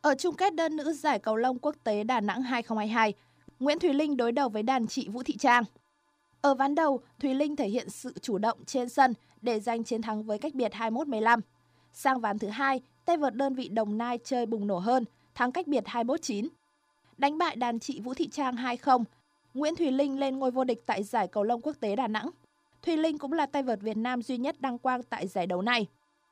Ở 0.00 0.14
chung 0.14 0.34
kết 0.34 0.54
đơn 0.54 0.76
nữ 0.76 0.92
giải 0.92 1.18
cầu 1.18 1.36
lông 1.36 1.58
quốc 1.58 1.76
tế 1.84 2.04
Đà 2.04 2.20
Nẵng 2.20 2.42
2022, 2.42 3.14
Nguyễn 3.60 3.78
Thùy 3.78 3.94
Linh 3.94 4.16
đối 4.16 4.32
đầu 4.32 4.48
với 4.48 4.62
đàn 4.62 4.86
chị 4.86 5.08
Vũ 5.08 5.22
Thị 5.22 5.36
Trang. 5.36 5.64
Ở 6.40 6.54
ván 6.54 6.74
đầu, 6.74 7.00
Thùy 7.20 7.34
Linh 7.34 7.56
thể 7.56 7.68
hiện 7.68 7.90
sự 7.90 8.14
chủ 8.22 8.38
động 8.38 8.58
trên 8.66 8.88
sân 8.88 9.14
để 9.40 9.60
giành 9.60 9.84
chiến 9.84 10.02
thắng 10.02 10.22
với 10.22 10.38
cách 10.38 10.54
biệt 10.54 10.72
21-15. 10.72 11.40
Sang 11.92 12.20
ván 12.20 12.38
thứ 12.38 12.48
hai, 12.48 12.80
tay 13.04 13.16
vợt 13.16 13.34
đơn 13.34 13.54
vị 13.54 13.68
Đồng 13.68 13.98
Nai 13.98 14.18
chơi 14.24 14.46
bùng 14.46 14.66
nổ 14.66 14.78
hơn, 14.78 15.04
thắng 15.34 15.52
cách 15.52 15.66
biệt 15.66 15.84
21-9. 15.86 16.48
Đánh 17.16 17.38
bại 17.38 17.56
đàn 17.56 17.78
chị 17.78 18.00
Vũ 18.00 18.14
Thị 18.14 18.28
Trang 18.28 18.56
2-0, 18.56 19.04
Nguyễn 19.54 19.76
Thùy 19.76 19.90
Linh 19.90 20.18
lên 20.18 20.38
ngôi 20.38 20.50
vô 20.50 20.64
địch 20.64 20.82
tại 20.86 21.02
giải 21.02 21.28
cầu 21.28 21.44
lông 21.44 21.60
quốc 21.60 21.76
tế 21.80 21.96
Đà 21.96 22.08
Nẵng. 22.08 22.30
Thùy 22.82 22.96
Linh 22.96 23.18
cũng 23.18 23.32
là 23.32 23.46
tay 23.46 23.62
vợt 23.62 23.80
Việt 23.80 23.96
Nam 23.96 24.22
duy 24.22 24.38
nhất 24.38 24.60
đăng 24.60 24.78
quang 24.78 25.02
tại 25.02 25.26
giải 25.26 25.46
đấu 25.46 25.62
này. 25.62 25.86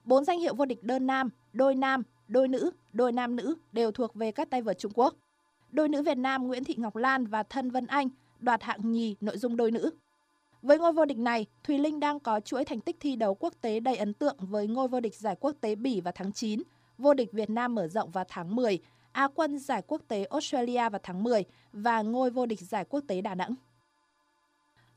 Bốn 0.05 0.25
danh 0.25 0.41
hiệu 0.41 0.55
vô 0.55 0.65
địch 0.65 0.83
đơn 0.83 1.07
nam, 1.07 1.31
đôi 1.53 1.75
nam, 1.75 2.03
đôi 2.29 2.49
nữ, 2.49 2.71
đôi 2.93 3.13
nam 3.13 3.37
nữ 3.37 3.55
đều 3.73 3.93
thuộc 3.93 4.15
về 4.15 4.33
các 4.33 4.51
tay 4.51 4.63
vợt 4.63 4.79
Trung 4.79 4.93
Quốc. 4.95 5.15
Đôi 5.71 5.89
nữ 5.89 6.03
Việt 6.03 6.19
Nam 6.19 6.47
Nguyễn 6.47 6.65
Thị 6.65 6.75
Ngọc 6.79 6.97
Lan 6.97 7.27
và 7.27 7.43
Thân 7.43 7.71
Vân 7.71 7.87
Anh 7.87 8.09
đoạt 8.41 8.63
hạng 8.63 8.93
nhì 8.93 9.17
nội 9.21 9.39
dung 9.39 9.57
đôi 9.57 9.71
nữ. 9.71 9.91
Với 10.63 10.79
ngôi 10.79 10.93
vô 10.93 11.05
địch 11.05 11.19
này, 11.19 11.47
Thùy 11.65 11.79
Linh 11.79 12.01
đang 12.01 12.21
có 12.21 12.41
chuỗi 12.41 12.65
thành 12.65 12.81
tích 12.81 12.97
thi 13.01 13.17
đấu 13.17 13.35
quốc 13.35 13.55
tế 13.61 13.81
đầy 13.81 13.97
ấn 13.97 14.15
tượng 14.15 14.37
với 14.39 14.67
ngôi 14.67 14.89
vô 14.89 15.01
địch 15.01 15.15
giải 15.15 15.37
quốc 15.41 15.53
tế 15.61 15.75
Bỉ 15.75 16.01
vào 16.01 16.13
tháng 16.17 16.33
9, 16.33 16.63
vô 16.99 17.15
địch 17.15 17.33
Việt 17.33 17.51
Nam 17.51 17.75
mở 17.75 17.89
rộng 17.89 18.11
vào 18.11 18.25
tháng 18.29 18.57
10, 18.57 18.79
Á 19.19 19.29
quân 19.35 19.59
giải 19.59 19.83
quốc 19.87 20.03
tế 20.09 20.25
Australia 20.25 20.89
vào 20.89 21.01
tháng 21.03 21.23
10 21.23 21.45
và 21.73 22.03
ngôi 22.03 22.31
vô 22.31 22.47
địch 22.47 22.61
giải 22.61 22.85
quốc 22.89 23.01
tế 23.07 23.21
Đà 23.21 23.35
Nẵng. 23.35 23.55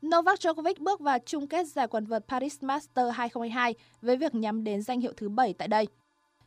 Novak 0.06 0.38
Djokovic 0.38 0.74
bước 0.80 1.00
vào 1.00 1.18
chung 1.26 1.46
kết 1.46 1.66
giải 1.66 1.86
quần 1.88 2.06
vợt 2.06 2.24
Paris 2.28 2.62
Masters 2.62 3.14
2022 3.14 3.74
với 4.02 4.16
việc 4.16 4.34
nhắm 4.34 4.64
đến 4.64 4.82
danh 4.82 5.00
hiệu 5.00 5.12
thứ 5.16 5.28
7 5.28 5.52
tại 5.52 5.68
đây. 5.68 5.86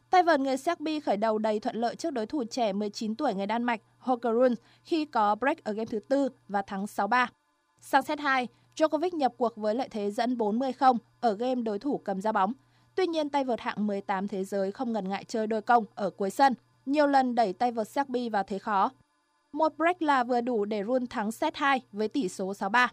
Tay 0.10 0.24
vợt 0.24 0.40
người 0.40 0.58
Serbia 0.58 1.00
khởi 1.00 1.18
đầu 1.18 1.38
đầy 1.38 1.60
thuận 1.60 1.76
lợi 1.76 1.96
trước 1.96 2.12
đối 2.12 2.26
thủ 2.26 2.44
trẻ 2.44 2.74
19 2.74 3.16
tuổi 3.16 3.34
người 3.34 3.48
Đan 3.48 3.64
Mạch 3.64 3.82
Holger 3.98 4.34
Rune 4.34 4.56
khi 4.84 5.06
có 5.06 5.36
break 5.36 5.64
ở 5.64 5.74
game 5.74 5.86
thứ 5.86 6.00
tư 6.00 6.30
và 6.48 6.62
thắng 6.62 6.86
6-3. 6.86 7.28
Sang 7.82 8.04
set 8.04 8.20
2, 8.20 8.48
Djokovic 8.76 9.18
nhập 9.18 9.34
cuộc 9.38 9.58
với 9.58 9.76
lợi 9.76 9.90
thế 9.92 10.12
dẫn 10.12 10.38
40-0 10.38 10.98
ở 11.20 11.34
game 11.34 11.62
đối 11.62 11.80
thủ 11.80 11.98
cầm 11.98 12.22
ra 12.22 12.32
bóng. 12.32 12.54
Tuy 12.96 13.08
nhiên, 13.08 13.30
tay 13.30 13.44
vợt 13.44 13.60
hạng 13.60 13.88
18 13.88 14.28
thế 14.28 14.44
giới 14.44 14.72
không 14.72 14.94
ngần 14.94 15.10
ngại 15.10 15.24
chơi 15.24 15.48
đôi 15.48 15.62
công 15.62 15.86
ở 15.96 16.10
cuối 16.10 16.30
sân, 16.30 16.54
nhiều 16.86 17.08
lần 17.08 17.36
đẩy 17.36 17.54
tay 17.54 17.72
vợt 17.72 17.88
Serbia 17.88 18.30
vào 18.30 18.44
thế 18.44 18.60
khó. 18.60 18.92
Một 19.52 19.74
break 19.78 20.02
là 20.02 20.24
vừa 20.24 20.42
đủ 20.42 20.66
để 20.66 20.84
Rune 20.84 21.06
thắng 21.10 21.32
set 21.32 21.56
2 21.56 21.82
với 21.92 22.08
tỷ 22.08 22.30
số 22.30 22.54
6-3. 22.54 22.88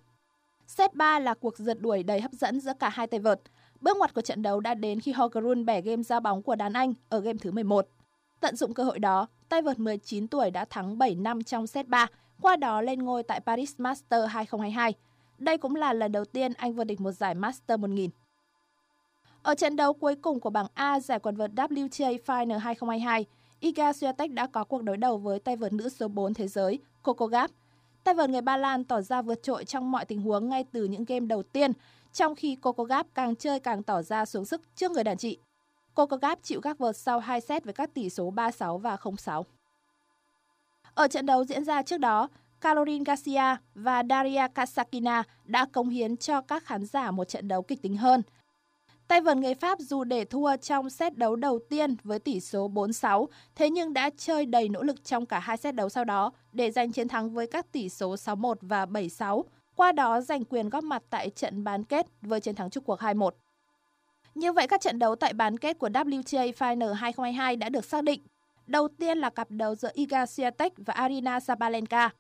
Set 0.67 0.95
3 0.95 1.19
là 1.19 1.35
cuộc 1.35 1.59
rượt 1.59 1.81
đuổi 1.81 2.03
đầy 2.03 2.21
hấp 2.21 2.33
dẫn 2.33 2.61
giữa 2.61 2.73
cả 2.79 2.89
hai 2.89 3.07
tay 3.07 3.21
vợt. 3.21 3.41
Bước 3.81 3.97
ngoặt 3.97 4.15
của 4.15 4.21
trận 4.21 4.43
đấu 4.43 4.61
đã 4.61 4.75
đến 4.75 5.01
khi 5.01 5.13
Holger 5.13 5.45
bẻ 5.67 5.81
game 5.81 6.03
ra 6.03 6.21
bóng 6.21 6.43
của 6.43 6.55
đàn 6.55 6.73
Anh 6.73 6.95
ở 7.09 7.21
game 7.21 7.39
thứ 7.39 7.51
11. 7.51 7.89
Tận 8.41 8.57
dụng 8.57 8.75
cơ 8.75 8.85
hội 8.85 8.99
đó, 8.99 9.27
tay 9.49 9.63
vợt 9.63 9.79
19 9.79 10.29
tuổi 10.29 10.51
đã 10.51 10.65
thắng 10.65 10.99
7 10.99 11.15
năm 11.15 11.43
trong 11.43 11.67
set 11.67 11.89
3, 11.89 12.07
qua 12.41 12.57
đó 12.57 12.81
lên 12.81 13.03
ngôi 13.03 13.23
tại 13.23 13.41
Paris 13.41 13.75
Masters 13.79 14.29
2022. 14.29 14.95
Đây 15.39 15.59
cũng 15.59 15.77
là 15.77 15.93
lần 15.93 16.13
đầu 16.13 16.25
tiên 16.25 16.53
anh 16.53 16.75
vô 16.75 16.85
địch 16.85 17.01
một 17.01 17.13
giải 17.13 17.35
Master 17.35 17.81
1000. 17.81 18.11
Ở 19.43 19.55
trận 19.55 19.77
đấu 19.77 19.93
cuối 19.93 20.17
cùng 20.17 20.41
của 20.41 20.51
bảng 20.51 20.67
A 20.75 21.01
giải 21.01 21.19
quần 21.19 21.37
vợt 21.37 21.51
WTA 21.51 22.19
Final 22.27 22.59
2022, 22.59 23.27
Iga 23.63 23.93
Swiatek 23.93 24.35
đã 24.35 24.47
có 24.47 24.65
cuộc 24.65 24.83
đối 24.83 24.97
đầu 24.97 25.19
với 25.19 25.39
tay 25.39 25.57
vợt 25.57 25.73
nữ 25.73 25.89
số 25.89 26.09
4 26.09 26.35
thế 26.35 26.49
giới 26.49 26.79
Coco 27.03 27.27
Gauff. 27.27 27.49
Tay 28.05 28.15
vợt 28.15 28.31
người 28.31 28.41
Ba 28.41 28.57
Lan 28.57 28.85
tỏ 28.85 29.01
ra 29.01 29.23
vượt 29.23 29.43
trội 29.43 29.65
trong 29.65 29.91
mọi 29.91 30.05
tình 30.05 30.23
huống 30.23 30.49
ngay 30.49 30.65
từ 30.73 30.85
những 30.85 31.05
game 31.05 31.27
đầu 31.27 31.43
tiên, 31.43 31.73
trong 32.13 32.35
khi 32.35 32.57
Coco 32.57 32.85
Gauff 32.85 33.05
càng 33.15 33.37
chơi 33.37 33.61
càng 33.61 33.83
tỏ 33.83 34.03
ra 34.03 34.25
xuống 34.25 34.45
sức 34.45 34.63
trước 34.77 34.91
người 34.91 35.05
đàn 35.05 35.17
chị. 35.17 35.39
Coco 35.95 36.17
Gauff 36.17 36.37
chịu 36.43 36.61
các 36.61 36.79
vợt 36.79 36.97
sau 36.97 37.21
2 37.21 37.41
set 37.41 37.65
với 37.65 37.75
các 37.75 37.95
tỷ 37.95 38.11
số 38.11 38.31
3-6 38.31 38.79
và 38.79 38.97
0-6. 38.97 39.43
Ở 40.95 41.09
trận 41.09 41.27
đấu 41.27 41.45
diễn 41.45 41.65
ra 41.65 41.83
trước 41.83 41.99
đó, 41.99 42.29
Caroline 42.61 43.05
Garcia 43.05 43.57
và 43.75 44.03
Daria 44.11 44.49
Kasakina 44.55 45.23
đã 45.45 45.67
cống 45.73 45.89
hiến 45.89 46.17
cho 46.17 46.41
các 46.41 46.65
khán 46.65 46.87
giả 46.87 47.11
một 47.11 47.25
trận 47.25 47.49
đấu 47.49 47.63
kịch 47.63 47.83
tính 47.83 47.97
hơn. 47.97 48.23
Tay 49.09 49.21
vợt 49.21 49.37
người 49.37 49.55
Pháp 49.55 49.79
dù 49.81 50.05
để 50.05 50.25
thua 50.25 50.57
trong 50.57 50.91
set 50.91 51.19
đấu 51.19 51.37
đầu 51.37 51.59
tiên 51.69 51.97
với 52.05 52.19
tỷ 52.19 52.41
số 52.41 52.69
4-6, 52.69 53.27
thế 53.55 53.71
nhưng 53.71 53.93
đã 53.93 54.11
chơi 54.17 54.47
đầy 54.47 54.69
nỗ 54.69 54.83
lực 54.83 55.05
trong 55.05 55.27
cả 55.27 55.39
hai 55.39 55.57
set 55.57 55.75
đấu 55.75 55.89
sau 55.89 56.05
đó 56.05 56.33
để 56.53 56.71
giành 56.71 56.93
chiến 56.93 57.09
thắng 57.09 57.31
với 57.31 57.47
các 57.47 57.73
tỷ 57.73 57.89
số 57.89 58.15
6-1 58.15 58.55
và 58.61 58.87
7-6, 58.87 59.43
qua 59.77 59.93
đó 59.93 60.21
giành 60.21 60.45
quyền 60.45 60.69
góp 60.69 60.85
mặt 60.85 61.03
tại 61.11 61.31
trận 61.31 61.65
bán 61.65 61.85
kết 61.85 62.07
với 62.23 62.41
chiến 62.41 62.55
thắng 62.55 62.71
chung 62.71 62.85
cuộc 62.85 63.01
2-1. 63.01 63.31
Như 64.35 64.53
vậy 64.53 64.67
các 64.67 64.81
trận 64.81 64.99
đấu 64.99 65.17
tại 65.17 65.33
bán 65.33 65.59
kết 65.59 65.79
của 65.79 65.89
WTA 65.89 66.53
Final 66.53 66.93
2022 66.93 67.57
đã 67.57 67.69
được 67.69 67.85
xác 67.85 68.05
định. 68.05 68.21
Đầu 68.67 68.89
tiên 68.89 69.19
là 69.19 69.31
cặp 69.31 69.51
đấu 69.51 69.75
giữa 69.75 69.91
Iga 69.95 70.25
Swiatek 70.25 70.71
và 70.77 70.95
Arina 70.95 71.41
Sabalenka. 71.41 72.11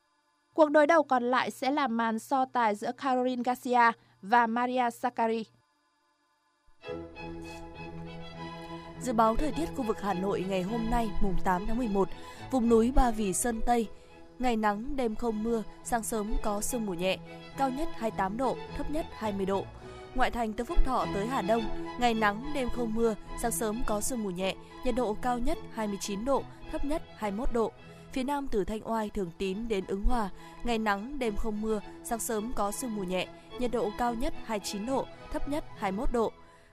Cuộc 0.55 0.71
đối 0.71 0.87
đầu 0.87 1.03
còn 1.03 1.31
lại 1.31 1.51
sẽ 1.51 1.71
là 1.71 1.89
màn 1.89 2.19
so 2.19 2.45
tài 2.45 2.75
giữa 2.75 2.93
Caroline 2.93 3.43
Garcia 3.43 3.93
và 4.23 4.47
Maria 4.47 4.91
Sakkari. 4.91 5.45
Dự 9.01 9.13
báo 9.13 9.37
thời 9.37 9.53
tiết 9.53 9.67
khu 9.77 9.83
vực 9.83 10.01
Hà 10.01 10.15
Nội 10.15 10.45
ngày 10.49 10.63
hôm 10.63 10.91
nay 10.91 11.11
mùng 11.21 11.37
8 11.45 11.67
tháng 11.67 11.79
11, 11.79 12.09
vùng 12.51 12.69
núi 12.69 12.93
Ba 12.95 13.11
Vì 13.11 13.33
Sơn 13.33 13.61
Tây, 13.67 13.89
ngày 14.39 14.57
nắng 14.57 14.97
đêm 14.97 15.15
không 15.15 15.43
mưa, 15.43 15.63
sáng 15.85 16.03
sớm 16.03 16.33
có 16.43 16.61
sương 16.61 16.87
mù 16.87 16.95
nhẹ, 16.95 17.19
cao 17.57 17.71
nhất 17.71 17.89
28 17.93 18.37
độ, 18.37 18.57
thấp 18.77 18.91
nhất 18.91 19.07
20 19.13 19.47
độ. 19.47 19.65
Ngoại 20.15 20.31
thành 20.31 20.53
từ 20.53 20.65
Phúc 20.65 20.79
Thọ 20.85 21.07
tới 21.15 21.27
Hà 21.27 21.43
Đông, 21.43 21.65
ngày 22.01 22.15
nắng 22.15 22.51
đêm 22.55 22.69
không 22.71 22.95
mưa, 22.95 23.15
sáng 23.43 23.53
sớm 23.53 23.83
có 23.87 24.01
sương 24.01 24.23
mù 24.23 24.31
nhẹ, 24.31 24.55
nhiệt 24.85 24.95
độ 24.95 25.17
cao 25.23 25.39
nhất 25.39 25.59
29 25.73 26.25
độ, 26.25 26.43
thấp 26.73 26.85
nhất 26.85 27.03
21 27.17 27.49
độ. 27.53 27.73
Phía 28.13 28.23
Nam 28.23 28.49
từ 28.49 28.65
Thanh 28.65 28.91
Oai, 28.91 29.11
Thường 29.11 29.31
Tín 29.39 29.69
đến 29.69 29.85
Ứng 29.87 30.05
Hòa, 30.05 30.31
ngày 30.65 30.79
nắng 30.79 31.19
đêm 31.19 31.37
không 31.37 31.63
mưa, 31.63 31.81
sáng 32.05 32.19
sớm 32.19 32.53
có 32.57 32.71
sương 32.71 32.97
mù 32.97 33.03
nhẹ, 33.03 33.27
nhiệt 33.59 33.71
độ 33.71 33.91
cao 33.99 34.15
nhất 34.15 34.35
29 34.45 34.87
độ, 34.87 35.07
thấp 35.33 35.49
nhất 35.49 35.65
21 35.79 36.13
độ 36.13 36.33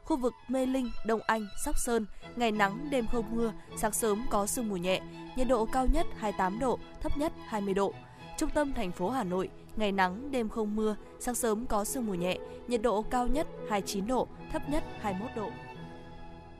khu 0.09 0.17
vực 0.17 0.33
Mê 0.47 0.65
Linh, 0.65 0.91
Đông 1.05 1.19
Anh, 1.27 1.47
Sóc 1.65 1.77
Sơn, 1.77 2.05
ngày 2.35 2.51
nắng, 2.51 2.89
đêm 2.89 3.07
không 3.07 3.35
mưa, 3.35 3.53
sáng 3.77 3.91
sớm 3.91 4.25
có 4.29 4.45
sương 4.45 4.69
mù 4.69 4.77
nhẹ, 4.77 5.01
nhiệt 5.35 5.47
độ 5.47 5.65
cao 5.65 5.87
nhất 5.87 6.07
28 6.17 6.59
độ, 6.59 6.79
thấp 7.01 7.17
nhất 7.17 7.33
20 7.47 7.73
độ. 7.73 7.93
Trung 8.37 8.49
tâm 8.49 8.73
thành 8.73 8.91
phố 8.91 9.09
Hà 9.09 9.23
Nội, 9.23 9.49
ngày 9.75 9.91
nắng, 9.91 10.31
đêm 10.31 10.49
không 10.49 10.75
mưa, 10.75 10.95
sáng 11.19 11.35
sớm 11.35 11.65
có 11.65 11.85
sương 11.85 12.05
mù 12.05 12.13
nhẹ, 12.13 12.37
nhiệt 12.67 12.81
độ 12.81 13.01
cao 13.01 13.27
nhất 13.27 13.47
29 13.69 14.07
độ, 14.07 14.27
thấp 14.51 14.69
nhất 14.69 14.83
21 15.01 15.31
độ. 15.35 15.51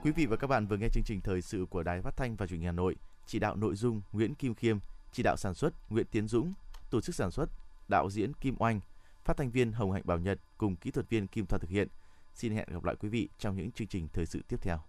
Quý 0.04 0.12
vị 0.12 0.26
và 0.26 0.36
các 0.36 0.48
bạn 0.48 0.68
vừa 0.68 0.78
nghe 0.78 0.88
chương 0.94 1.04
trình 1.04 1.22
thời 1.22 1.42
sự 1.42 1.66
của 1.70 1.84
Đài 1.84 2.02
Phát 2.02 2.18
thanh 2.18 2.36
và 2.36 2.48
Truyền 2.48 2.60
hình 2.60 2.66
Hà 2.66 2.72
Nội, 2.72 2.96
chỉ 3.26 3.40
đạo 3.40 3.56
nội 3.56 3.76
dung 3.76 4.02
Nguyễn 4.12 4.36
Kim 4.36 4.56
Khiêm, 4.56 4.78
chỉ 5.12 5.24
đạo 5.24 5.38
sản 5.38 5.54
xuất 5.54 5.74
Nguyễn 5.92 6.06
Tiến 6.12 6.28
Dũng, 6.28 6.54
tổ 6.90 7.02
chức 7.02 7.16
sản 7.16 7.32
xuất 7.32 7.50
đạo 7.88 8.10
diễn 8.10 8.34
Kim 8.34 8.56
Oanh, 8.60 8.80
phát 9.24 9.38
thanh 9.38 9.52
viên 9.52 9.72
Hồng 9.72 9.92
Hạnh 9.92 10.04
Bảo 10.06 10.20
Nhật 10.20 10.40
cùng 10.58 10.76
kỹ 10.76 10.92
thuật 10.92 11.10
viên 11.10 11.28
Kim 11.28 11.46
Thoa 11.46 11.60
thực 11.60 11.70
hiện. 11.70 11.88
Xin 12.40 12.54
hẹn 12.54 12.68
gặp 12.72 12.84
lại 12.84 12.96
quý 13.00 13.10
vị 13.10 13.30
trong 13.38 13.56
những 13.56 13.72
chương 13.72 13.88
trình 13.88 14.08
thời 14.14 14.26
sự 14.26 14.42
tiếp 14.48 14.58
theo. 14.62 14.89